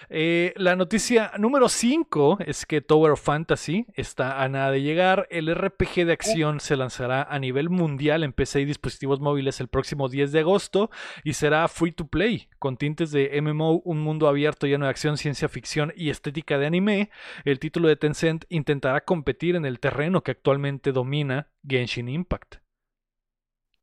[0.09, 5.27] eh, la noticia número 5 es que Tower of Fantasy está a nada de llegar.
[5.29, 9.67] El RPG de acción se lanzará a nivel mundial en PC y dispositivos móviles el
[9.69, 10.89] próximo 10 de agosto
[11.23, 15.17] y será free to play, con tintes de MMO, un mundo abierto lleno de acción,
[15.17, 17.09] ciencia ficción y estética de anime.
[17.43, 22.55] El título de Tencent intentará competir en el terreno que actualmente domina Genshin Impact.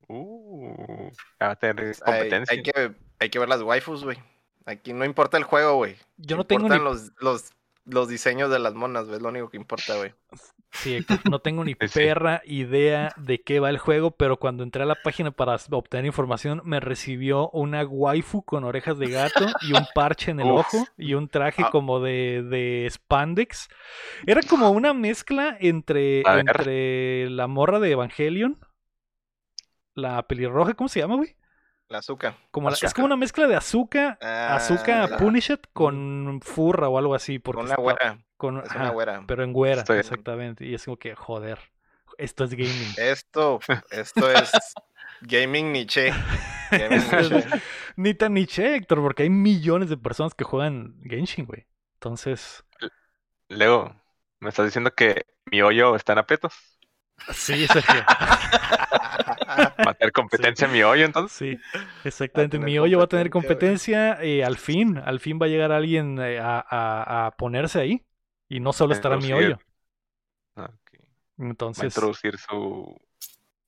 [0.08, 4.18] Uh, a tener Pues Hay, que, hay que ver las waifus, güey.
[4.66, 5.96] Aquí no importa el juego, güey.
[6.16, 7.52] Yo no tengo ni Importan los, los,
[7.84, 9.16] los diseños de las monas, güey.
[9.16, 10.14] Es lo único que importa, güey.
[10.72, 11.74] Sí, no tengo ni
[12.14, 16.06] perra idea de qué va el juego, pero cuando entré a la página para obtener
[16.06, 20.60] información, me recibió una waifu con orejas de gato y un parche en el Uf.
[20.74, 21.70] ojo y un traje Ah.
[21.70, 23.68] como de, de spandex.
[24.26, 28.58] Era como una mezcla entre, entre la morra de Evangelion,
[29.94, 31.36] la pelirroja, ¿cómo se llama, güey?
[31.88, 32.34] La azúcar.
[32.50, 34.58] Como la- es como una mezcla de Azuka Ah,
[35.18, 37.38] Punished con furra o algo así.
[37.38, 38.18] Porque Con güera.
[38.42, 39.24] Con- Es ajá, una güera.
[39.26, 40.66] pero en güera, Estoy- exactamente.
[40.66, 41.58] Y es como que, joder,
[42.18, 42.92] esto es gaming.
[42.96, 44.50] Esto, esto es
[45.22, 46.12] gaming niche.
[46.70, 47.48] Gaming niche.
[47.96, 51.66] Ni tan niche, Héctor, porque hay millones de personas que juegan Genshin, güey.
[51.94, 52.64] Entonces,
[53.48, 53.94] Leo,
[54.40, 56.52] ¿me estás diciendo que mi hoyo está en aprietos?
[57.32, 58.02] sí, Sergio.
[59.86, 61.36] ¿Va a tener competencia mi hoyo entonces?
[61.36, 61.58] Sí,
[62.04, 62.58] exactamente.
[62.58, 64.24] Mi hoyo va a tener competencia, competencia.
[64.24, 68.02] eh, al fin, al fin va a llegar alguien eh, a, a- a ponerse ahí.
[68.52, 69.58] Y no solo estará mi hoyo.
[70.56, 70.90] Ah, ok.
[71.78, 72.96] Va a Entonces, introducir su,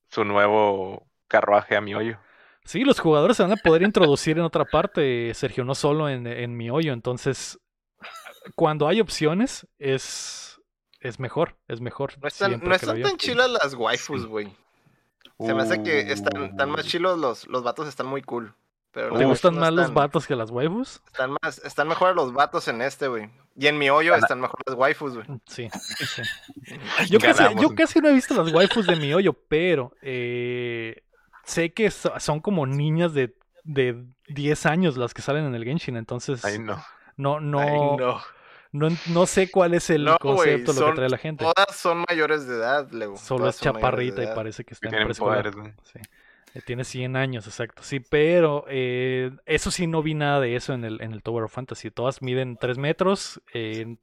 [0.09, 2.19] su nuevo carruaje a mi hoyo.
[2.63, 6.27] sí, los jugadores se van a poder introducir en otra parte, Sergio, no solo en,
[6.27, 6.93] en mi hoyo.
[6.93, 7.59] Entonces,
[8.55, 10.61] cuando hay opciones, es,
[10.99, 12.13] es mejor, es mejor.
[12.21, 14.53] No están, no están tan chilas las waifus, güey.
[15.41, 18.55] Se me hace que están, están más Uh, chilos los, los vatos, están muy cool.
[18.95, 21.01] Pero ¿Te gustan más los vatos que las waifus?
[21.07, 23.29] Están, más, están mejores los vatos en este, güey.
[23.57, 25.25] Y en mi hoyo están mejores las waifus, güey.
[25.47, 26.21] Sí, sí.
[27.09, 31.03] Yo casi, yo casi no he visto las waifus de mi hoyo, pero eh,
[31.43, 33.35] sé que so- son como niñas de,
[33.65, 36.81] de 10 años las que salen en el Genshin, entonces Ay, no.
[37.17, 38.21] no, no, Ay, no.
[38.71, 38.89] no.
[39.07, 41.43] no, sé cuál es el No, concepto, lo que trae la gente.
[41.43, 43.17] Todas son mayores de edad, Leo.
[43.17, 45.51] Solo Todas es chaparrita y parece que está en preescolar.
[45.83, 45.99] Sí.
[46.55, 47.83] Eh, Tiene 100 años, exacto.
[47.83, 51.43] Sí, pero eh, eso sí no vi nada de eso en el, en el Tower
[51.43, 51.91] of Fantasy.
[51.91, 53.97] Todas miden 3 metros eh,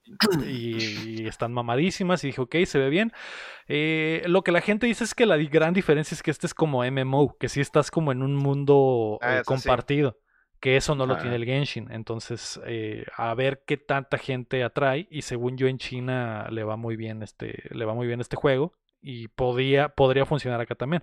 [0.46, 2.22] y, y están mamadísimas.
[2.24, 3.12] Y dije, ok, se ve bien.
[3.68, 6.53] Eh, lo que la gente dice es que la gran diferencia es que este es
[6.55, 9.44] como MMO, que sí estás como en un mundo Ah, sí.
[9.44, 10.18] compartido.
[10.61, 11.18] Que eso no lo Ah.
[11.18, 11.90] tiene el Genshin.
[11.90, 12.61] Entonces,
[13.16, 15.09] a ver qué tanta gente atrae.
[15.11, 18.36] Y según yo en China le va muy bien este, le va muy bien este
[18.36, 18.74] juego.
[19.00, 21.03] Y podría, podría funcionar acá también.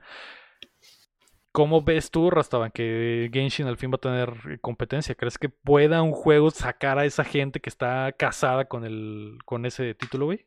[1.52, 5.16] ¿Cómo ves tú, Rastaban, que Genshin al fin va a tener competencia?
[5.16, 9.66] ¿Crees que pueda un juego sacar a esa gente que está casada con el con
[9.66, 10.46] ese título, güey?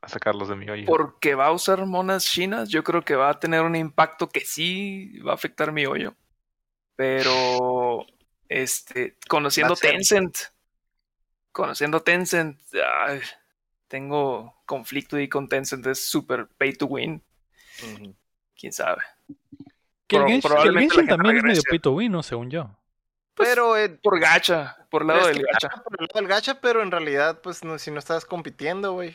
[0.00, 0.84] A sacarlos de mi hoyo.
[0.86, 4.40] Porque va a usar monas chinas, yo creo que va a tener un impacto que
[4.40, 6.14] sí va a afectar mi hoyo.
[6.96, 8.04] Pero,
[8.48, 10.36] este, conociendo Tencent,
[11.52, 12.58] conociendo Tencent,
[13.06, 13.20] ay,
[13.86, 17.22] tengo conflicto ahí con Tencent, es super pay to win,
[18.58, 19.02] quién sabe.
[20.06, 21.68] Que el Pro- Genshin, el también es medio regrese.
[21.70, 22.22] pay to win, ¿no?
[22.22, 22.70] Según yo.
[23.34, 25.68] Pues, Pero, eh, por gacha, por el lado del gacha.
[25.68, 29.14] por el lado del gacha, pero en realidad, pues no, si no estás compitiendo, güey,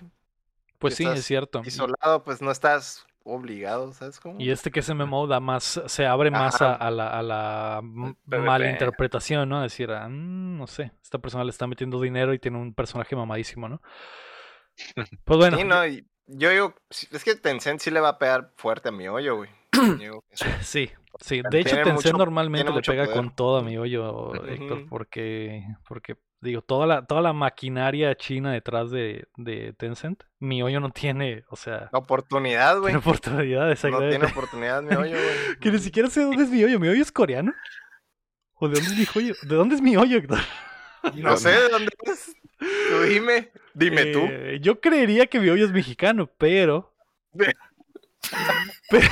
[0.78, 1.62] Pues Si sí, es cierto.
[1.66, 4.40] isolado, pues no estás obligado, ¿sabes cómo?
[4.42, 8.16] Y este que es MMO da más, se abre más a, la, a la m-
[8.28, 8.40] PvP.
[8.46, 9.62] malinterpretación, ¿no?
[9.62, 13.16] Decir, ah, mm, no sé, esta persona le está metiendo dinero y tiene un personaje
[13.16, 13.82] mamadísimo, ¿no?
[15.24, 18.52] Pues bueno, Sí, no, y yo digo, es que Tencent sí le va a pegar
[18.58, 19.50] fuerte a mi hoyo, güey.
[20.00, 20.24] Yo
[20.62, 20.92] sí.
[21.20, 21.42] sí.
[21.50, 23.18] De hecho, Tencent mucho- normalmente le pega poder.
[23.18, 28.52] con todo a mi hoyo, Héctor, porque, porque digo, toda la, toda la maquinaria china
[28.52, 32.96] detrás de, de Tencent, mi hoyo no tiene, o sea, Oportunidad, güey.
[32.96, 35.58] oportunidad, No tiene oportunidad mi hoyo, güey.
[35.62, 36.80] Que ni siquiera sé dónde es mi hoyo.
[36.80, 37.54] ¿Mi hoyo es coreano?
[38.56, 39.36] ¿O de dónde es mi hoyo?
[39.44, 40.40] ¿De dónde es mi hoyo, Héctor?
[41.16, 42.36] No sé de dónde es.
[42.60, 43.52] Tú dime.
[43.74, 44.20] Dime tú.
[44.22, 46.94] Eh, yo creería que mi hoyo es mexicano, pero.
[48.90, 49.08] Pero,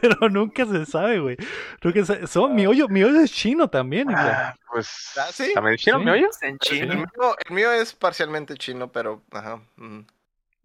[0.00, 1.36] pero nunca se sabe, güey.
[1.82, 4.08] Nunca se- so- mi, hoyo, mi hoyo es chino también.
[4.14, 5.12] Ah, pues.
[5.16, 5.52] ¿Ah, sí?
[5.54, 6.04] ¿También es chino Sí.
[6.04, 6.28] mi hoyo?
[6.42, 6.94] En El chino.
[6.94, 9.22] mío, el mío es parcialmente chino, pero.
[9.30, 9.60] Ajá.
[9.78, 10.04] ujú.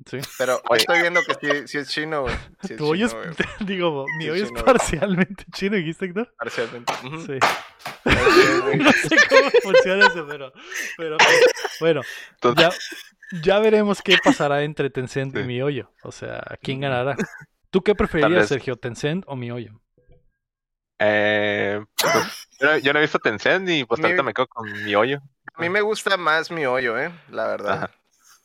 [0.10, 0.18] Sí.
[0.40, 0.80] Pero Oye.
[0.80, 2.34] estoy viendo que sí, sí es chino, güey.
[2.64, 3.12] Sí es Tu hoyo es.
[3.12, 3.36] chino,
[3.68, 4.66] Digo, mi Sí, hoyo es chino.
[4.66, 6.34] parcialmente chino, dijiste, Héctor.
[6.40, 6.92] Parcialmente.
[7.28, 7.38] Sí.
[8.06, 10.52] No sé cómo funciona eso, pero.
[10.98, 11.18] pero
[11.80, 12.02] bueno,
[12.34, 12.80] Entonces,
[13.32, 15.92] ya, ya veremos qué pasará entre Tencent y mi hoyo.
[16.04, 17.16] O sea, ¿quién ganará?
[17.72, 18.48] ¿Tú qué preferirías.
[18.48, 18.76] Sergio?
[18.76, 19.82] ¿Tencent o mi hoyo?
[21.00, 24.72] eh, pues, yo, no, yo no he visto Tencent y pues ahorita me quedo con
[24.84, 25.20] mi hoyo.
[25.56, 27.12] A mí me gusta más mi hoyo, ¿eh?
[27.30, 27.74] La verdad.
[27.86, 27.92] Ajá.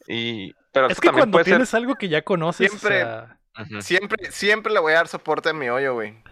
[0.09, 1.79] Y, pero Es que cuando puede tienes ser.
[1.79, 3.81] algo que ya conoces, Siempre- o sea, Ujú.
[3.81, 6.23] Siempre, siempre le voy a dar soporte a mi hoyo, güey.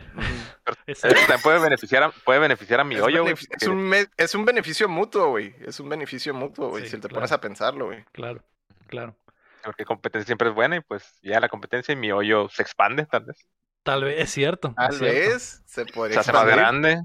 [0.87, 3.35] Eso también puede beneficiar a, puede beneficiar a mi Es, hoyo, güey.
[3.35, 5.55] es un es un beneficio mutuo, güey.
[5.67, 6.85] Es un beneficio mutuo, güey.
[6.85, 7.15] Sí, si te claro.
[7.15, 8.05] pones a pensarlo, güey.
[8.13, 8.45] claro,
[8.89, 9.17] claro.
[9.65, 13.07] Porque competencia siempre es buena y pues ya la competencia y mi hoyo se expande,
[13.07, 13.39] tal vez.
[13.83, 14.75] Tal vez, es cierto.
[14.75, 16.57] Tal es cierto, vez se podría Se hace más expandir.
[16.57, 17.03] grande.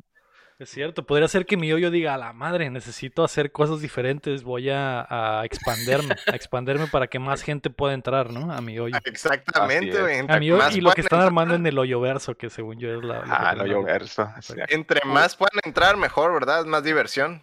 [0.60, 1.06] Es cierto.
[1.06, 5.40] Podría ser que mi hoyo diga, a la madre, necesito hacer cosas diferentes, voy a,
[5.40, 8.52] a expanderme, a expanderme para que más gente pueda entrar, ¿no?
[8.52, 8.98] A mi hoyo.
[9.06, 10.16] Exactamente, güey.
[10.16, 12.50] A Entre mi hoyo y lo que están entrar- armando en el hoyo verso, que
[12.50, 13.24] según yo es la...
[13.26, 14.30] Ah, el hoyo verso.
[14.68, 16.60] Entre más puedan entrar, mejor, ¿verdad?
[16.60, 17.42] Es más diversión.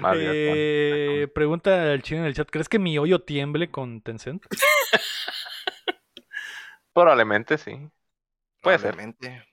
[0.00, 4.46] Más Eh, pregunta el chino en el chat, ¿crees que mi hoyo tiemble con Tencent?
[6.94, 7.90] Probablemente sí.
[8.62, 8.92] Puede ser.
[8.94, 9.26] Probablemente.
[9.36, 9.44] Es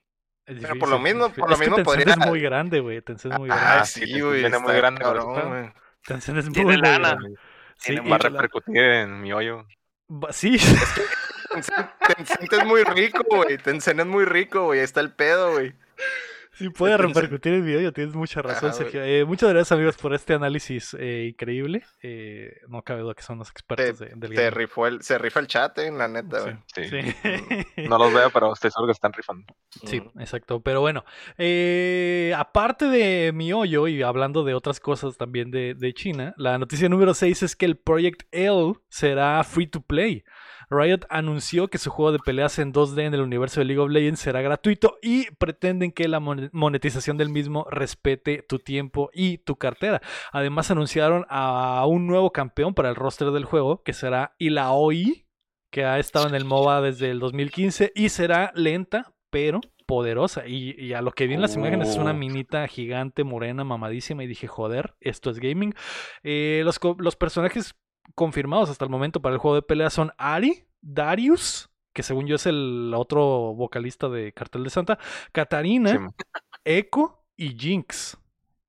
[0.46, 1.54] Pero por lo mismo- es por lo.
[1.54, 3.00] Es que mismo Tencent podría- es muy grande, güey.
[3.02, 3.64] Tencent es muy grande.
[3.66, 4.32] Ah, Ah, sí, sí, güey.
[4.40, 5.74] viene está muy grande, cabrón.
[6.04, 6.98] Tencent es muy, Tiene lana.
[7.14, 7.38] grande.
[7.76, 9.66] Sí, Tiene y va a la- repercutir en mi hoyo.
[10.30, 10.58] sí,
[11.50, 13.56] Tencent, Tencent es muy rico, güey.
[13.58, 14.80] Tencent es muy rico, güey.
[14.80, 15.74] Ahí está el pedo, güey.
[16.54, 17.92] Sí puede repercutir en mi hoyo.
[17.92, 18.78] Tienes mucha razón, Ajá.
[18.78, 19.02] Sergio.
[19.04, 21.82] Eh, muchas gracias, amigos, por este análisis eh, increíble.
[22.02, 24.50] Eh, no cabe duda que son los expertos de- del Se gaming.
[24.52, 26.60] rifó el, se rifa el chat, eh, la neta.
[26.74, 26.84] Sí.
[26.84, 26.98] Sí.
[27.88, 29.54] No los veo, pero estoy seguro que están rifando.
[29.84, 30.60] Sí, exacto.
[30.60, 31.04] Pero bueno,
[31.38, 36.56] eh, aparte de mi hoyo y hablando de otras cosas también de, de China, la
[36.58, 40.24] noticia número 6 es que el Project L será free to play.
[40.70, 43.90] Riot anunció que su juego de peleas en 2D en el universo de League of
[43.90, 49.38] Legends será gratuito y pretenden que la mon- monetización del mismo respete tu tiempo y
[49.38, 50.00] tu cartera.
[50.32, 55.26] Además anunciaron a un nuevo campeón para el roster del juego que será Ilaoi,
[55.70, 60.46] que ha estado en el MOBA desde el 2015 y será lenta pero poderosa.
[60.46, 64.22] Y, y a lo que vi en las imágenes es una minita gigante, morena, mamadísima
[64.24, 65.74] y dije, joder, esto es gaming.
[66.22, 67.74] Eh, los, los personajes
[68.14, 72.36] confirmados hasta el momento para el juego de pelea son Ari, Darius, que según yo
[72.36, 74.98] es el otro vocalista de Cartel de Santa,
[75.32, 75.98] Katarina, Sí,
[76.64, 78.16] Echo y Jinx,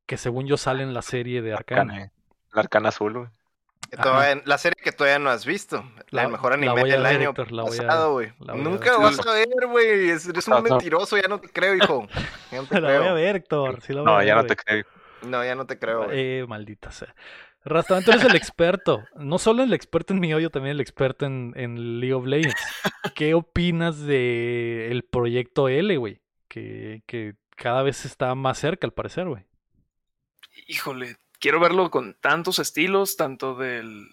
[0.05, 1.93] que según yo sale en la serie de Arcana.
[1.93, 2.11] Arcana.
[2.53, 3.29] La arcana azul,
[4.01, 5.83] todavía- la serie que todavía no has visto.
[6.09, 8.33] La- mejor anime del ver, año Héctor, la voy a- pasado, güey.
[8.39, 9.01] la voy a Nunca ver.
[9.01, 10.09] vas a ver, güey.
[10.09, 10.69] Eres eres un No, no.
[10.69, 12.07] mentiroso, ya no te creo, hijo.
[12.51, 13.81] Ya no te La voy a ver, Héctor.
[13.81, 14.85] sí la voy a No, ver, ya no te creo.
[15.23, 16.19] No, ya no te creo, güey.
[16.41, 17.13] Eh, maldita sea.
[17.65, 19.03] Rasta, tú eres el experto.
[19.15, 22.55] No solo el experto en mi hoyo, también el experto en, en League of Legends.
[23.15, 26.21] ¿Qué opinas de el proyecto L, güey?
[26.47, 27.01] Que,
[27.55, 29.45] cada vez está más cerca, al parecer, güey.
[30.67, 34.07] Híjole, quiero verlo con tantos estilos, tanto del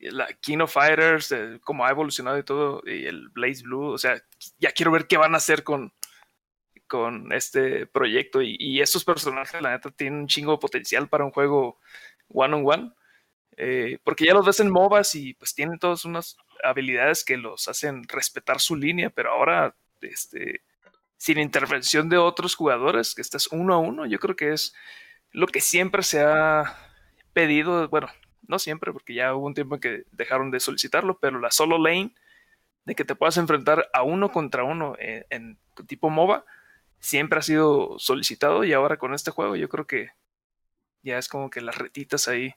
[0.00, 4.20] la King of Fighters, cómo ha evolucionado y todo, y el Blaze Blue, o sea,
[4.58, 5.92] ya quiero ver qué van a hacer con,
[6.88, 8.42] con este proyecto.
[8.42, 11.78] Y, y estos personajes, la neta, tienen un chingo de potencial para un juego
[12.32, 12.92] one on one.
[13.56, 17.68] eh, porque ya los ves en MOBAs y pues tienen todas unas habilidades que los
[17.68, 20.62] hacen respetar su línea, pero ahora, este,
[21.16, 24.74] sin intervención de otros jugadores, que estás uno a uno, yo creo que es
[25.32, 26.76] lo que siempre se ha
[27.32, 28.08] pedido, bueno,
[28.48, 31.78] no siempre, porque ya hubo un tiempo en que dejaron de solicitarlo, pero la solo
[31.78, 32.14] lane,
[32.84, 36.44] de que te puedas enfrentar a uno contra uno en, en tipo MOBA,
[36.98, 40.10] siempre ha sido solicitado y ahora con este juego yo creo que
[41.02, 42.54] ya es como que las retitas ahí.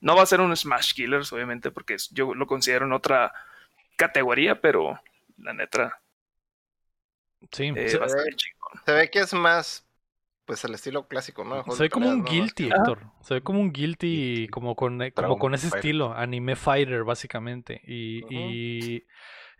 [0.00, 3.32] No va a ser un Smash Killers, obviamente, porque yo lo considero en otra
[3.96, 4.98] categoría, pero
[5.36, 6.00] la neta
[7.52, 8.82] Sí, Eh, se, va a estar bien chingón.
[8.84, 9.86] Se ve que es más,
[10.44, 11.64] pues, el estilo clásico, ¿no?
[11.72, 13.06] Se ve como un guilty, Héctor.
[13.22, 15.78] Se ve como un guilty, como con, como con ese Fighter.
[15.78, 17.80] estilo, anime fighter, básicamente.
[17.86, 19.04] Y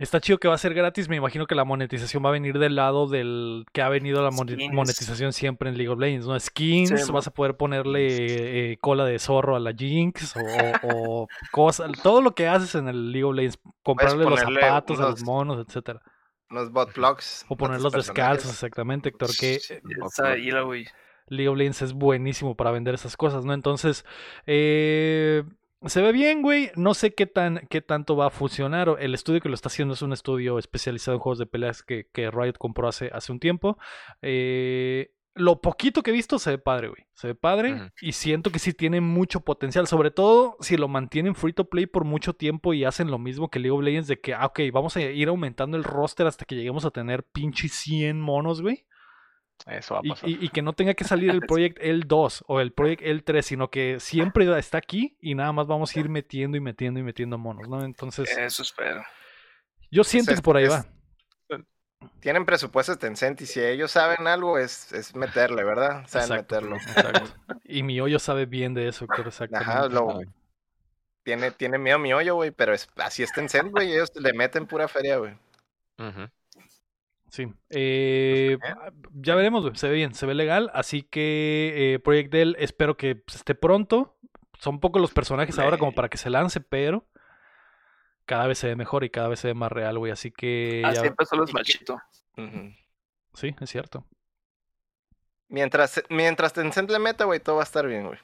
[0.04, 1.08] está chido que va a ser gratis.
[1.08, 4.32] Me imagino que la monetización va a venir del lado del que ha venido la
[4.32, 4.72] Skins.
[4.72, 6.38] monetización siempre en League of Legends, ¿no?
[6.38, 10.40] Skins, Sí, vas a poder ponerle eh, cola de zorro a la Jinx o,
[11.22, 15.10] o cosas, todo lo que haces en el League of Legends, comprarle los zapatos a
[15.10, 16.00] los monos, etcétera.
[16.50, 17.44] Unos bot blocks.
[17.48, 19.60] O ponerlos descalzos, exactamente, Héctor, que.
[21.28, 23.54] League of Legends es buenísimo para vender esas cosas, ¿no?
[23.54, 24.04] Entonces,
[24.46, 25.44] eh,
[25.86, 26.70] se ve bien, güey.
[26.76, 28.88] No sé qué tan qué tanto va a funcionar.
[28.88, 31.82] o- El estudio que lo está haciendo es un estudio especializado en juegos de peleas
[31.82, 33.78] que, que Riot compró hace, hace un tiempo.
[34.22, 37.06] Eh, lo poquito que he visto se ve padre, güey.
[37.14, 37.72] Se ve padre
[38.02, 39.86] y siento que sí tiene mucho potencial.
[39.86, 43.48] Sobre todo si lo mantienen free to play por mucho tiempo y hacen lo mismo
[43.48, 46.44] que League of Legends de que, ah, ok, vamos a ir aumentando el roster hasta
[46.44, 48.84] que lleguemos a tener pinche 100 monos, güey.
[49.66, 50.28] Eso va a pasar.
[50.28, 53.70] y- y que no tenga que salir el Project L2 o el Project L3, sino
[53.70, 57.36] que siempre está aquí y nada más vamos a ir metiendo y metiendo y metiendo
[57.38, 57.84] monos, ¿no?
[57.84, 59.02] Entonces, Eso espero.
[59.90, 60.84] yo siento es- que por ahí es- va.
[62.20, 66.06] Tienen presupuestos Tencent y si ellos saben algo es, es meterle, ¿verdad?
[66.06, 66.76] Saben Exacto, meterlo.
[66.76, 67.34] exacto.
[67.64, 69.70] Y mi hoyo sabe bien de eso, Héctor, exactamente.
[69.70, 70.20] Ajá, lo,
[71.22, 74.66] tiene, tiene miedo mi hoyo, güey, pero es, así es Tencent, güey, ellos le meten
[74.66, 75.34] pura feria, güey.
[75.98, 76.26] Ujú.
[77.30, 77.46] Sí.
[77.70, 78.58] Eh,
[79.14, 79.78] ya veremos.
[79.78, 80.70] Se ve bien, se ve legal.
[80.74, 84.16] Así que eh, Project L espero que pues, esté pronto.
[84.58, 87.06] Son pocos los personajes ahora como para que se lance, pero
[88.26, 90.12] cada vez se ve mejor y cada vez se ve más real, güey.
[90.12, 91.98] Así que Así ya- empezó los machito.
[93.34, 94.04] Sí, es cierto.
[95.48, 98.18] Mientras, mientras Tencent le meta, güey, todo va a estar bien, güey.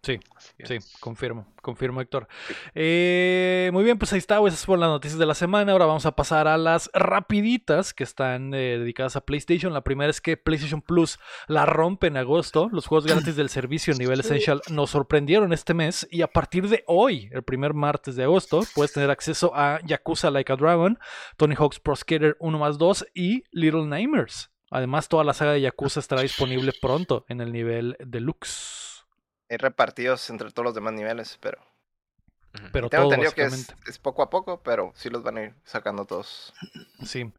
[0.00, 0.20] Sí,
[0.64, 2.28] sí, confirmo, confirmo, Héctor.
[2.74, 4.38] Eh, muy bien, pues ahí está.
[4.46, 5.72] Esas fueron las noticias de la semana.
[5.72, 9.72] Ahora vamos a pasar a las rapiditas que están eh, dedicadas a PlayStation.
[9.72, 11.18] La primera es que PlayStation Plus
[11.48, 12.68] la rompe en agosto.
[12.70, 16.06] Los juegos gratis del servicio nivel Essential nos sorprendieron este mes.
[16.10, 20.30] Y a partir de hoy, el primer martes de agosto, puedes tener acceso a Yakuza
[20.30, 20.98] Like a Dragon,
[21.36, 24.50] Tony Hawk's Pro Skater 1 más 2 y Little Nightmares.
[24.70, 28.97] Además, toda la saga de Yakuza estará disponible pronto en el nivel deluxe.
[29.48, 31.58] Hay repartidos entre todos los demás niveles, pero...
[32.72, 35.42] Pero Tengo todo, entendido que es, es poco a poco, pero sí los van a
[35.44, 36.54] ir sacando todos.
[37.04, 37.30] Sí.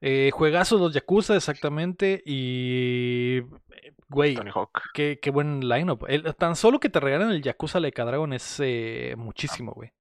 [0.00, 2.22] Eh, juegazos los Yakuza, exactamente.
[2.24, 3.40] Y.
[4.08, 4.80] Güey, Tony Hawk.
[4.94, 6.04] qué, qué buen lineup.
[6.08, 9.92] El- tan solo que te regalen el Yakuza Like a Dragon es eh, muchísimo, güey.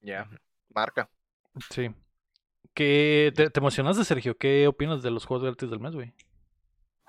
[0.00, 0.28] Ya.
[0.74, 1.08] Marca.
[1.70, 1.90] Sí.
[2.74, 4.36] ¿Qué, te, te emocionaste, Sergio?
[4.36, 6.12] ¿Qué opinas de los juegos gratis del mes, güey?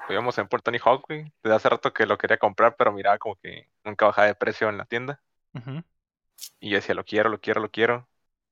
[0.10, 1.32] Íbamos en Tony Hawk, güey.
[1.44, 4.70] Desde hace rato que lo quería comprar, pero miraba como que nunca bajaba de precio
[4.70, 5.22] en la tienda.
[6.60, 8.08] Y yo decía, lo quiero, lo quiero, lo quiero.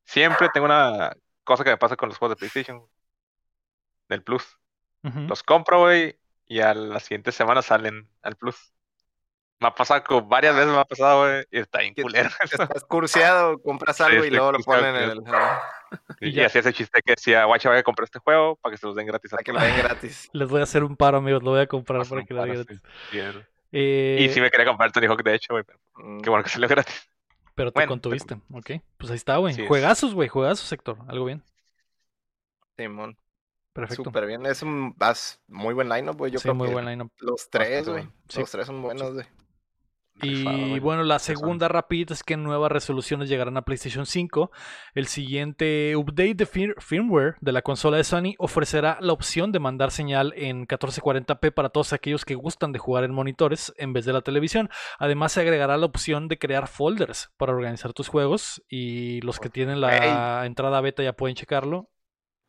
[0.05, 2.85] Siempre tengo una cosa que me pasa con los juegos de PlayStation.
[4.07, 4.57] Del Plus.
[5.27, 8.73] Los compro, güey, y a la siguiente semana salen al Plus.
[9.61, 12.29] Me ha pasado, co- varias veces me ha pasado, güey, y está bien culero.
[12.43, 15.21] Estás curseado, compras algo y luego lo ponen en el...
[16.19, 16.29] sí.
[16.29, 18.85] Y así ese chiste que decía, guacha, voy a comprar este juego para que se
[18.87, 19.63] los den gratis a Para que todos".
[19.63, 20.29] lo den gratis.
[20.33, 21.43] Les voy a hacer un paro, amigos.
[21.43, 22.49] Lo voy a comprar para que lo sí.
[22.51, 22.81] gratis.
[23.71, 26.43] Eh, Y sí me quería comprar Tony Hawk, de hecho, güey, pero Mm, qué bueno
[26.45, 27.09] que salió gratis.
[27.53, 28.35] Pero te bueno, contuviste.
[28.53, 28.71] Ok.
[28.97, 29.53] Pues ahí está, güey.
[29.61, 29.67] Es.
[29.67, 30.29] Juegazos, güey.
[30.29, 30.97] Juegazos, Héctor.
[31.09, 31.43] Algo bien.
[32.77, 33.17] Simón.
[33.73, 34.05] Perfecto.
[34.05, 34.45] Súper bien.
[34.45, 36.31] Es un vas muy buen lineup, güey.
[36.31, 37.11] Yo sí, creo muy que buen lineup.
[37.19, 38.07] los tres, güey.
[38.29, 38.39] Sí.
[38.39, 39.25] Los tres son buenos, güey.
[40.21, 44.51] Y bueno, la segunda rapidita es que nuevas resoluciones llegarán a PlayStation 5.
[44.95, 49.59] El siguiente update de fir- firmware de la consola de Sony ofrecerá la opción de
[49.59, 54.05] mandar señal en 1440p para todos aquellos que gustan de jugar en monitores en vez
[54.05, 54.69] de la televisión.
[54.97, 59.49] Además se agregará la opción de crear folders para organizar tus juegos y los que
[59.49, 61.89] tienen la entrada beta ya pueden checarlo.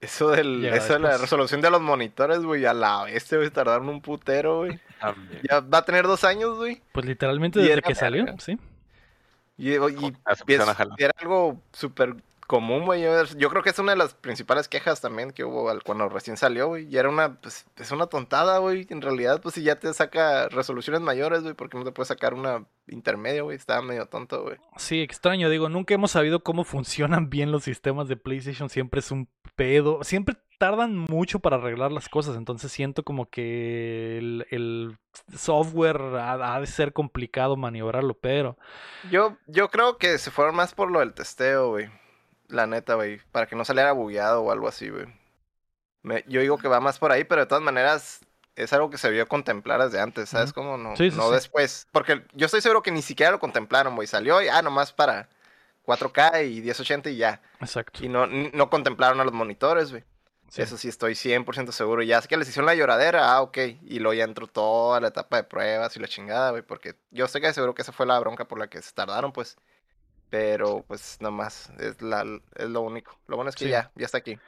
[0.01, 3.88] Eso, del, eso de la resolución de los monitores, güey, a la bestia, güey, tardaron
[3.90, 4.80] un putero, güey.
[4.98, 5.40] También.
[5.48, 6.80] Ya va a tener dos años, güey.
[6.92, 8.24] Pues literalmente Y desde que salió.
[8.38, 8.59] ¿sí?
[9.59, 10.53] Y, y- y
[11.03, 13.03] era algo súper común, güey.
[13.03, 16.09] Yo, yo creo que es una de las principales quejas también que hubo al- cuando
[16.09, 16.86] recién salió, güey.
[16.88, 18.86] Y era una, pues, es una tontada, güey.
[18.88, 22.09] En realidad, pues, si ya te saca resoluciones mayores, güey, ¿por qué no te puedes
[22.09, 23.57] sacar una intermedia, güey?
[23.57, 24.57] Estaba medio tonto, güey.
[24.78, 26.64] Sí, extraño, digo, nunca hemos sabido cómo
[27.20, 29.28] funcionan bien los sistemas de PlayStation, siempre es un
[29.61, 34.98] pedo, siempre tardan mucho para arreglar las cosas, entonces siento como que el, el
[35.36, 38.56] software ha, ha de ser complicado maniobrarlo, pero
[39.11, 41.90] Yo, yo creo que se fueron más por lo del testeo, güey.
[42.48, 43.20] La neta, güey.
[43.32, 45.04] Para que no saliera bugueado o algo así, güey.
[46.26, 48.20] Yo digo que va más por ahí, pero de todas maneras
[48.56, 50.78] es algo que se vio contemplar desde antes, ¿sabes cómo?
[50.78, 51.34] No, Sí, sí, no sí.
[51.34, 51.86] después.
[51.92, 54.08] Porque yo estoy seguro que ni siquiera lo contemplaron, güey.
[54.08, 55.28] Salió y, ah, nomás para
[55.91, 57.43] 4K y 1080 y ya.
[57.61, 58.05] exacto.
[58.05, 60.05] Y no, no contemplaron a los monitores, güey.
[60.49, 60.62] Sí.
[60.62, 62.03] Eso sí estoy 100% seguro.
[62.03, 63.59] Ya es que les hicieron la lloradera, ah, ok.
[63.82, 66.62] Y luego ya entró toda la etapa de pruebas y la chingada, güey.
[66.62, 69.32] Porque yo estoy que seguro que esa fue la bronca por la que se tardaron,
[69.32, 69.57] pues.
[70.28, 72.24] Pero, pues, nomás, es, la,
[72.57, 73.18] es lo único.
[73.26, 73.70] Lo bueno es que Sí.
[73.70, 74.38] ya, ya está aquí.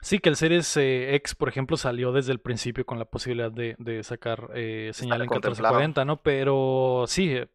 [0.00, 3.52] Sí, que el Series eh, X, por ejemplo, salió desde el principio con la posibilidad
[3.52, 5.74] de, de sacar eh, señal en contemplado.
[5.76, 6.22] 1440, ¿no?
[6.22, 7.48] Pero sí, eh,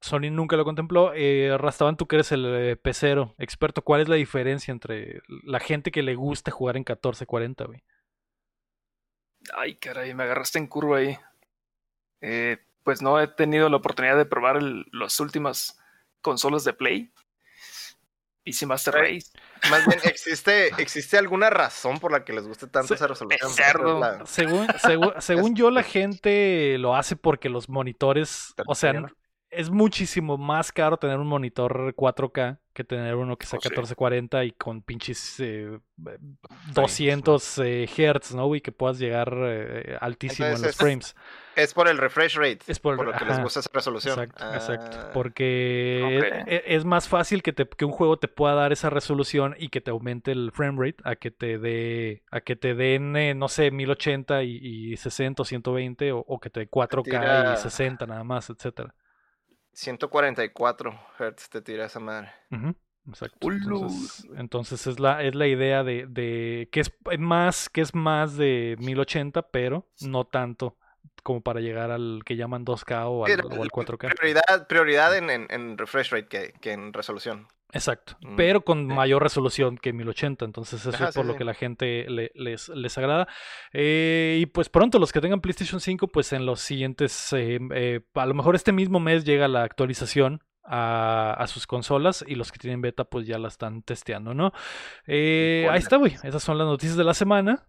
[0.00, 1.12] Sony nunca lo contempló.
[1.14, 5.58] Eh, Rastaban, tú que eres el eh, pecero experto, ¿cuál es la diferencia entre la
[5.60, 7.82] gente que le gusta jugar en 1440, güey?
[9.56, 11.16] Ay, caray, me agarraste en curva ahí.
[12.20, 15.78] Eh, pues no he tenido la oportunidad de probar el- las últimas
[16.20, 17.12] consolas de Play.
[18.44, 18.94] PC Master.
[18.94, 19.30] Race.
[19.70, 23.50] Más bien, ¿existe, ¿existe alguna razón por la que les guste tanto Sí, esa resolución?
[23.50, 24.26] cerdo.
[24.26, 28.92] Según, según, según yo, la gente lo hace porque los monitores, o sea.
[29.50, 33.68] Es muchísimo más caro tener un monitor 4K que tener uno que sea Oh, sí.
[33.70, 35.78] 1440 y con pinches eh,
[36.72, 38.60] 200 eh, Hz, ¿no, güey?
[38.60, 41.16] Que puedas llegar eh, altísimo en los frames.
[41.56, 42.60] Es por el refresh rate.
[42.68, 44.12] Es por lo que les gusta esa resolución.
[44.20, 44.96] Exacto, exacto.
[44.96, 46.48] Ah, Porque ok.
[46.48, 49.70] e- es más fácil que, te, que un juego te pueda dar esa resolución y
[49.70, 53.34] que te aumente el frame rate a que te dé, a que te den, eh,
[53.34, 57.52] no sé, 1080 y, y 60 o 120 o, o que te dé 4K tira-
[57.52, 58.94] y 60 nada más, etcétera.
[59.78, 62.32] 144 Hz te tira esa madre.
[63.06, 63.48] Exacto.
[63.50, 68.36] Entonces, entonces es la, es la idea de, de que es más, que es más
[68.36, 70.76] de 1080, pero no tanto
[71.22, 74.14] como para llegar al que llaman 2K o al, o al 4K.
[74.16, 77.46] Prioridad, prioridad en, en- en refresh rate que, que en resolución.
[77.72, 78.94] Exacto, Mm, pero con sí.
[78.94, 81.38] mayor resolución que 1080, entonces eso Ajá, es por sí, lo sí.
[81.38, 83.28] que la gente le- les, les agrada.
[83.74, 88.00] Eh, y pues pronto los que tengan PlayStation 5, pues en los siguientes, eh, eh,
[88.14, 92.52] a lo mejor este mismo mes llega la actualización a, a sus consolas y los
[92.52, 94.52] que tienen beta pues ya la están testeando, ¿no?
[95.06, 97.66] Eh, ahí está, güey, esas son las noticias de la semana.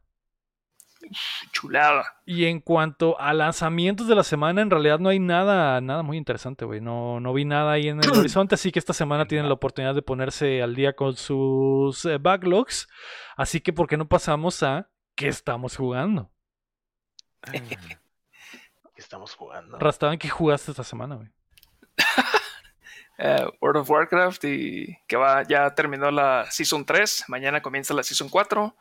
[1.52, 2.18] Chulada.
[2.26, 6.18] Y en cuanto a lanzamientos de la semana, en realidad no hay nada, nada muy
[6.18, 6.82] interesante, güey.
[6.82, 9.96] No, no vi nada ahí en el horizonte, así que esta semana tienen la oportunidad
[9.96, 12.88] de ponerse al día con sus eh, backlogs.
[13.36, 16.32] Así que, ¿por qué no pasamos a qué estamos jugando?
[17.52, 19.80] ¿Qué estamos jugando?
[19.80, 21.30] Rastaban, ¿qué jugaste esta semana, güey?
[23.22, 27.26] Eh, World of Warcraft y que va, ya terminó la Season 3.
[27.28, 28.74] Mañana comienza la Season 4.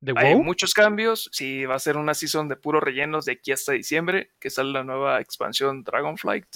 [0.00, 0.44] ¿De Hay WoW?
[0.44, 1.28] muchos cambios.
[1.32, 4.70] Sí, va a ser una season de puros rellenos de aquí hasta diciembre, que sale
[4.70, 6.46] la nueva expansión Dragonflight.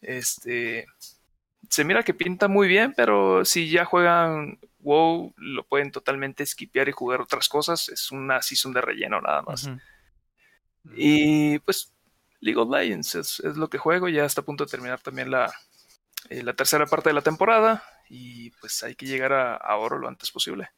[0.00, 0.86] Este
[1.68, 6.88] se mira que pinta muy bien, pero si ya juegan WoW, lo pueden totalmente skipear
[6.88, 7.88] y jugar otras cosas.
[7.90, 9.68] Es una season de relleno nada más.
[10.94, 11.92] Y pues
[12.40, 14.08] League of Legends es, es lo que juego.
[14.08, 15.52] Ya está a punto de terminar también la,
[16.30, 17.82] eh, la tercera parte de la temporada.
[18.08, 20.70] Y pues hay que llegar a, a oro lo antes posible.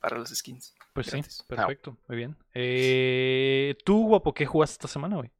[0.00, 0.74] Para las skins.
[0.92, 2.36] Pues sí, perfecto, muy bien.
[2.54, 5.30] Eh, ¿Tú, guapo, qué jugaste esta semana, güey?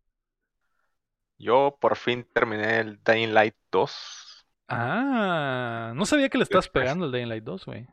[1.39, 4.47] Yo por fin terminé el Dying Light 2.
[4.69, 7.89] Ah, no sabía que le estabas pegando el Dying Light 2, güey.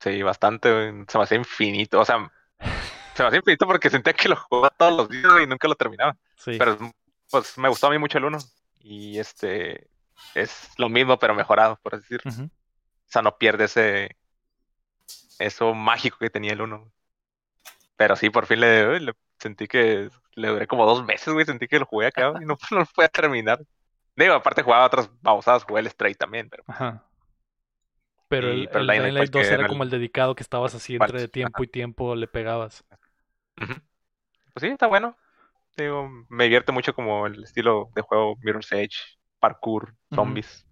[0.00, 2.00] Sí, bastante, güey, se me hacía infinito.
[2.00, 2.30] O sea,
[3.14, 5.76] se me hacía infinito porque sentía que lo jugaba todos los días y nunca lo
[5.76, 6.16] terminaba.
[6.36, 6.56] Sí.
[6.58, 6.76] Pero
[7.30, 8.38] pues me gustó a mí mucho el 1.
[8.80, 9.88] Y este
[10.34, 12.46] es lo mismo, pero mejorado, por así decirlo.
[12.46, 12.50] O
[13.06, 14.16] sea, no pierde ese
[15.42, 16.90] eso mágico que tenía el 1.
[17.96, 21.44] Pero sí, por fin le, le sentí que le duré como dos meses, güey.
[21.46, 23.60] Sentí que lo jugué acá y no, no lo podía terminar.
[24.16, 27.04] Digo, aparte jugaba otras babosadas, jugué el Stray también, pero Ajá.
[28.28, 30.34] Pero Y- el, pero el Dying Light Light 2 pues, que era como el- dedicado
[30.34, 32.84] que estabas así entre tiempo y tiempo le pegabas.
[33.56, 35.16] Pues sí, está bueno.
[35.76, 38.96] Digo, me divierte mucho como el estilo de juego Mirror's Edge,
[39.38, 40.66] parkour, zombies.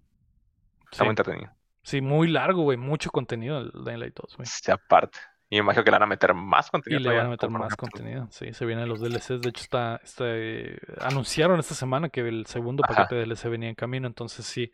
[0.91, 1.51] Está Sí, muy entretenido.
[1.83, 2.77] Sí, muy largo, güey.
[2.77, 4.45] Mucho contenido el Dying Light 2, güey.
[4.47, 5.17] Sí, aparte.
[5.49, 7.09] Y me imagino que le van a meter más Y contenido.
[7.11, 8.25] le van a meter más contenido.
[8.31, 9.41] Sí, se vienen los DLCs.
[9.41, 12.95] De hecho, está, está, eh, anunciaron esta semana que el segundo Ajá.
[12.95, 14.07] paquete de DLC venía en camino.
[14.07, 14.71] Entonces, sí.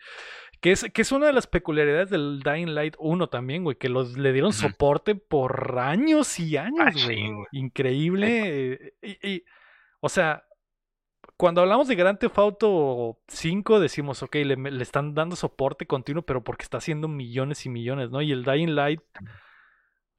[0.62, 3.76] Que es, que es una de las peculiaridades del Dying Light 1 también, güey.
[3.78, 7.24] Que los, le dieron soporte por años y años, güey.
[7.24, 7.47] Machín, güey.
[7.53, 8.74] Increíble.
[8.74, 9.43] eh, Y, y,
[9.99, 10.43] o sea,
[11.38, 16.23] cuando hablamos de Grand Theft Auto 5, decimos, ok, le, le están dando soporte continuo,
[16.23, 18.21] pero porque está haciendo millones y millones, ¿no?
[18.21, 19.01] Y el Dying Light.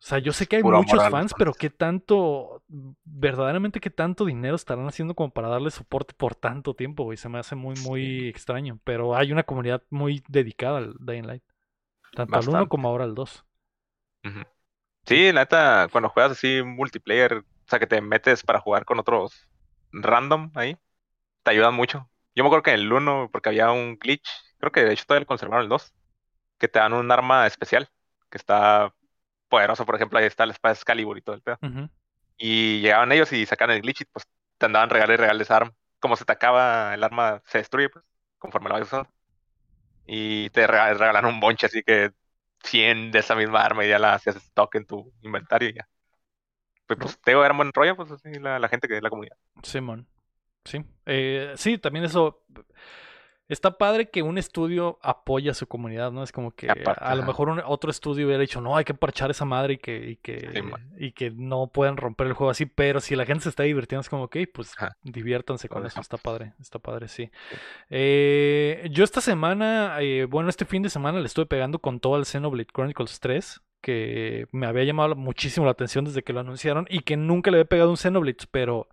[0.01, 2.63] O sea, yo sé que hay muchos fans, pero qué tanto,
[3.05, 7.17] verdaderamente qué tanto dinero estarán haciendo como para darle soporte por tanto tiempo, güey.
[7.17, 8.79] Se me hace muy, muy extraño.
[8.85, 11.43] Pero hay una comunidad muy dedicada al Dying Light.
[12.15, 12.69] Tanto al 1 Bastante.
[12.69, 13.45] como ahora al 2.
[14.25, 14.41] Ujú.
[15.05, 19.01] Sí, la neta, cuando juegas así multiplayer, o sea, que te metes para jugar con
[19.01, 19.49] otros
[19.91, 20.77] random ahí,
[21.49, 22.11] te ayudan mucho.
[22.35, 24.29] Yo me acuerdo que en el 1, porque había un glitch,
[24.59, 25.95] creo que de hecho todavía lo conservaron el 2,
[26.59, 27.89] que te dan un arma especial,
[28.31, 28.93] que está
[29.49, 31.59] poderoso, por ejemplo, ahí está la espada Excalibur y todo el pedo.
[32.37, 34.27] Y llegaban ellos y sacaban el glitch y pues
[34.59, 35.73] te andaban regalar y regales arma.
[36.01, 38.05] Como se te acaba el arma, se destruye, pues,
[38.39, 39.11] conforme lo vayas usando.
[40.07, 42.13] Y te rega- regalan un bonche, así que
[42.63, 45.89] 100 de esa misma arma y ya la hacías stock en tu inventario y ya.
[46.87, 49.03] Pues, pues te digo, era un buen rollo, pues así la, la gente que es
[49.03, 49.37] la comunidad.
[49.63, 50.07] Simón.
[50.65, 50.85] Sí.
[51.07, 52.45] Eh, sí, también eso.
[53.49, 56.23] Está padre que un estudio apoya a su comunidad, ¿no?
[56.23, 58.93] Es como que Aparte, a lo mejor un- otro estudio hubiera dicho, no, hay que
[58.93, 60.61] parchar esa madre y que, y que, Sí,
[60.99, 64.03] y que no puedan romper el juego así, pero si la gente se está divirtiendo,
[64.03, 64.99] es como, ok, pues Ajá.
[65.03, 67.31] diviértanse con eso, está padre, está padre, sí.
[67.89, 72.17] Eh, yo esta semana, eh, bueno, este fin de semana le estuve pegando con todo
[72.17, 76.87] al Xenoblade Chronicles 3, que me había llamado muchísimo la atención desde que lo anunciaron
[76.91, 78.89] y que nunca le había pegado un Xenoblade, pero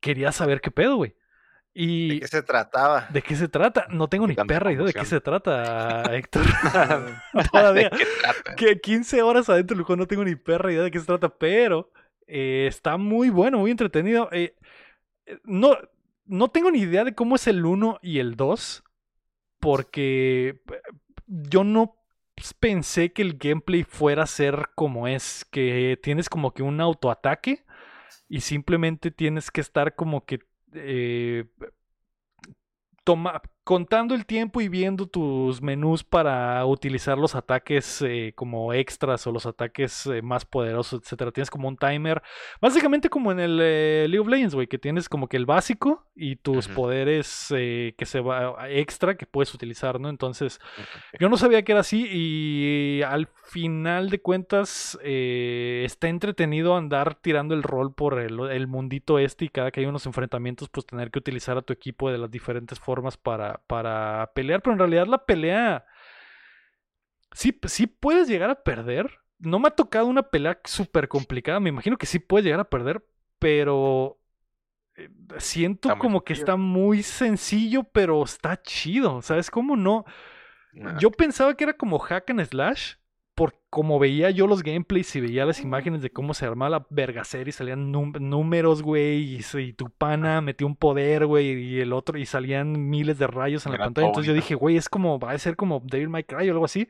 [0.00, 1.14] quería saber qué pedo, güey.
[1.78, 3.06] Y ¿De qué se trataba?
[3.10, 3.86] ¿De qué se trata?
[3.90, 6.46] No tengo ni perra idea de qué se trata, Héctor.
[7.52, 7.90] Todavía.
[7.90, 8.54] ¿De qué trata?
[8.54, 11.92] Que 15 horas adentro del no tengo ni perra idea de qué se trata, pero
[12.26, 14.30] eh, está muy bueno, muy entretenido.
[14.32, 14.56] Eh,
[15.26, 15.76] eh, no,
[16.24, 18.82] no tengo ni idea de cómo es el 1 y el 2,
[19.60, 20.80] porque eh,
[21.26, 21.96] yo no
[22.58, 27.65] pensé que el gameplay fuera a ser como es, que tienes como que un autoataque
[28.28, 30.40] y simplemente tienes que estar como que
[30.72, 31.44] eh,
[33.04, 39.26] toma, contando el tiempo y viendo tus menús para utilizar los ataques eh, como extras
[39.26, 41.32] o los ataques eh, más poderosos, etcétera.
[41.32, 42.22] Tienes como un timer,
[42.60, 46.06] básicamente como en el eh, League of Legends, güey, que tienes como que el básico
[46.14, 46.76] y tus Ujú.
[46.76, 50.10] poderes eh, que se va extra que puedes utilizar, ¿no?
[50.10, 50.60] Entonces,
[51.18, 57.16] yo no sabía que era así y al final de cuentas eh, está entretenido andar
[57.16, 60.86] tirando el rol por el, el mundito este y cada que hay unos enfrentamientos pues
[60.86, 64.78] tener que utilizar a tu equipo de las diferentes formas para, para pelear, pero en
[64.78, 65.86] realidad la pelea
[67.32, 69.10] sí, sí puedes llegar a perder.
[69.38, 72.70] No me ha tocado una pelea súper complicada, me imagino que sí puedes llegar a
[72.70, 73.04] perder,
[73.38, 74.18] pero
[74.94, 80.06] eh, siento como que está muy sencillo, pero está chido, ¿sabes cómo no?
[80.72, 80.98] Nah.
[80.98, 82.94] Yo pensaba que era como hack and slash,
[83.34, 86.86] por como veía yo los gameplays y veía las imágenes de cómo se armaba la
[86.88, 92.16] vergacera y salían números, güey, y, tu pana metió un poder, güey, y el otro,
[92.18, 94.06] y salían miles de rayos en la pantalla.
[94.08, 96.64] Entonces yo dije, güey, es como, va a ser como Devil May Cry o algo
[96.64, 96.88] así.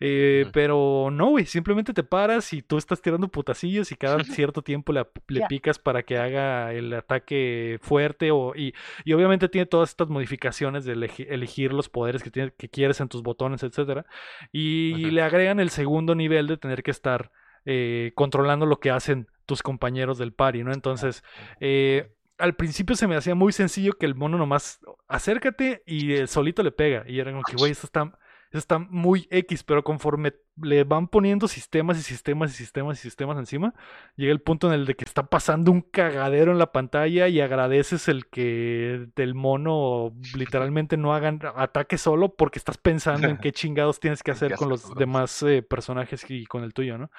[0.00, 0.46] Eh.
[0.52, 4.92] Pero no, güey, simplemente te paras y tú estás tirando putacillos y cada cierto tiempo
[4.92, 8.74] le, le picas para que haga el ataque fuerte o, y,
[9.04, 13.00] y obviamente tiene todas estas modificaciones de elegi- elegir los poderes que, tienes- que quieres
[13.00, 14.06] en tus botones, etcétera.
[14.52, 17.30] Y le agregan el segundo nivel de tener que estar
[17.64, 20.72] eh, controlando lo que hacen tus compañeros del party, ¿no?
[20.72, 21.24] Entonces,
[21.60, 26.26] eh, al principio se me hacía muy sencillo que el mono nomás acércate y eh,
[26.26, 27.04] solito le pega.
[27.06, 28.18] Y era como que, güey, esto está,
[28.50, 33.38] está muy X, pero conforme le van poniendo sistemas y sistemas y sistemas y sistemas
[33.38, 33.74] encima,
[34.16, 37.40] llega el punto en el de que está pasando un cagadero en la pantalla y
[37.40, 43.52] agradeces el que del mono literalmente no hagan ataque solo porque estás pensando en qué
[43.52, 47.10] chingados tienes que hacer con los demás eh, personajes y con el tuyo, ¿no?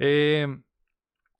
[0.00, 0.46] Eh,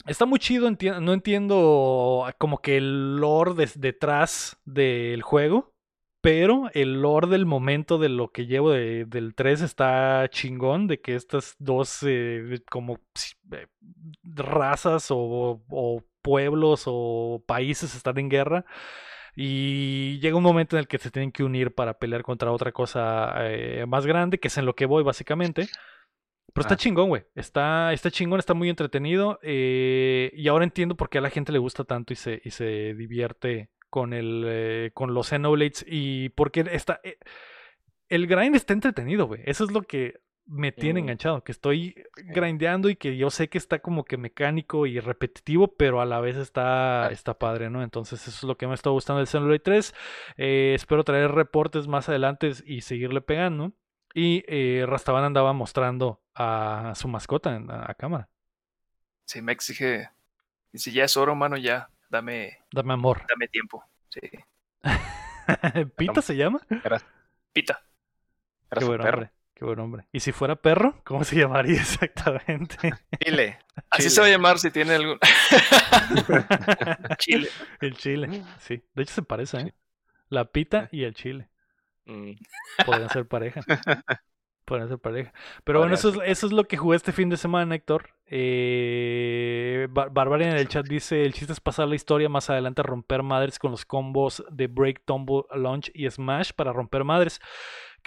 [0.07, 5.75] está muy chido, enti- no entiendo como que el lore detrás del juego,
[6.27, 11.01] pero el lore del momento de lo que llevo de- del 3 está chingón, de
[11.01, 12.99] que estas dos eh, como
[13.53, 13.69] eh,
[14.25, 18.65] razas o, o pueblos o países están en guerra.
[19.37, 22.73] Y llega un momento en el que se tienen que unir para pelear contra otra
[22.73, 25.69] cosa eh, más grande, que es en lo que voy básicamente.
[26.53, 27.23] Pero está chingón, güey.
[27.37, 29.39] Está, está chingón, está muy entretenido.
[29.45, 32.95] y ahora entiendo por qué a la gente le gusta tanto y se, y se
[32.95, 35.83] divierte con el eh, con los Xenoblades.
[35.89, 37.01] Y porque está.
[37.03, 37.17] eh,
[38.11, 39.41] el grind está entretenido, güey.
[39.47, 41.05] Eso es lo que me tiene Mm.
[41.05, 41.43] enganchado.
[41.43, 46.03] Que estoy grindeando y que yo sé que está como que mecánico y repetitivo, pero
[46.03, 47.83] a la vez está, está padre, ¿no?
[47.83, 49.95] Entonces, eso es lo que me está gustando del Xenoblade 3.
[50.37, 53.73] Eh, espero traer reportes más adelante y seguirle pegando.
[54.13, 58.29] Y eh, Rastaban andaba mostrando a su mascota en- a, a cámara.
[59.25, 60.11] Sí, me exige.
[60.71, 61.89] Dice, ya es oro, mano, ya.
[62.09, 63.23] Dame, Dame amor.
[63.29, 63.85] dame tiempo.
[64.09, 64.21] Sí.
[65.97, 66.61] ¿Pita se llama?
[66.85, 67.01] Era,
[67.53, 67.81] Pita.
[68.71, 69.15] era Qué buen perro.
[69.19, 69.31] hombre.
[69.55, 70.07] Qué buen hombre.
[70.13, 71.01] ¿Y si fuera perro?
[71.05, 72.93] ¿Cómo se llamaría exactamente?
[73.25, 73.59] Chile.
[73.91, 74.11] Así Chile.
[74.11, 75.19] se va a llamar si tiene algún.
[77.19, 77.49] Chile.
[77.81, 78.45] el chile.
[78.61, 78.83] Sí.
[78.95, 79.75] De hecho se parece, ¿eh?
[80.29, 81.49] La pita y el chile.
[82.05, 82.33] Mm.
[82.85, 83.61] Podrían ser pareja.
[84.67, 85.33] Podrían ser pareja.
[85.65, 88.11] Pero bueno, eso es, eso es lo que jugué este fin de semana, Héctor.
[88.27, 92.83] Eh, Bar- Barbarian en el chat dice: el chiste es pasar la historia más adelante,
[92.83, 97.41] romper madres con los combos de Break, Tumble, Launch y Smash para romper madres.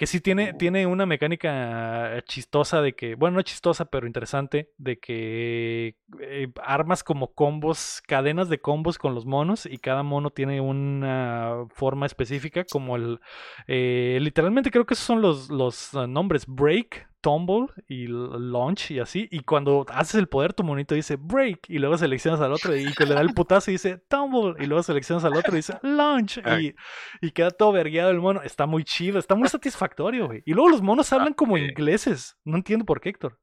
[0.00, 4.98] Que sí tiene, tiene una mecánica chistosa de que, bueno, no chistosa, pero interesante, de
[4.98, 10.62] que eh, armas como combos, cadenas de combos con los monos y cada mono tiene
[10.62, 13.20] una forma específica, como el,
[13.66, 19.28] eh, literalmente creo que esos son los, los nombres, break, tumble y launch y así.
[19.30, 22.92] Y cuando haces el poder, tu monito dice break y luego seleccionas al otro y
[22.94, 25.78] que le da el putazo y dice tumble y luego seleccionas al otro y dice
[25.82, 26.74] launch y,
[27.20, 28.42] y queda todo vergueado el mono.
[28.42, 30.42] Está muy chido, está muy satisfactorio, güey.
[30.46, 32.36] Y luego los monos hablan como ingleses.
[32.44, 33.38] No entiendo por qué, Héctor.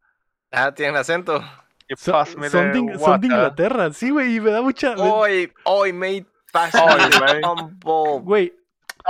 [0.52, 1.44] Ah, tienen acento.
[1.96, 3.28] So- son, de, son de.
[3.28, 4.94] Inglaterra, sí, güey, y me da mucha...
[4.96, 6.26] Hoy, hoy, mate.
[6.54, 7.42] Güey.
[7.42, 8.20] tumble.
[8.24, 8.54] Güey,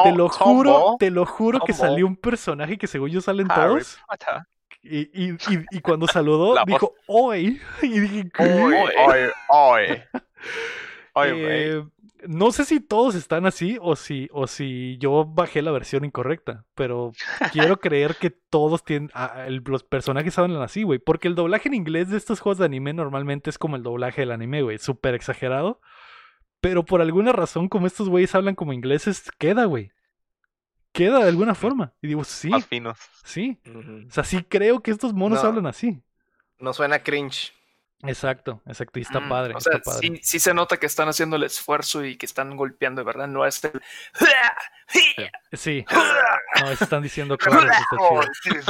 [0.03, 3.82] te lo juro, te lo juro que salió un personaje que según yo salen Harry
[3.82, 3.99] todos.
[4.84, 7.59] Y, y, y, y cuando saludó, La dijo, hoy.
[7.82, 8.43] Y dije, ¿qué?
[8.43, 9.84] Hoy, hoy, hoy.
[11.13, 11.43] Hoy, güey.
[11.43, 11.84] Eh,
[12.28, 16.65] no sé si todos están así o si, o si yo bajé la versión incorrecta,
[16.74, 17.11] pero
[17.53, 21.68] quiero creer que todos tienen, ah, el- los personajes hablan así, güey, porque el doblaje
[21.70, 24.78] en inglés de estos juegos de anime normalmente es como el doblaje del anime, güey,
[24.80, 25.80] súper exagerado,
[26.59, 29.91] pero por alguna razón como estos güeyes hablan como ingleses, queda, güey,
[30.98, 31.93] queda de alguna forma.
[32.02, 32.98] Y digo, sí, Más finos.
[33.24, 35.50] sí, o sea, sí creo que estos monos No.
[35.50, 36.02] hablan así.
[36.60, 37.54] No suena cringe.
[38.04, 40.08] Exacto, exacto, y está Mm, padre, O sea, está padre.
[40.08, 43.28] sí, sí se nota que están haciendo el esfuerzo y que están golpeando, de verdad.
[43.28, 43.82] No es el.
[45.54, 45.84] Sí,
[46.62, 48.62] no, están diciendo cosas, está chido.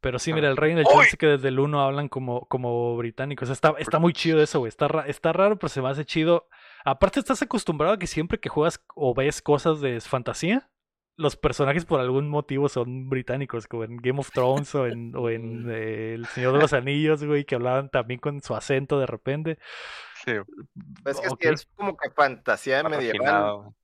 [0.00, 2.96] Pero sí, mira, el rey en el dice que desde el 1 hablan como, como
[2.96, 3.50] británicos.
[3.50, 4.68] Está, está muy chido eso, güey.
[4.68, 6.48] Está, ra- está raro, pero se me hace chido.
[6.84, 10.68] Aparte, estás acostumbrado a que siempre que juegas o ves cosas de fantasía,
[11.18, 15.28] los personajes por algún motivo son británicos, como en Game of Thrones o en, o
[15.28, 19.06] en eh, El Señor de los Anillos, güey, que hablaban también con su acento de
[19.06, 19.58] repente.
[20.24, 20.32] Sí,
[21.02, 21.40] Pues que Ok.
[21.42, 23.74] si es como que fantasía medieval.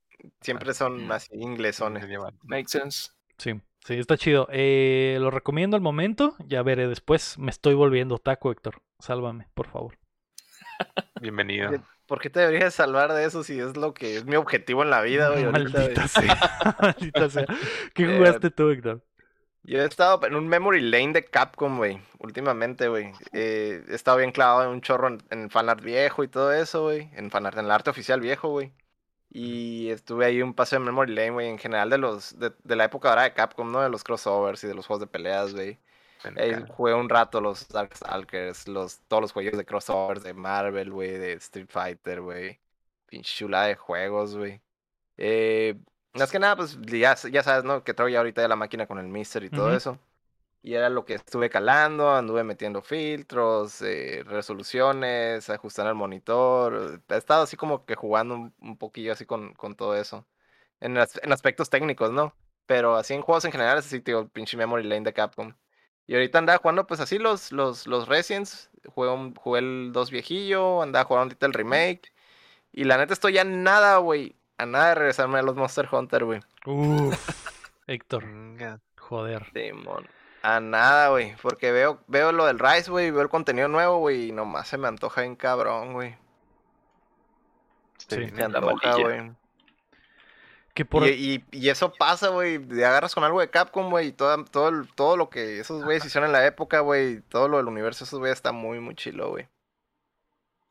[0.41, 2.03] Siempre son así inglesones.
[2.03, 2.33] medieval.
[2.43, 3.11] Makes sense.
[3.37, 4.47] Sí, sí, está chido.
[4.51, 7.37] Eh, lo recomiendo al momento, ya veré después.
[7.37, 8.81] Me estoy volviendo taco, Héctor.
[8.99, 9.97] Sálvame, por favor.
[11.21, 11.69] Bienvenido.
[11.69, 14.35] ¿Por qué- ¿Por qué te deberías salvar de eso si es lo que es mi
[14.35, 15.43] objetivo en la vida, güey?
[15.45, 15.95] ahorita, güey?
[15.95, 16.75] Maldita sea.
[16.79, 17.45] Maldita sea.
[17.95, 19.01] ¿Qué Eh, jugaste tú, Héctor?
[19.63, 23.11] Yo he estado en un memory lane de Capcom, güey, últimamente, güey.
[23.33, 26.83] Eh, he estado bien clavado en un chorro en, en fanart viejo y todo eso,
[26.83, 27.09] güey.
[27.15, 28.71] En fanart, en el arte oficial viejo, güey.
[29.31, 32.75] Y estuve ahí un paso de memory lane, güey, en general de los de, de
[32.75, 33.81] la época ahora de Capcom, ¿no?
[33.81, 35.79] De los crossovers y de los juegos de peleas, güey.
[36.27, 36.65] Acá.
[36.73, 41.33] jugué un rato los Darkstalkers, los, todos los juegos de crossovers de Marvel, güey, de
[41.33, 42.59] Street Fighter, güey.
[43.05, 44.61] Pinche chula de juegos, güey.
[45.17, 45.75] Eh,
[46.13, 47.83] más que nada, pues ya, ya sabes, ¿no?
[47.83, 49.99] Que traigo ya ahorita ya la máquina con el Mister y todo eso.
[50.61, 57.01] Y era lo que estuve calando, anduve metiendo filtros, eh, resoluciones, ajustando el monitor.
[57.07, 60.25] He estado así como que jugando un, un poquillo así con, con todo eso.
[60.79, 62.33] En, en aspectos técnicos, ¿no?
[62.65, 65.53] Pero así en juegos en general, así, tío, pinche memory lane de Capcom.
[66.07, 68.69] Y ahorita andaba jugando, pues así los, los, los Residents.
[68.93, 72.13] Jugué, un- jugué el 2 viejillo, andaba jugando ahorita el remake.
[72.71, 74.35] Y la neta estoy ya nada, güey.
[74.57, 76.39] A nada de regresarme a los Monster Hunter, güey.
[76.65, 77.15] Uf,
[77.87, 78.23] Héctor,
[78.97, 79.45] joder.
[79.53, 80.07] Simón.
[80.43, 81.35] A nada, güey.
[81.41, 83.09] Porque veo, veo lo del Rise, güey.
[83.11, 84.29] Veo el contenido nuevo, güey.
[84.29, 86.15] Y nomás se me antoja bien cabrón, güey.
[87.97, 88.07] Sí.
[88.09, 89.31] Se me antoja, güey.
[90.75, 91.07] Que por...
[91.07, 91.09] Y,
[91.51, 92.59] y- y eso pasa, güey.
[92.59, 94.09] Te agarras con algo de Capcom, güey.
[94.09, 97.21] Y todo, todo, el- todo lo que esos güeyes hicieron en la época, güey.
[97.21, 99.47] Todo lo del universo, esos güeyes está muy, muy chilo, güey.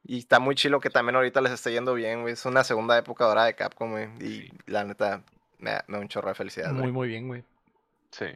[0.07, 2.35] Y está muy chilo que también ahorita les esté yendo bien, güey.
[2.35, 4.09] Es una segunda época dorada de Capcom, güey.
[4.21, 5.23] Y la neta,
[5.59, 7.43] me da, me da un chorro de felicidad, Muy, muy bien, güey.
[8.11, 8.27] Sí.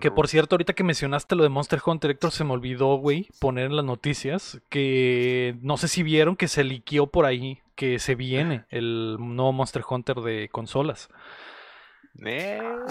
[0.00, 3.28] Que por cierto, ahorita que mencionaste lo de Monster Hunter, Héctor, se me olvidó, güey,
[3.40, 7.98] poner en las noticias que no sé si vieron que se liqueó por ahí que
[7.98, 11.08] se viene el nuevo Monster Hunter de consolas.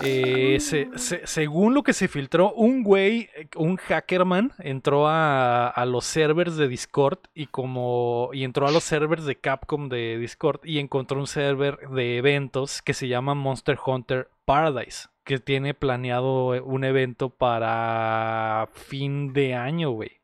[0.03, 5.85] Eh, se- se- según lo que se filtró, un güey, un hackerman, entró a, a
[5.85, 10.61] los servers de Discord y como y entró a los servers de Capcom de Discord
[10.63, 16.55] y encontró un server de eventos que se llama Monster Hunter Paradise, que tiene planeado
[16.55, 20.21] eh, un evento para fin de año, güey.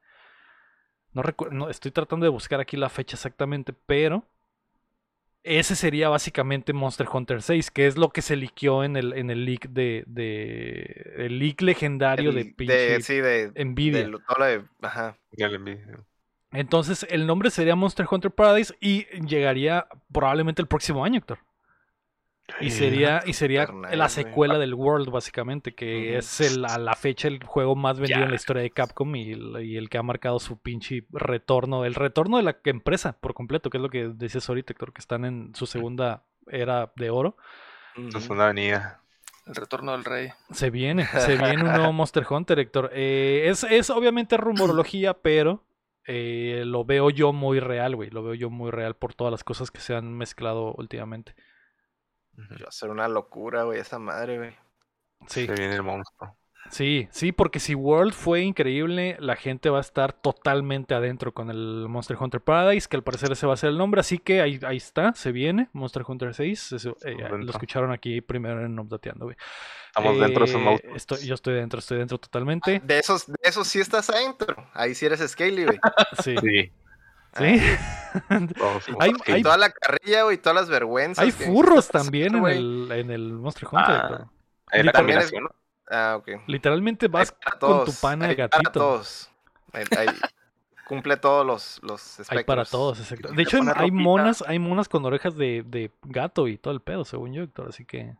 [1.12, 4.26] No recuerdo, no, estoy tratando de buscar aquí la fecha exactamente, pero
[5.44, 9.30] ese sería básicamente Monster Hunter 6, que es lo que se liqueó en el, en
[9.30, 14.08] el leak de, de el leak legendario de pinche sí, de, Nvidia.
[14.08, 15.18] de todo de- ajá.
[16.54, 21.40] Entonces, el nombre sería Monster Hunter Paradise y llegaría probablemente el próximo año, Héctor.
[22.60, 24.10] Y sería, y sería la güey.
[24.10, 28.30] secuela del World, básicamente, que es el- a la fecha el juego más vendido en
[28.30, 31.96] la historia de Capcom y el, y el que ha marcado su pinche retorno, el
[31.96, 35.24] retorno de la empresa por completo, que es lo que decías ahorita, Héctor, que están
[35.26, 37.38] en su segunda era de oro.
[37.96, 38.34] Es Ujú.
[38.34, 39.00] una avenida.
[39.48, 40.30] El retorno del rey.
[40.52, 41.06] Se viene,
[41.36, 42.92] se viene un nuevo Monster Hunter, Héctor.
[42.94, 45.64] Eh, es, es obviamente rumorología, pero
[46.06, 48.10] eh, lo veo yo muy real, güey.
[48.10, 51.36] Lo veo yo muy real por todas las cosas que se han mezclado últimamente.
[52.38, 54.52] Va a ser una locura, güey, esa madre, güey.
[55.28, 55.46] Sí.
[55.46, 56.36] Se viene el monstruo.
[56.70, 61.50] Sí, sí, porque si World fue increíble, la gente va a estar totalmente adentro con
[61.50, 64.42] el Monster Hunter Paradise, que al parecer ese va a ser el nombre, así que
[64.42, 68.80] ahí, ahí está, se viene, Monster Hunter 6, eso, eh, lo escucharon aquí primero en
[68.80, 69.36] Updateando, güey.
[69.88, 70.96] Estamos dentro de esos Eh, monstruos.
[70.96, 72.80] estoy, yo estoy dentro, estoy dentro totalmente.
[72.84, 74.56] De esos, de esos sí estás adentro.
[74.74, 75.80] Ahí sí eres Scaly, güey.
[76.24, 76.72] Sí, Sí.
[77.38, 77.62] Sí.
[79.00, 81.24] Hay- toda la carrilla, güey, todas las vergüenzas.
[81.26, 83.96] Hay que- furros también en el, en el Monster Hunter.
[83.96, 84.28] Ah,
[84.94, 85.32] También es-.
[85.90, 86.30] Ah, ok.
[86.48, 88.72] Literalmente vas con tu pana de hay Para gatito.
[88.72, 89.30] todos.
[89.74, 90.08] Hay- hay-
[90.88, 92.70] cumple todos los, los Hay para espectros.
[92.70, 93.30] todos, exacto.
[93.32, 97.06] De hecho, hay, monas, hay monas con orejas de, de gato y todo el pedo,
[97.06, 97.70] según yo, Héctor.
[97.70, 98.16] Así que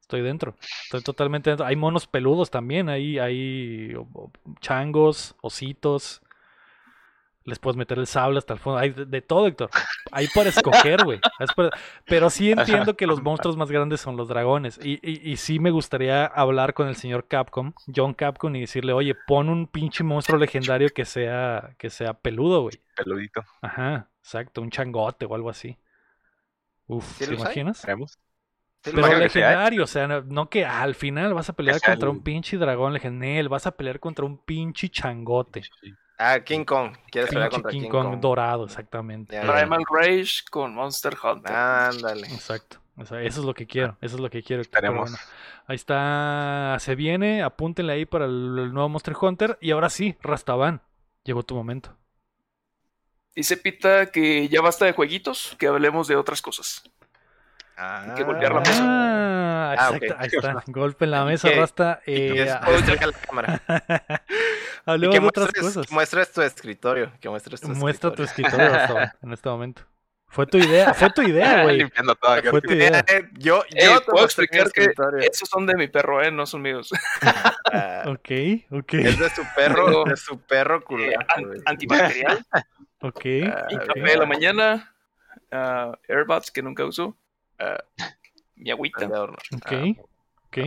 [0.00, 0.54] estoy dentro.
[0.84, 1.64] Estoy totalmente dentro.
[1.66, 3.94] Hay monos peludos también, hay, hay
[4.60, 6.20] changos, ositos.
[7.50, 8.78] Les puedes meter el sable hasta el fondo.
[8.78, 9.68] Hay de, de todo, Héctor.
[10.12, 11.20] Hay para escoger, güey.
[11.38, 11.70] Es para-
[12.06, 14.78] Pero sí entiendo que los monstruos más grandes son los dragones.
[14.82, 18.92] Y, y, y sí me gustaría hablar con el señor Capcom, John Capcom, y decirle,
[18.94, 22.80] oye, pon un pinche monstruo legendario que sea, que sea peludo, güey.
[22.96, 23.44] Peludito.
[23.60, 25.76] Ajá, exacto, un changote o algo así.
[26.86, 27.78] Uf, ¿Sí ¿te imaginas?
[28.82, 32.08] Sí, Pero sí legendario, o sea, no, no que al final vas a pelear contra
[32.08, 35.62] el- un pinche dragón legendario, vas a pelear contra un pinche changote.
[36.22, 36.92] Ah, King Kong.
[37.10, 38.20] ¿Quieres pelear contra King, King, Kong, Kong?
[38.20, 39.34] dorado, exactamente.
[39.34, 39.40] Ya.
[39.40, 41.50] Primal Rage con Monster Hunter.
[41.56, 42.26] Ándale.
[42.26, 42.76] Exacto.
[42.98, 44.62] o sea, eso es lo que quiero, eso es lo que quiero.
[44.92, 45.16] bueno,
[45.66, 49.56] ahí está, se viene, apúntenle ahí para el, el nuevo Monster Hunter.
[49.62, 50.82] Y ahora sí, Rastaban,
[51.24, 51.96] llegó tu momento.
[53.34, 56.82] Dice Pita que ya basta de jueguitos, que hablemos de otras cosas.
[57.78, 58.82] Ah, que golpear la mesa.
[58.84, 59.30] Ah,
[59.70, 62.00] Ah, exacto, ahí está, golpe en la mesa, que- Rasta.
[62.04, 63.62] Y eh, después la cámara.
[64.86, 65.86] Hablemos y de que otras muestres, cosas.
[65.86, 67.12] que muestres tu escritorio.
[67.20, 68.68] Que muestres tu Muestra tu escritorio.
[69.22, 69.82] en este momento.
[70.32, 71.78] Fue tu idea, fue tu idea, güey.
[71.78, 72.30] Limpiando todo.
[72.32, 72.50] acá.
[72.50, 73.04] Fue tu idea.
[73.08, 74.92] Eh, yo, Eh, yo te puedo explicar que
[75.28, 76.90] esos son de mi perro, eh, no son míos.
[77.72, 78.30] Ah, Ok,
[78.70, 81.20] ok, Es de su perro, de su perro Eh, culero.
[81.36, 81.60] an- güey.
[81.66, 82.44] antibacterial,
[83.00, 83.24] ok.
[83.46, 83.86] Ah, ok.
[83.86, 84.94] café de la mañana,
[85.52, 87.16] ah, Airbuds que nunca uso,
[88.56, 89.06] mi agüita.
[89.06, 89.36] Ok,
[89.66, 89.84] Ah,
[90.46, 90.58] ok.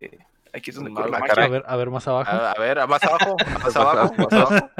[0.00, 0.18] eh,
[0.54, 1.44] aquí es donde Un corre la magia.
[1.44, 2.30] A ver, a ver más abajo.
[2.30, 4.70] A, a ver, más abajo, más abajo, más abajo.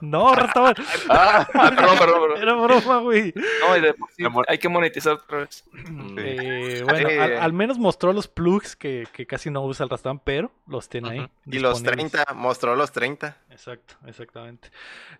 [0.00, 0.74] No, Rastaban,
[1.10, 2.36] Ah, perdón, perdón, perdón.
[2.42, 3.34] era broma, güey.
[3.60, 5.62] No, y de por sí, hay que monetizar otra vez.
[6.16, 7.18] Eh, bueno, Sí.
[7.18, 10.88] al, al menos mostró los plugs que, que casi no usa el Rastaban, pero los
[10.88, 11.28] tiene ahí.
[11.46, 12.12] Y los disponibles.
[12.12, 13.36] 30, mostró los 30.
[13.58, 14.70] Exacto, exactamente.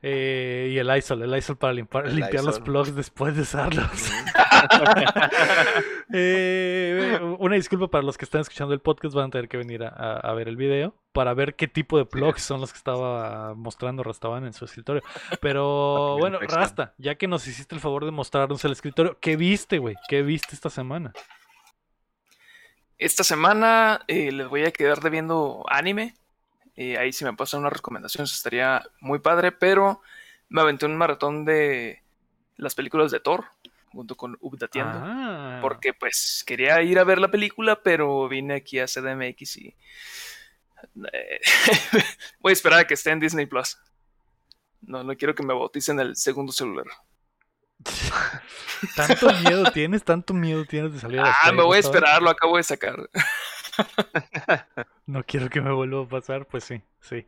[0.00, 3.84] Eh, y el ISOL, el ISOL para limpiar, El limpiar los plugs después de usarlos.
[6.10, 9.82] Eh, una disculpa para los que están escuchando el podcast, van a tener que venir
[9.84, 12.78] a, a- a ver el video para ver qué tipo de plugs son los que
[12.78, 15.02] estaba mostrando Rastaban en su escritorio.
[15.40, 16.38] Pero bueno.
[16.40, 19.96] Rasta, ya que nos hiciste el favor de mostrarnos el escritorio, ¿qué viste, güey?
[20.08, 21.12] ¿Qué viste esta semana?
[22.96, 26.14] Esta semana eh, les voy a quedar debiendo anime.
[26.80, 30.00] Eh, ahí si me pasan unas recomendaciones estaría muy padre, pero
[30.48, 32.04] me aventé un maratón de
[32.56, 33.46] las películas de Thor
[33.90, 35.00] junto con Updateando.
[35.02, 39.74] Ah, Porque pues quería ir a ver la película, pero vine aquí a CDMX y
[41.12, 41.40] eh,
[42.38, 43.76] voy a esperar a que esté en Disney Plus.
[44.82, 46.86] No, no quiero que me bauticen el segundo celular.
[48.94, 52.30] tanto miedo tienes, tanto miedo tienes de salir a Ah, me voy a esperar, lo
[52.30, 53.10] acabo de sacar.
[55.06, 57.24] No quiero que me vuelva a pasar, pues sí, sí.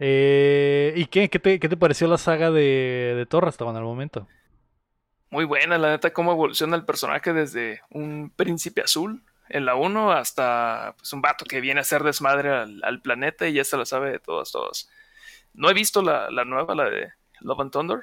[0.00, 1.28] Eh, ¿Y qué?
[1.30, 4.26] ¿Qué te, pareció la saga de, de hasta en el momento?
[5.30, 10.10] Muy buena, la neta, cómo evoluciona el personaje desde un príncipe azul en la 1
[10.10, 13.76] hasta pues, un vato que viene a hacer desmadre al, al planeta y ya se
[13.76, 14.90] la sabe de todas, todas.
[15.54, 18.00] No he visto la, la nueva, la de Love and Thunder.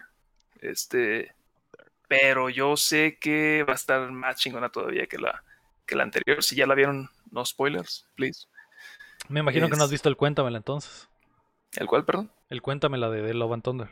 [0.61, 1.34] Este,
[2.07, 5.44] pero yo sé que va a estar más chingona todavía que la,
[5.86, 6.44] que la anterior.
[6.44, 8.48] Si ya la vieron, no spoilers, please.
[9.30, 11.08] Me imagino que no has visto el Cuéntamela entonces.
[11.76, 12.32] ¿El cual, perdón?
[12.50, 13.90] El Cuéntamela de, de Love and Thunder.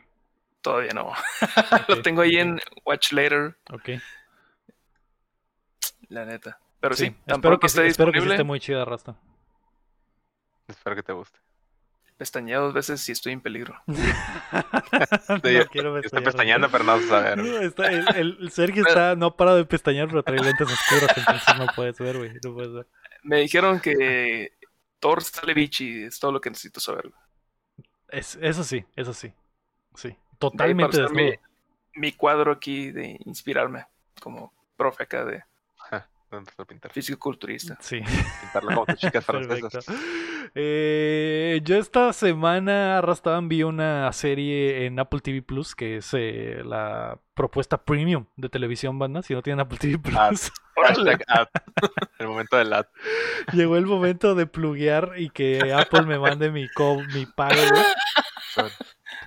[0.62, 1.12] Todavía no.
[1.88, 3.90] Lo tengo ahí en Watch Later, Ok.
[6.08, 6.58] la neta.
[6.80, 9.16] Pero sí, Sí, espero, que, sí- esté espero que sí esté muy chida, Rasta.
[10.68, 11.38] Espero que te guste.
[12.16, 13.80] Pestañeé dos veces si estoy en peligro.
[13.86, 17.38] no yo- quiero pestañando, pero no vas a saber.
[17.38, 20.66] No, está- el, el- el Sergio está, no ha parado de pestañear, pero trae lentes
[20.68, 22.32] oscuros, entonces no puedes ver, güey.
[22.42, 22.86] No puedes ver.
[23.26, 24.52] Me dijeron que
[25.00, 27.10] Thor sale bichi, es todo lo que necesito saber.
[28.08, 29.32] Es- eso sí, eso sí.
[29.94, 30.08] Sí.
[30.10, 31.32] De Totalmente usar mi,
[31.94, 33.86] mi cuadro aquí de inspirarme
[34.20, 35.42] como profe acá de.
[36.90, 37.78] Físico-culturista.
[37.80, 38.00] Sí.
[38.96, 39.86] Chicas francesas.
[40.54, 46.62] Eh, yo esta semana arrastraban vi una serie en Apple TV Plus que es eh,
[46.64, 49.22] la propuesta premium de televisión banda.
[49.22, 50.38] Si no tienen Apple TV Plus, Ah.
[50.84, 51.48] Hashtag ad.
[52.18, 52.86] El momento del ad.
[53.52, 57.54] llegó el momento de pluguear y que Apple me mande mi, co- mi pago.
[57.70, 58.70] güey.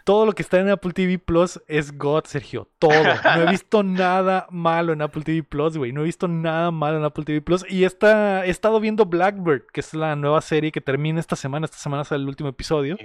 [0.05, 2.69] Todo lo que está en Apple TV Plus es God, Sergio.
[2.79, 2.91] Todo.
[3.35, 5.91] No he visto nada malo en Apple TV Plus, güey.
[5.91, 7.63] No he visto nada malo en Apple TV Plus.
[7.69, 11.65] Y esta, he estado viendo Blackbird, que es la nueva serie que termina esta semana.
[11.65, 12.97] Esta semana sale el último episodio.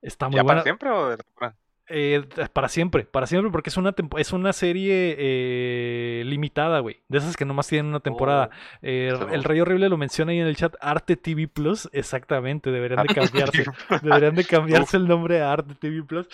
[0.00, 0.60] Está muy ¿Ya buena.
[0.60, 1.56] para siempre o de temporada?
[1.88, 7.02] Eh, para siempre, para siempre, porque es una, es una serie eh, limitada, güey.
[7.08, 8.50] De esas que nomás tienen una temporada.
[8.82, 9.32] Eh, eso no.
[9.32, 10.74] el Rey Horrible lo menciona ahí en el chat.
[10.80, 13.64] Arte TV Plus, exactamente, deberían de cambiarse.
[14.02, 16.26] Deberían de cambiarse el nombre a Arte TV Plus.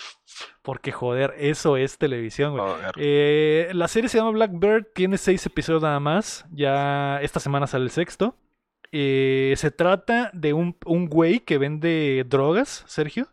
[0.63, 2.73] Porque, joder, eso es televisión, güey.
[2.97, 6.45] Eh, la serie se llama Blackbird, tiene seis episodios nada más.
[6.51, 8.35] Ya esta semana sale el sexto.
[8.91, 13.27] Eh, se trata de un, un güey que vende drogas, Sergio.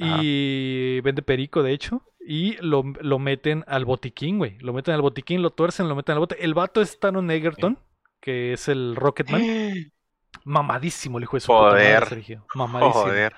[0.00, 2.02] Y vende perico, de hecho.
[2.20, 4.58] Y lo, lo meten al botiquín, güey.
[4.60, 6.42] Lo meten al botiquín, lo tuercen, lo meten al bote.
[6.42, 7.78] El vato es Taron Egerton,
[8.20, 9.42] que es el Rocketman.
[10.44, 12.06] Mamadísimo el hijo de su puta madre.
[12.06, 12.46] Sergio.
[12.54, 12.92] Mamadísimo.
[12.92, 13.34] Joder.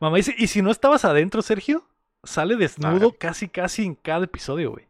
[0.00, 0.36] Mamadísimo.
[0.38, 1.86] Y si no estabas adentro, Sergio,
[2.22, 3.18] sale desnudo ver.
[3.18, 4.86] casi casi en cada episodio, güey.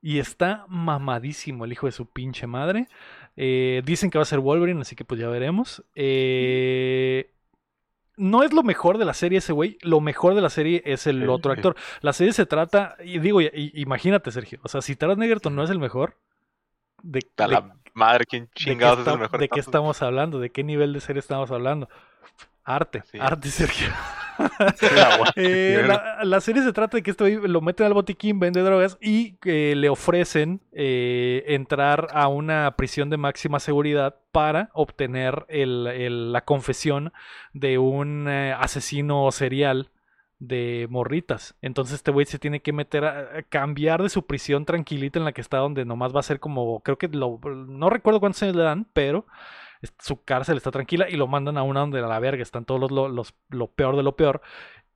[0.00, 2.88] Y está mamadísimo el hijo de su pinche madre.
[3.36, 5.84] Eh, dicen que va a ser Wolverine, así que pues ya veremos.
[5.94, 7.34] Eh,
[8.16, 9.78] no es lo mejor de la serie ese güey.
[9.82, 11.58] Lo mejor de la serie es el Sí, otro sí.
[11.58, 11.76] actor.
[12.00, 14.58] La serie se trata, y digo, y- y- imagínate, Sergio.
[14.62, 16.16] O sea, si Taron Egerton no es el mejor,
[17.02, 19.40] ¿de, A de- la madre, ¿quién de qué, chingados es el mejor?
[19.40, 20.38] de qué estamos hablando?
[20.40, 21.88] ¿De qué nivel de serie estamos hablando?
[22.64, 23.18] Arte, Sí.
[23.20, 23.88] arte, Sergio.
[25.36, 28.62] Eh, la, la serie se trata de que este güey lo meten al botiquín, vende
[28.62, 35.44] drogas y eh, le ofrecen eh, entrar a una prisión de máxima seguridad para obtener
[35.48, 37.12] el- el- la confesión
[37.52, 39.90] de un eh, asesino serial
[40.38, 41.56] de morritas.
[41.62, 45.24] Entonces este güey se tiene que meter a, a cambiar de su prisión tranquilita en
[45.24, 48.42] la que está, donde nomás va a ser como, creo que lo, no recuerdo cuántos
[48.42, 49.26] años le dan, pero
[49.98, 52.80] su cárcel está tranquila y lo mandan a una donde a la verga están todos
[52.80, 54.40] los, lo- los- lo peor de lo peor.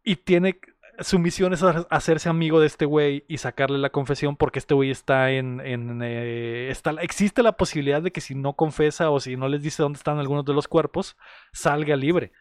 [0.03, 0.61] Y tiene,
[1.01, 4.75] su misión es ha- hacerse amigo de este güey y sacarle la confesión porque este
[4.75, 9.21] güey está en, en, eh, está, existe la posibilidad de que si no confesa o
[9.21, 11.17] si no les dice dónde están algunos de los cuerpos,
[11.53, 12.33] salga libre.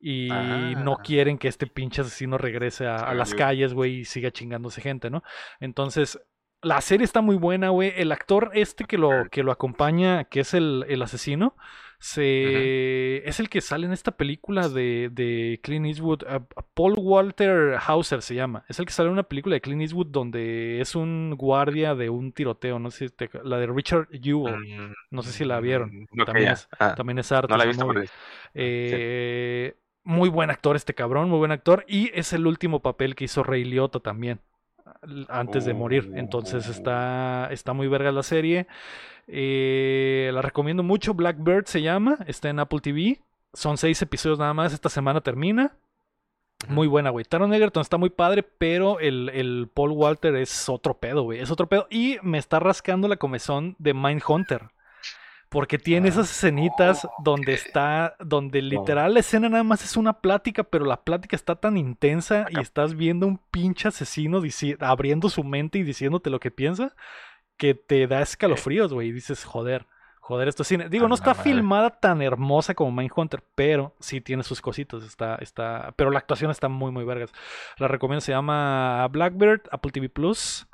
[0.00, 1.02] Y no Ah.
[1.02, 5.08] quieren que este pinche asesino regrese a, a las calles, güey, y siga chingándose gente,
[5.08, 5.22] ¿no?
[5.60, 6.20] Entonces,
[6.60, 7.92] la serie está muy buena, güey.
[7.96, 11.56] El actor este que lo, que lo acompaña, que es el, el asesino,
[12.04, 16.24] se, es el que sale en esta película de, de Clint Eastwood.
[16.28, 18.64] a- a Paul Walter Hauser se llama.
[18.68, 22.10] Es el que sale en una película de Clint Eastwood donde es un guardia de
[22.10, 22.78] un tiroteo.
[22.78, 24.56] No sé si te- la de Richard Jewell.
[24.90, 26.06] Mm, No sé si la vieron.
[26.10, 27.50] mm, También es- Ah, También es arte.
[27.50, 28.00] no la he esa visto, movie.
[28.02, 28.10] pero
[28.54, 29.74] Eh,
[30.06, 31.86] Muy buen actor este cabrón, muy buen actor.
[31.88, 34.40] Y es el último papel que hizo Ray Liotta también.
[35.28, 36.12] Antes de morir.
[36.14, 38.66] Entonces está, está muy verga la serie.
[39.26, 41.14] Eh, la recomiendo mucho.
[41.14, 42.18] Blackbird se llama.
[42.26, 43.20] Está en Apple TV.
[43.52, 44.72] Son seis episodios nada más.
[44.72, 45.76] Esta semana termina.
[46.68, 47.24] Muy buena, güey.
[47.24, 51.40] Taron Egerton está muy padre, pero el, el Paul Walter es otro pedo, güey.
[51.40, 51.86] Es otro pedo.
[51.90, 54.70] Y me está rascando la comezón de Mindhunter.
[55.54, 56.10] Porque tiene Ah.
[56.10, 61.02] esas escenitas donde está, donde literal la escena nada más es una plática, pero la
[61.04, 64.42] plática está tan intensa y estás viendo un pinche asesino
[64.80, 66.96] abriendo su mente y diciéndote lo que piensa,
[67.56, 69.08] que te da escalofríos, güey.
[69.08, 69.86] Y dices, joder,
[70.18, 70.88] joder, esto es cine.
[70.88, 75.04] Digo, no está filmada tan hermosa como Mindhunter, pero sí tiene sus cositas.
[75.04, 77.30] Está, está, pero la actuación está muy, muy vergas.
[77.78, 80.66] La recomiendo, se llama Blackbird, Apple TV Plus.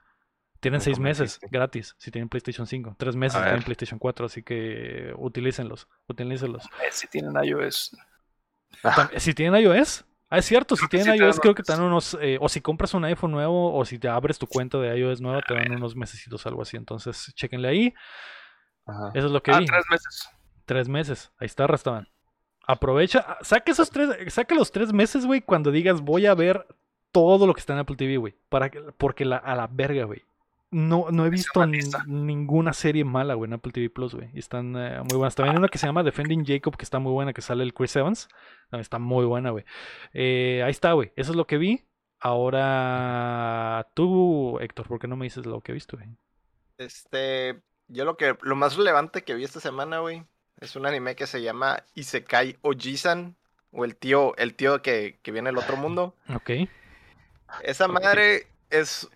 [0.61, 2.95] Tienen seis me meses gratis si tienen PlayStation 5.
[2.99, 3.63] Tres meses si tienen.
[3.63, 5.89] PlayStation 4, así que utilícenlos.
[6.07, 6.69] Utilícenlos.
[6.91, 7.97] Si tienen iOS.
[8.83, 11.73] Tam- Si tienen iOS, ah, es cierto, si Creo tienen sí iOS, creo que te
[11.73, 12.19] unos- dan unos.
[12.21, 15.21] eh, o si compras un iPhone nuevo, o si te abres tu cuenta de iOS
[15.21, 16.77] nueva, te dan unos mesecitos, algo así.
[16.77, 17.95] Entonces, chequenle ahí.
[18.87, 19.11] Ajá.
[19.15, 19.67] Eso es lo que Ah, vi.
[19.67, 20.29] tres meses.
[20.67, 21.33] Tres meses.
[21.39, 22.09] Ahí está, Rastaman.
[22.67, 23.25] Aprovecha.
[23.27, 24.11] ah, Saca esos tres.
[24.33, 26.67] Saca los tres meses, güey, cuando digas voy a ver
[27.13, 28.37] todo lo que está en Apple TV, güey.
[28.49, 30.23] Para que, porque la, a la verga, güey.
[30.73, 31.67] No, no he visto
[32.07, 34.31] ninguna serie mala, güey, en Apple TV Plus, güey.
[34.33, 35.35] Y están eh, muy buenas.
[35.35, 37.75] También hay una que se llama Defending Jacob, que está muy buena, que sale el
[37.75, 38.29] Chris Evans.
[38.71, 39.65] También está muy buena, güey.
[40.13, 41.13] Eh, ahí está, güey.
[41.17, 41.85] Eso es lo que vi.
[42.21, 46.09] Ahora tú, Héctor, ¿por qué no me dices lo que viste, güey?
[46.79, 50.23] Este, yo lo que, lo más relevante que vi esta semana, güey,
[50.61, 53.37] es un anime que se llama Isekai Ojisan,
[53.73, 56.15] o el tío, el tío que, que viene del otro mundo.
[56.35, 56.51] Ok.
[57.63, 59.09] Esa madre es,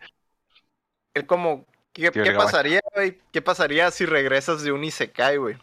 [1.14, 3.18] es como ¿Qué, pasaría, güey?
[3.32, 5.56] ¿Qué pasaría si regresas de un Isekai, güey?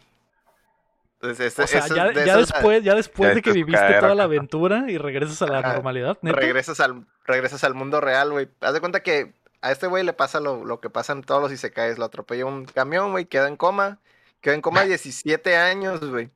[1.20, 3.94] Entonces, este- O sea, ya, de ya esas- después, ya después Ya de que viviste
[4.00, 5.74] toda la aventura y regresas a la Ajá.
[5.74, 6.36] normalidad, ¿neta?
[6.40, 8.48] regresas al, regresas al mundo real, güey.
[8.60, 11.40] Haz de cuenta que a este güey le pasa lo, lo que pasa en todos
[11.42, 11.98] los Isekais.
[11.98, 13.98] Lo atropella un camión, güey, queda en coma.
[14.40, 16.30] Queda en coma 17 años, güey.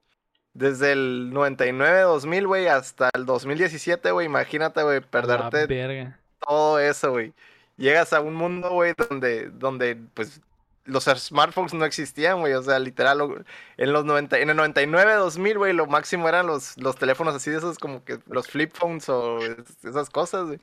[0.55, 4.27] Desde el 99, 2000, güey, hasta el 2017, güey.
[4.27, 6.19] Imagínate, güey, perderte verga.
[6.47, 7.33] todo eso, güey.
[7.77, 10.41] Llegas a un mundo, güey, donde, donde, pues,
[10.85, 12.55] los smartphones no existían, güey.
[12.55, 13.45] O sea, literal,
[13.77, 17.51] en los 90, en el 99, 2000, güey, lo máximo eran los, los teléfonos así
[17.51, 20.61] de esos como que los flip phones o es- esas cosas, güey.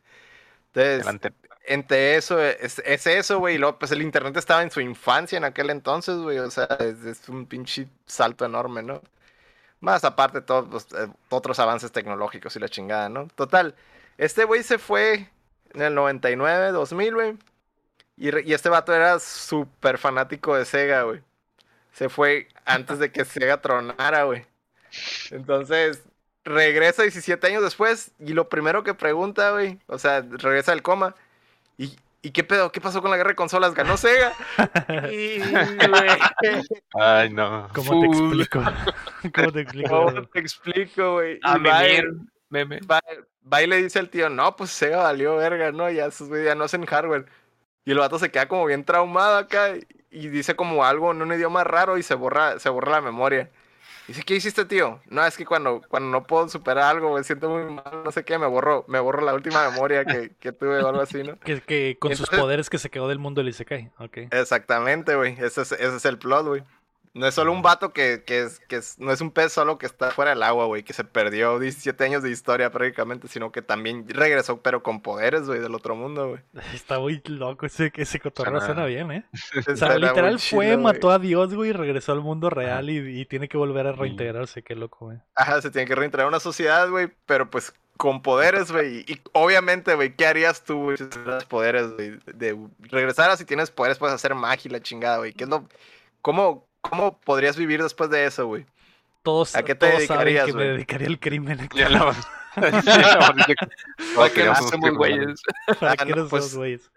[0.74, 1.06] Entonces,
[1.66, 3.56] entre eso, es, es eso, güey.
[3.56, 6.40] Y luego, pues el internet estaba en su infancia en aquel entonces, güey.
[6.40, 9.02] O sea, es, es un pinche salto enorme, ¿no?
[9.82, 13.28] Más aparte, todos eh, otros avances tecnológicos y la chingada, ¿no?
[13.36, 13.76] Total,
[14.18, 15.30] este güey se fue
[15.74, 17.38] en el 99, 2000, güey.
[18.18, 21.22] Y, este vato era súper fanático de Sega, güey.
[21.94, 24.46] Se fue antes de que Sega tronara, güey.
[25.32, 26.04] Entonces,
[26.44, 31.16] regresa 17 años después y lo primero que pregunta, güey, o sea, regresa del coma.
[31.78, 32.72] ¿Y, ¿y qué pedo?
[32.72, 33.74] ¿Qué pasó con la guerra de consolas?
[33.74, 34.34] ¿Ganó Sega?
[35.12, 35.40] Y,
[35.90, 36.10] güey,
[36.94, 37.68] Ay, no.
[37.74, 38.64] ¿Cómo te explico?
[39.34, 39.90] ¿Cómo te explico?
[39.90, 41.40] ¿Cómo te explico, güey?
[41.44, 41.58] Ah,
[42.50, 42.80] meme.
[43.52, 45.90] Va, y le dice al tío, no, pues Sega valió verga, ¿no?
[45.90, 47.26] Ya, ya no hacen hardware.
[47.86, 51.22] Y el vato se queda como bien traumado acá y, y dice como algo en
[51.22, 53.50] un idioma raro y se borra, se borra la memoria.
[54.08, 55.00] Dice, ¿qué hiciste, tío?
[55.08, 58.26] No, es que cuando, cuando no puedo superar algo, me siento muy mal, no sé
[58.26, 61.40] qué, me borro, me borro la última memoria que, que tuve o algo así, ¿no?
[61.40, 63.92] Que, que con sus poderes que se quedó del mundo del Isekai.
[64.00, 64.18] Ok.
[64.32, 65.34] Exactamente, güey.
[65.40, 66.64] Ese es, ese es el plot, güey.
[67.16, 69.78] No es solo un vato que, que, es, que es- no es un pez solo
[69.78, 73.52] que está fuera del agua, güey, que se perdió 17 años de historia prácticamente, sino
[73.52, 76.42] que también regresó, pero con poderes, güey, del otro mundo, güey.
[76.74, 79.26] Está muy loco ese, ese cotorreo, Suena- suena bien, ¿eh?
[79.72, 83.22] O sea, literal fue, chido, mató a Dios, güey, y regresó al mundo real y,
[83.22, 84.64] y tiene que volver a reintegrarse.
[84.64, 85.20] Qué loco, güey.
[85.36, 89.02] Ajá, se tiene que reintegrar a una sociedad, güey, pero pues con poderes, güey.
[89.08, 92.18] Y obviamente, güey, ¿qué harías tú, güey, si tuvieras poderes, güey?
[92.34, 95.32] De regresar a si tienes poderes, puedes hacer magia y la chingada, güey.
[95.32, 95.68] ¿Qué es lo...
[96.24, 98.66] ¿Cómo, ¿Cómo podrías vivir después de eso, güey?
[99.24, 101.70] Todos, ¿A qué te todos saben dedicarías, que me dedicaría al crimen.
[101.76, 102.14] Ya la
[102.56, 103.56] que- Para que
[104.16, 105.42] no queríamos hacemos unos güeyes.
[105.80, 106.92] ¿Para Ah, qué no, eres pues- esos güeyes?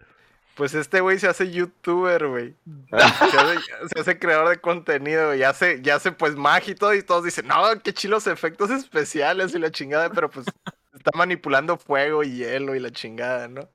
[0.55, 2.55] Pues este güey se hace youtuber, güey.
[2.91, 3.59] Ah, Se hace,
[3.93, 5.43] se hace creador de contenido, güey.
[5.43, 6.95] Hace, ya hace pues magia y todo.
[6.95, 10.09] Y todos dicen, no, qué chilos efectos especiales y la chingada.
[10.09, 10.47] Pero pues
[10.95, 13.69] está manipulando fuego y hielo y la chingada, ¿no?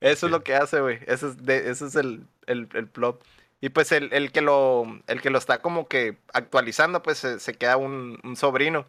[0.00, 1.00] Eso es lo que hace, güey.
[1.08, 3.20] Ese es, de, ese es el, el, el plot.
[3.62, 7.40] Y pues el, el, que lo, el que lo está como que actualizando, pues se,
[7.40, 8.86] se queda un, un sobrino.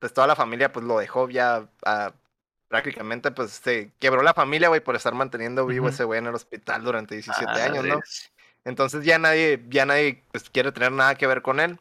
[0.00, 2.14] Pues toda la familia pues lo dejó ya a-
[2.68, 5.90] prácticamente, pues se quebró la familia, güey, por estar manteniendo vivo Ujú.
[5.90, 8.04] ese güey en el hospital durante 17 Ah, años, ¿no?
[8.64, 11.78] Entonces ya nadie, ya nadie pues, quiere tener nada que ver con él.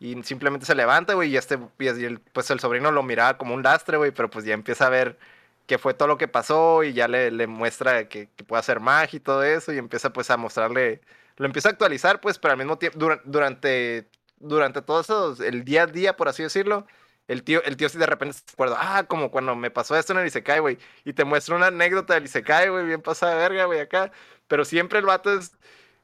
[0.00, 3.54] Y simplemente se levanta, güey, y este, y el, pues el sobrino lo miraba como
[3.54, 5.18] un lastre, güey, pero pues ya empieza a ver
[5.66, 8.80] qué fue todo lo que pasó y ya le, le muestra que, que puede hacer
[8.80, 11.00] magia y todo eso y empieza pues a mostrarle,
[11.36, 14.08] lo empieza a actualizar, pues, pero al mismo tiempo, dura- durante,
[14.38, 16.86] durante todo eso, el día a día, por así decirlo,
[17.28, 20.12] el tío, el tío sí de repente se acuerda, ah, como cuando me pasó esto
[20.12, 23.38] en el Isekai, güey, y te muestra una anécdota del Isekai, güey, bien pasada de
[23.38, 24.12] verga, güey, acá,
[24.46, 25.56] pero siempre el vato es,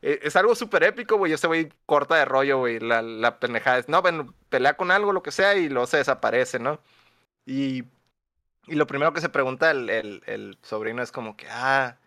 [0.03, 1.33] eh, es algo súper épico, güey.
[1.33, 2.79] Ese güey corta de rollo, güey.
[2.81, 5.99] La, la pendejada es, no, bueno, pelea con algo, lo que sea, y luego se
[5.99, 6.81] desaparece, ¿no?
[7.47, 7.85] Y,
[8.67, 11.99] y lo primero que se pregunta el, el, el sobrino es como que, ah,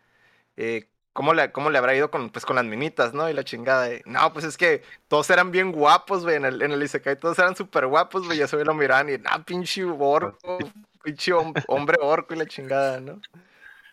[0.57, 3.29] eh, ¿cómo, le, ¿cómo le habrá ido con, pues, con las minitas, no?
[3.29, 3.85] Y la chingada.
[3.85, 7.19] de, no, pues es que todos eran bien guapos, güey, en el, en el Isekai.
[7.19, 8.37] Todos eran súper guapos, güey.
[8.39, 10.57] Ya se lo miraban y, ah, pinche orco,
[11.03, 13.21] pinche hom- hombre orco y la chingada, ¿no?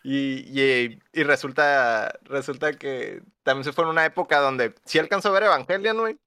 [0.03, 5.29] Y, y, y resulta, resulta que también se fue en una época donde sí alcanzó
[5.29, 6.17] a ver Evangelion, güey.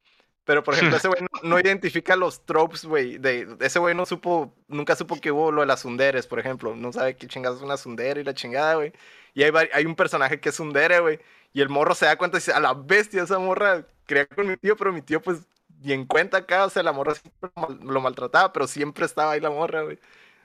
[0.44, 3.16] Pero, por ejemplo, ese güey no, no identifica los tropes, güey.
[3.18, 6.76] De, ese güey no supo, nunca supo que hubo lo de las sunderes, por ejemplo.
[6.76, 8.92] No sabe qué chingados es una sundere y la chingada, güey.
[9.34, 11.20] Y hay, hay un personaje que es sundere, güey.
[11.52, 14.46] Y el morro se da cuenta y dice, a la bestia, esa morra creía con
[14.48, 15.40] mi tío, pero mi tío, pues,
[15.82, 16.64] ni en cuenta acá.
[16.66, 17.50] O sea, la morra siempre
[17.84, 19.98] lo maltrataba, pero siempre estaba ahí la morra, güey.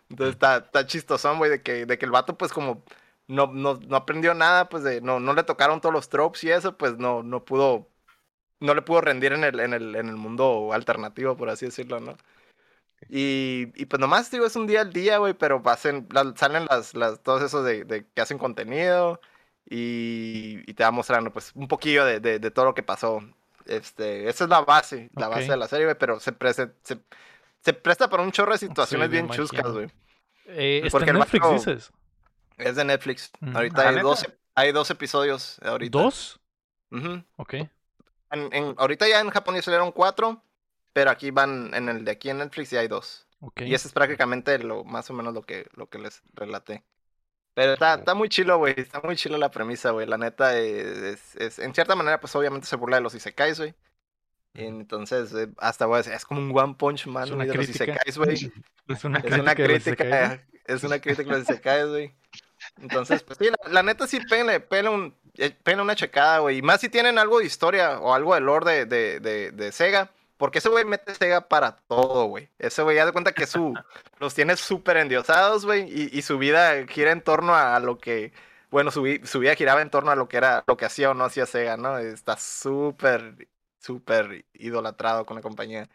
[0.09, 2.83] Entonces está, está chistosón, güey, de que, de que el vato, pues, como
[3.27, 6.51] no, no, no aprendió nada, pues de, no, no le tocaron todos los tropes y
[6.51, 7.87] eso, pues no, no pudo,
[8.59, 11.99] no le pudo rendir en el, en el, en el mundo alternativo, por así decirlo,
[11.99, 12.17] ¿no?
[13.09, 16.65] Y, y pues nomás, digo, es un día al día, güey, pero hacen, la- salen
[16.69, 19.19] las, las, todos esos de, de que hacen contenido
[19.67, 23.21] y, y te va mostrando, pues, un poquillo de, de, de todo lo que pasó.
[23.65, 26.71] Este, esa es la base, la base de la serie, güey, pero se, pre- se,
[26.83, 26.99] se,
[27.61, 29.43] se presta para un chorro de situaciones me bien imagino.
[29.45, 29.87] chuscas, güey.
[30.45, 31.91] Eh, está Porque en Netflix, dices.
[32.57, 33.31] Es de Netflix.
[33.39, 33.55] Mm.
[33.55, 34.25] Ahorita Ah, hay dos,
[34.55, 35.97] hay dos episodios ahorita.
[35.99, 36.39] ¿Dos?
[36.91, 37.23] Ujú.
[37.37, 37.53] Ok.
[37.53, 40.41] En- en- ahorita ya en Japón ya salieron cuatro,
[40.93, 43.27] pero aquí van, en el de aquí en Netflix ya hay dos.
[43.41, 43.61] Ok.
[43.61, 46.83] Y ese es prácticamente lo más o menos lo que, lo que les relaté.
[47.53, 48.73] Pero está, está muy chilo, güey.
[48.77, 50.07] Está muy chilo la premisa, güey.
[50.07, 53.59] La neta eh, es, es- en cierta manera, pues obviamente se burla de los isekais,
[53.59, 53.73] güey.
[54.53, 57.53] Entonces, eh, hasta voy a decir, es como un One Punch Man Es una de
[57.53, 57.83] los crítica.
[57.85, 58.51] isekais, güey.
[58.87, 62.15] Es una Es una de los crítica, isekais, es una crítica a los isekais, güey.
[62.81, 66.57] Entonces, pues sí, la, la neta sí, péguenle, péguenle un, eh, péguenle una checada, güey.
[66.57, 69.71] Y más si tienen algo de historia o algo de lore de, de, de, de
[69.71, 70.11] Sega.
[70.39, 72.49] Porque ese güey mete Sega para todo, güey.
[72.59, 73.73] Ese güey, ya de cuenta que su,
[74.19, 75.81] los tiene súper endiosados, güey.
[75.89, 78.31] Y, y su vida gira en torno a lo que...
[78.71, 81.13] Bueno, su, su vida giraba en torno a lo que era, lo que hacía o
[81.13, 81.97] no hacía Sega, ¿no?
[81.97, 83.49] Está súper,
[83.79, 85.89] súper idolatrado con la compañía.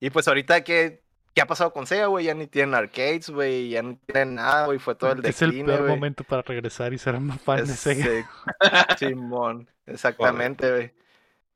[0.00, 1.02] Y pues ahorita que...
[1.34, 2.26] ¿Qué ha pasado con Sega, güey?
[2.26, 3.70] Ya ni tienen arcades, güey.
[3.70, 4.78] Ya no tienen nada, güey.
[4.78, 5.90] Fue todo el Es el decline, peor güey.
[5.94, 8.28] momento para regresar y ser más fan de Sega.
[8.98, 10.94] Simón, exactamente, güey.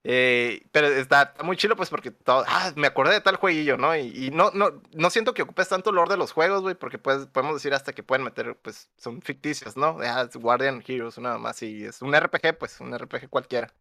[0.04, 2.44] Eh, pero está, está muy chido, pues, porque todo.
[2.48, 3.94] Ah, me acordé de tal jueguillo, ¿no?
[3.96, 6.98] Y, y no, no, no siento que ocupes tanto lore de los juegos, güey, porque
[6.98, 9.98] pues, podemos decir hasta que pueden meter, pues, son ficticios, ¿no?
[10.00, 13.72] Ah, es Guardian Heroes, una más, y es un RPG, pues, un RPG cualquiera.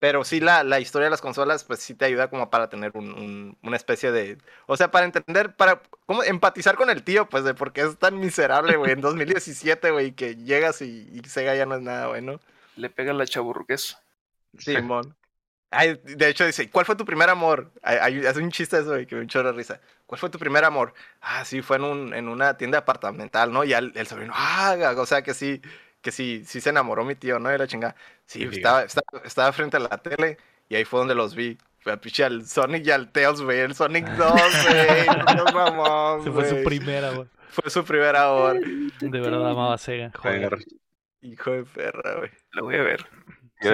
[0.00, 2.92] Pero sí, la, la historia de las consolas, pues sí te ayuda como para tener
[2.96, 4.38] un, un- una especie de.
[4.66, 7.98] O sea, para entender, para como empatizar con el tío, pues, de por qué es
[7.98, 12.06] tan miserable, güey, en 2017, güey, que llegas y, y Sega ya no es nada,
[12.08, 12.40] güey, ¿no?
[12.76, 13.98] Le pega la chaburruqués.
[14.58, 15.17] Simón.
[15.70, 17.70] Ay, de hecho dice, ¿cuál fue tu primer amor?
[17.82, 19.80] Hace un chiste eso, güey, que me echó risa.
[20.06, 20.94] ¿Cuál fue tu primer amor?
[21.20, 23.64] Ah, sí, fue en, un, en una tienda departamental, ¿no?
[23.64, 25.60] Y el, el sobrino, ah, o sea que sí,
[26.00, 27.54] que sí, sí se enamoró mi tío, ¿no?
[27.54, 27.96] Y la chingada.
[28.24, 30.38] Sí, estaba, estaba, estaba frente a la tele
[30.68, 31.58] y ahí fue donde los vi.
[31.80, 33.60] Fue al pinche al Sonic y al Tails, güey.
[33.60, 34.32] El Sonic 2,
[34.68, 35.06] güey.
[35.54, 37.28] mamón, Se fue su primera, güey.
[37.50, 38.58] Fue su primer amor.
[39.00, 40.12] De verdad amaba a Sega.
[40.16, 40.50] Joder.
[40.50, 40.64] Joder.
[41.20, 42.30] Hijo de perra, güey.
[42.52, 43.06] Lo voy a ver.
[43.60, 43.70] Yo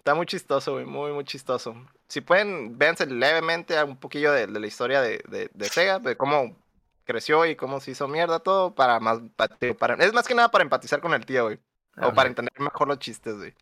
[0.00, 0.86] Está muy, chistoso, güey.
[0.86, 1.74] Muy, muy chistoso.
[2.08, 5.98] Si pueden, véanse levemente a un poquillo de, de la historia de, de, de Sega,
[5.98, 6.56] de cómo
[7.04, 9.20] creció y cómo se hizo mierda todo, para más.
[9.36, 9.48] pa-
[9.78, 11.58] Para, es más que nada para empatizar con el tío, güey.
[12.02, 13.54] O para entender mejor los chistes, güey.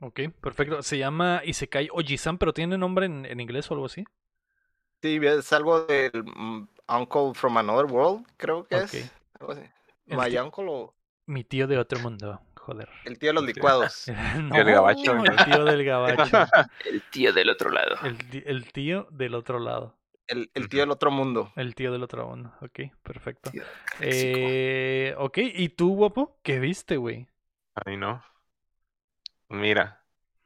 [0.00, 0.82] Ok, perfecto.
[0.82, 4.04] Se llama Isekai Oji-san, pero tiene nombre en, en inglés o algo así.
[5.02, 8.94] Sí, es algo del mm, Uncle from Another World, creo que Ok.
[8.94, 9.10] es.
[9.40, 9.62] Algo así.
[10.06, 10.94] My tío- Uncle o
[11.26, 12.40] Mi tío de otro mundo.
[12.64, 12.88] Joder.
[13.04, 14.06] el tío de los licuados.
[14.40, 15.16] No, del gabacho.
[15.24, 16.46] el tío del gabacho.
[16.84, 17.96] El tío del otro lado.
[18.04, 18.16] El,
[18.46, 19.96] el tío del otro lado.
[20.28, 21.52] El, el tío del otro mundo.
[21.56, 22.52] El tío del otro mundo.
[22.60, 23.50] Ok, perfecto.
[23.50, 23.64] Tío.
[24.00, 26.38] Eh, ok, ¿y tú, guapo?
[26.42, 27.26] ¿Qué viste, güey?
[27.84, 28.22] Ay, no.
[29.48, 30.02] Mira,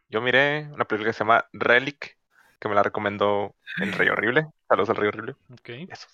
[0.08, 2.16] yo miré una película que se llama Relic,
[2.58, 4.46] que me la recomendó el Rey Horrible.
[4.68, 5.32] Saludos al Rey Horrible.
[5.52, 5.68] Ok.
[5.90, 6.08] Eso.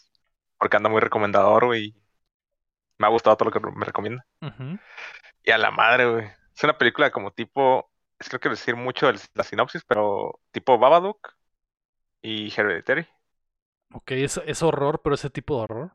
[0.58, 1.94] Porque anda muy recomendador, güey.
[2.98, 4.24] Me ha gustado todo lo que me recomienda.
[4.40, 4.78] ujú,
[5.44, 6.26] Y a la madre, güey.
[6.54, 7.90] Es una película como tipo.
[8.18, 11.34] Es que no quiero decir mucho el- la sinopsis, pero tipo Babadook
[12.22, 13.06] y Hereditary.
[13.94, 15.92] Ok, es, es horror, pero ese tipo de horror.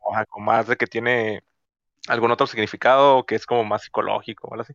[0.00, 1.44] O sea, como más de que tiene
[2.08, 4.74] algún otro significado que es como más psicológico o algo así.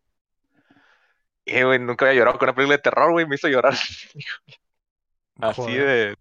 [1.46, 3.26] Y, güey, nunca había llorado con una película de terror, güey.
[3.26, 3.74] Me hizo llorar.
[5.40, 5.88] Así Joder.
[5.88, 6.18] de.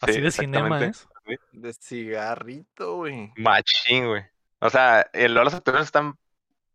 [0.00, 0.90] Así sí, de cinema ¿eh?
[0.90, 1.08] es.
[1.52, 3.32] De cigarrito, güey.
[3.36, 4.22] Machín, güey.
[4.60, 6.18] O sea, el, los actores están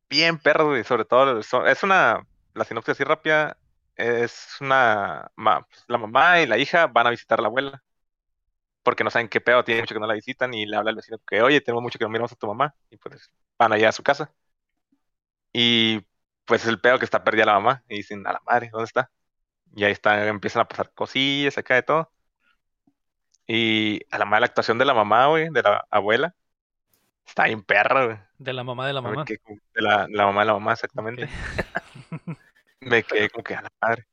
[0.09, 0.83] bien perros, güey.
[0.83, 2.25] Sobre todo, es una.
[2.53, 3.57] La sinopsis así rápida.
[3.95, 5.31] Es una.
[5.35, 7.83] ma- la mamá y la hija van a visitar a la abuela.
[8.83, 10.53] Porque no saben qué pedo, tiene mucho que no la visitan.
[10.53, 12.75] Y le habla al vecino que, oye, tenemos mucho que no miramos a tu mamá.
[12.89, 14.33] Y pues van allá a su casa.
[15.53, 16.01] Y
[16.45, 17.83] pues el pedo que está perdida la mamá.
[17.89, 19.11] Y dicen, a la madre, ¿dónde está?
[19.75, 22.11] Y ahí están, empiezan a pasar cosillas acá de todo.
[23.47, 26.35] Y a la madre la actuación de la mamá, güey, de la abuela.
[27.29, 28.17] Está bien perra, güey.
[28.39, 29.23] De la mamá de la mamá.
[29.23, 29.39] quedé
[29.75, 31.25] de la, la mamá de la mamá, exactamente.
[31.25, 31.29] Ok.
[32.81, 34.07] Me quedé como que a la madre.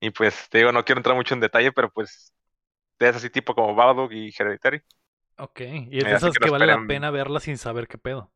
[0.00, 2.32] Y pues, te digo, no quiero entrar mucho en detalle, pero pues,
[2.98, 4.82] es así tipo como Babadook y Hereditary.
[5.38, 8.30] Ok, y es de esas que que vale la pena verla sin saber qué pedo.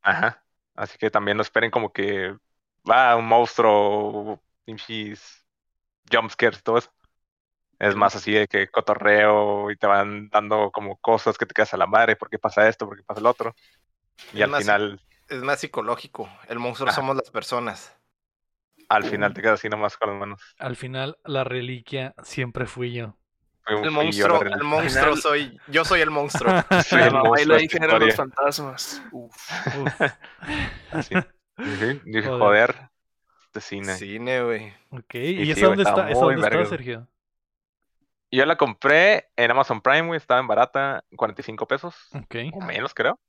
[0.00, 0.42] Ajá.
[0.74, 2.34] Así que también no esperen como que
[2.90, 5.46] va un monstruo, pinches
[6.10, 6.90] jumpscares, todo eso.
[7.82, 11.74] Es más así de que cotorreo y te van dando como cosas que te quedas
[11.74, 12.86] a la madre, ¿por qué pasa esto?
[12.86, 13.54] ¿Por qué pasa el otro?
[14.32, 16.28] Y Es al más- final, Es más psicológico.
[16.48, 17.96] El monstruo somos las personas.
[18.88, 20.40] al final te quedas así nomás con las manos.
[20.58, 23.16] Al final, la reliquia siempre fui yo.
[23.64, 25.58] Fui- El fui yo la monstruo, el monstruo soy.
[25.68, 26.52] Yo soy el monstruo.
[26.86, 29.02] Soy el mamá y monstruo la de los fantasmas.
[29.12, 29.34] Uf.
[29.78, 30.00] Uf,
[30.92, 31.14] Así.
[31.56, 32.24] Joder.
[32.28, 32.74] joder,
[33.46, 33.94] este cine.
[33.96, 34.74] Cine, güey.
[34.90, 36.10] ok, Y ¿y sí, esa dónde estaba está?
[36.12, 36.68] ¿Esa muy dónde está.
[36.68, 37.08] Sergio?
[38.32, 42.94] Yo la compré en Amazon Prime, güey, estaba en barata, 45 pesos, Ok, o menos
[42.94, 43.20] creo.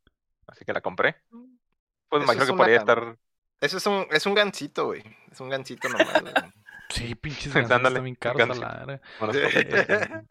[0.48, 1.18] Así que la compré.
[1.30, 3.18] Pues me Eso imagino es que podría estar.
[3.60, 5.04] Eso es un, es un gancito, güey.
[5.32, 6.34] Es un gancito nomás, güey.
[6.90, 8.86] Sí, pinches gancitos también caros la
[9.32, 10.10] es-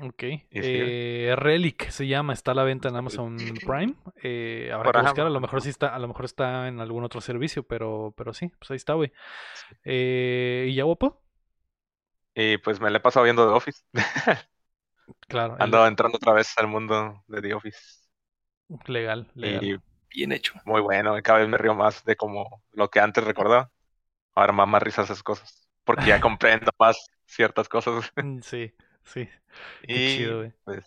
[0.00, 0.22] Ok.
[0.50, 3.94] Eh, Relic se llama, está a la venta en Amazon Prime.
[4.22, 6.68] Eh, habrá Por que ajá, buscar, a lo mejor sí está, a lo mejor está
[6.68, 9.12] en algún otro servicio, pero, pero sí, pues ahí está, güey.
[9.84, 11.20] Eh, ¿y ya guapo?
[12.38, 13.82] Y pues me la he pasado viendo The Office.
[15.28, 17.78] Claro, el- Ando entrando otra vez al mundo de The Office.
[18.86, 19.64] legal, legal.
[19.64, 19.76] Y
[20.14, 20.54] Bien hecho.
[20.64, 23.70] muy bueno, cada vez me río más de como lo que antes recordaba.
[24.34, 25.68] Ahora más, más risas esas cosas.
[25.84, 26.96] Porque ya comprendo más
[27.26, 28.10] ciertas cosas.
[28.16, 28.72] Mm, Sí,
[29.04, 29.28] sí,
[29.88, 30.52] qué Y chido, güey.
[30.64, 30.84] pues,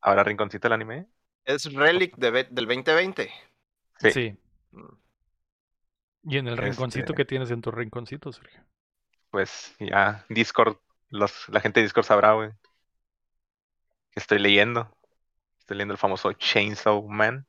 [0.00, 1.06] ahora rinconcito el anime.
[1.44, 3.30] Es Relic de del 2020.
[3.98, 4.10] Sí.
[4.10, 4.36] Sí.
[6.22, 8.62] Y en el rinconcito Este- que tienes en tu rinconcito, Sergio.
[9.30, 10.76] Pues ya Discord,
[11.10, 12.50] los, la gente de Discord sabrá, güey.
[14.12, 14.96] Que estoy leyendo.
[15.60, 17.46] Estoy leyendo el famoso Chainsaw Man.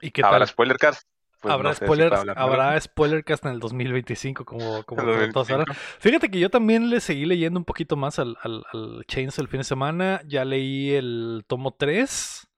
[0.00, 0.48] ¿Y qué Habrá tal?
[0.48, 1.08] spoiler cast.
[1.40, 5.48] Pues habrá no sé spoilers, hablar habrá spoilercast en el 2025, como, como El todos
[5.48, 5.66] sabrán.
[5.66, 6.00] 2025.
[6.00, 9.48] Fíjate que yo también le seguí leyendo un poquito más al, al, al Chainsaw el
[9.48, 10.22] fin de semana.
[10.26, 12.48] Ya leí el tomo 3.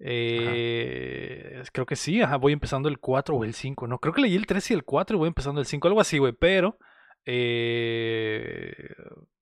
[0.00, 3.86] Eh, creo que sí, ajá, voy empezando el 4 o el 5.
[3.86, 6.00] No, creo que leí el 3 y el 4 y voy empezando el 5, algo
[6.00, 6.32] así, güey.
[6.32, 6.78] Pero,
[7.26, 8.94] eh,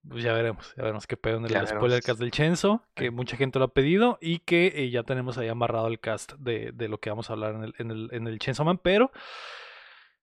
[0.08, 1.78] pues ya veremos, ya veremos qué pedo en el Ya veremos.
[1.80, 5.48] spoilercast del Chainsaw, que mucha gente lo ha pedido y que eh, ya tenemos ahí
[5.48, 8.26] amarrado el cast de, de lo que vamos a hablar en el, en el, en
[8.26, 9.10] el Chainsaw Man, pero...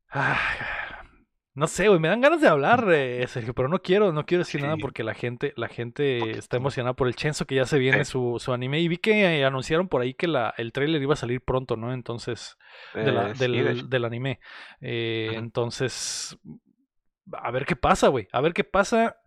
[0.09, 0.39] ah,
[1.55, 4.43] no sé, güey, me dan ganas de hablar, eh, Sergio, pero no quiero, no quiero
[4.43, 7.77] decir nada porque la gente, la gente está emocionada por el Chainsaw que ya se
[7.77, 11.01] viene su, su anime y vi que eh, anunciaron por ahí que la, el trailer
[11.01, 11.93] iba a salir pronto, ¿no?
[11.93, 12.57] Entonces,
[12.95, 14.39] de la- Eh, del, del anime.
[14.81, 15.31] Eh.
[15.35, 16.37] Entonces,
[17.31, 19.17] a ver qué pasa, güey, a ver qué pasa.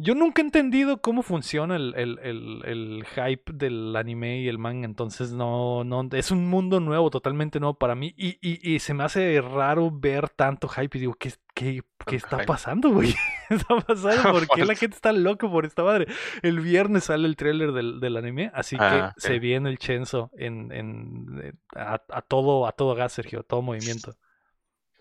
[0.00, 4.56] Yo nunca he entendido cómo funciona el, el- el- el hype del anime y el
[4.56, 8.78] manga, entonces no, no, es un mundo nuevo, totalmente nuevo para mí, y, y- y
[8.78, 13.12] se me hace raro ver tanto hype y digo, ¿qué, qué, qué está pasando, güey?
[13.48, 14.22] ¿Qué está pasando?
[14.32, 16.06] ¿Por qué la gente está loca por esta madre?
[16.42, 19.38] El viernes sale el tráiler del, del anime, así Ah, que se sí.
[19.40, 23.62] viene el Chenzo en, en- en- a, a todo, a todo gas, Sergio, a todo
[23.62, 24.14] movimiento.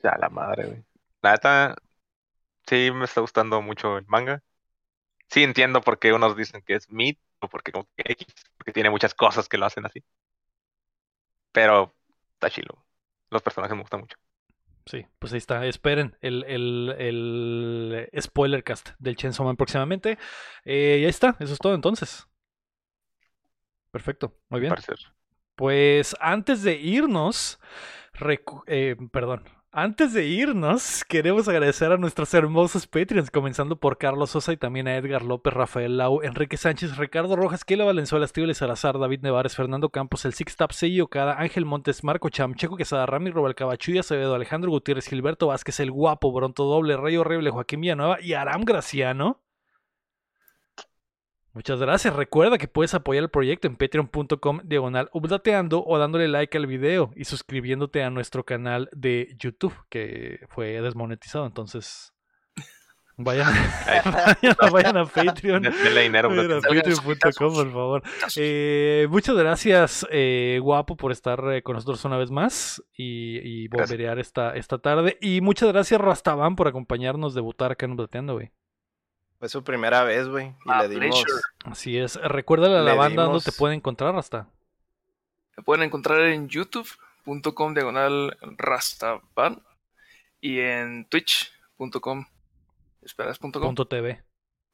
[0.04, 0.84] Ya la madre, güey.
[1.22, 1.76] La neta,
[2.66, 4.42] sí me está gustando mucho el manga.
[5.30, 8.28] Sí entiendo por qué unos dicen que es mid, o porque como que X,
[8.58, 10.04] porque tiene muchas cosas que lo hacen así.
[11.52, 11.94] Pero
[12.34, 12.86] está chilo.
[13.30, 14.18] Los personajes me gustan mucho.
[14.86, 15.66] Sí, pues ahí está.
[15.66, 20.18] Esperen el, el, el spoiler cast del Chainsaw Man próximamente.
[20.64, 22.26] Eh, y ahí está, eso es todo entonces.
[23.92, 24.70] Perfecto, muy bien.
[24.70, 24.98] parecer.
[25.56, 27.60] Pues antes de irnos,
[28.68, 34.54] eh, perdón, antes de irnos, queremos agradecer a nuestros hermosos Patreons, comenzando por Carlos Sosa
[34.54, 38.98] y también a Edgar López, Rafael Lau, Enrique Sánchez, Ricardo Rojas, Kela Valenzuela, Estíbales Salazar,
[38.98, 40.72] David Nevares, Fernando Campos, el Six Tap,
[41.02, 45.92] Okada, Ángel Montes, Marco Cham, Checo Quesada, Rami Robalcabachuya, Acevedo, Alejandro Gutiérrez, Gilberto Vázquez, El
[45.92, 49.47] Guapo, Bronto Doble, Rey Horrible, Joaquín Villanueva y Aram Graciano.
[51.58, 52.16] Muchas gracias.
[52.16, 57.10] Recuerda que puedes apoyar el proyecto en patreon.com diagonal updateando o dándole like al video
[57.16, 61.48] y suscribiéndote a nuestro canal de YouTube que fue desmonetizado.
[61.48, 62.14] Entonces,
[63.18, 63.48] vayan,
[64.06, 65.64] vayan, vayan a Patreon.
[65.64, 66.62] Denle dinero, Vayan a bro.
[66.62, 68.04] Salgan patreon.com, por favor.
[68.36, 73.68] Eh, muchas gracias, eh, guapo, por estar eh, con nosotros una vez más y, y
[73.68, 75.18] bomberear esta, esta tarde.
[75.22, 78.52] Y muchas gracias, Rastaban, por acompañarnos debutar acá en Updateando, güey.
[79.40, 80.48] Fue su primera vez, güey.
[80.48, 81.24] Y My le dimos.
[81.24, 81.42] pleasure.
[81.66, 82.16] Así es.
[82.16, 84.48] Recuérdale a la banda dónde dimos- te puede encontrar, Rasta.
[85.56, 89.62] Me pueden encontrar en youtube.com diagonal rastaban
[90.42, 92.26] y en twitch.com
[93.02, 94.24] esperas.com Punto TV.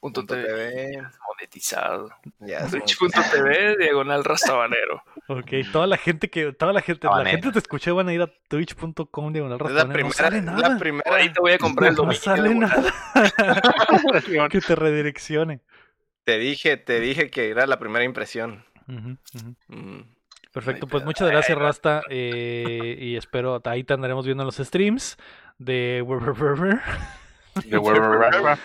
[0.04, 0.48] Punto Punto TV.
[0.48, 1.02] TV.
[1.30, 2.10] monetizado
[2.40, 7.60] Ya, twitch.tv diagonal rastabanero Ok, toda la gente que, toda la gente, la gente te
[7.60, 9.94] escuché van a ir a twitch.com diagonal la Rastabanero.
[9.94, 10.10] primera.
[10.10, 10.70] No sale es nada.
[10.70, 11.16] la primera.
[11.16, 12.94] Ahí te voy a comprar el No dominio sale diagonal.
[13.16, 14.50] nada.
[14.50, 15.62] que te redireccione.
[16.26, 18.66] Te dije, te dije que era la primera impresión.
[18.88, 20.02] Mm.
[20.52, 22.02] Perfecto, Ay, pues muchas gracias, Rasta.
[22.10, 25.18] eh, y espero, ahí te andaremos viendo en los streams
[25.58, 26.04] de
[27.66, 28.62] De Warcraft.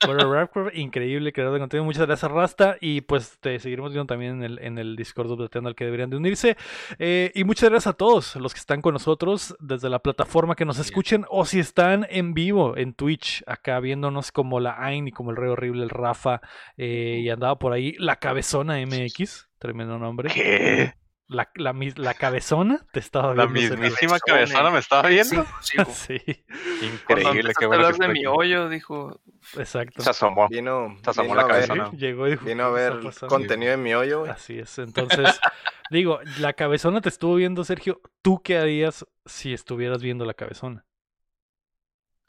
[0.74, 1.84] Increíble creador de contenido.
[1.84, 2.76] Muchas gracias, Rasta.
[2.80, 6.10] Y pues te seguiremos viendo también en el, en el Discord Updateando al que deberían
[6.10, 6.56] de unirse.
[6.98, 10.64] Eh, y muchas gracias a todos los que están con nosotros desde la plataforma que
[10.64, 15.12] nos escuchen o si están en vivo en Twitch, acá viéndonos como la Ain y
[15.12, 16.40] como el Rey Horrible, el Rafa.
[16.76, 19.48] eh, y andaba por ahí la Cabezona MX.
[19.58, 20.30] Tremendo nombre.
[20.32, 20.94] ¿Qué?
[21.32, 23.60] La, la, mis- la cabezona te estaba La viendo.
[23.76, 23.78] Sergio.
[23.84, 24.58] mismísima Cabezona.
[24.58, 25.46] cabezona me estaba viendo.
[25.60, 26.18] Sí,
[26.82, 29.20] Increíble, qué bueno de mi hoyo, dijo,
[29.56, 30.02] exacto.
[30.02, 30.48] Se asomó.
[30.48, 31.90] Vino, Se asomó vino la a ver, cabezona.
[31.96, 33.28] Llegó y dijo, vino a "¿Qué está ver pasando?".
[33.36, 34.32] contenido en mi hoyo, güey.
[34.32, 34.76] Así es.
[34.78, 35.38] Entonces,
[35.90, 38.00] Digo, la cabezona te estuvo viendo, Sergio.
[38.22, 40.84] ¿Tú qué harías si estuvieras viendo la cabezona?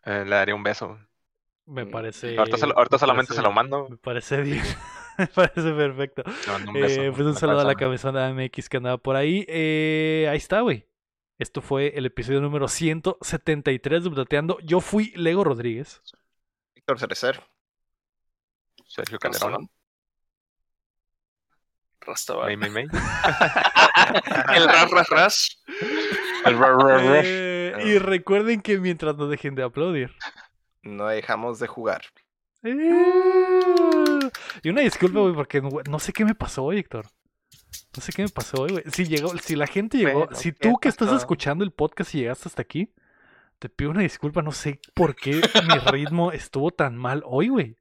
[0.04, 0.98] Eh, le daría un beso.
[1.66, 2.38] Me Mm, parece.
[2.38, 3.88] ahorita ahorita me solamente parece- se lo mando.
[3.90, 4.62] Me parece bien.
[5.22, 6.24] me parece perfecto.
[6.74, 7.02] Beso.
[7.02, 8.34] Eh, pues un saludo a la cabezona.
[8.34, 9.46] MX que andaba por ahí.
[9.48, 10.88] Eh, ahí está, güey.
[11.38, 14.60] Esto fue el episodio número 173 de Updateando.
[14.62, 16.02] Yo fui Lego Rodríguez.
[16.76, 17.44] Víctor Cerecer.
[18.88, 19.70] Sergio Calderón.
[22.02, 22.46] Rastaban.
[22.48, 22.84] May, may, may.
[24.56, 25.64] El ras, ras, ras.
[26.46, 27.24] El rar, rar.
[27.24, 30.12] Eh, y recuerden que mientras no dejen de aplaudir.
[30.84, 32.02] No dejamos de jugar.
[32.64, 33.76] Eh,
[34.64, 37.08] Y una disculpa, güey, porque no, no sé qué me pasó hoy, Héctor.
[37.96, 38.84] No sé qué me pasó hoy, güey.
[38.92, 42.14] Si llegó, si la gente llegó, Bueno, si ¿qué tú que estás escuchando el podcast
[42.16, 42.94] y llegaste hasta aquí,
[43.60, 44.42] te pido una disculpa.
[44.42, 45.42] No sé por qué mi
[45.92, 47.78] ritmo estuvo tan mal hoy, güey.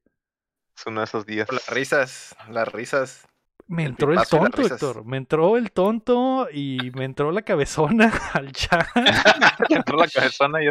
[0.76, 1.50] Es uno de esos días.
[1.52, 3.26] Las risas, las risas.
[3.66, 4.62] Me El entró el tonto.
[4.62, 5.04] Héctor.
[5.04, 8.86] Me entró el tonto y me entró la cabezona al chat.
[9.68, 10.68] Entró la cabezona y.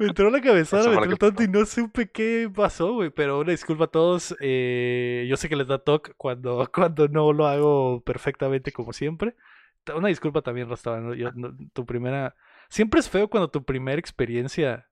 [0.00, 3.10] Me entró la cabezona, Eso me entró que tonto y no supe qué pasó, güey.
[3.10, 4.34] Pero una disculpa a todos.
[4.40, 9.36] eh, yo sé que les da toque cuando, cuando no lo hago perfectamente como siempre.
[9.94, 11.00] Una disculpa también, Rastaba.
[11.00, 11.14] ¿no?
[11.14, 12.34] Yo- no- tu primera.
[12.68, 14.86] Siempre es feo cuando tu primera experiencia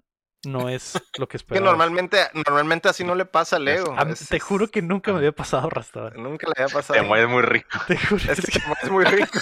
[0.44, 1.70] no es lo que Que esperabas.
[1.70, 3.94] normalmente, normalmente así no le pasa a Leo.
[3.98, 6.10] A mí- Es- te juro que nunca me había pasado, Rastaba.
[6.10, 7.00] Nunca le había pasado.
[7.00, 7.68] Te mueves muy rico.
[7.88, 8.22] Te juro.
[8.30, 9.38] Es es que es muy rico.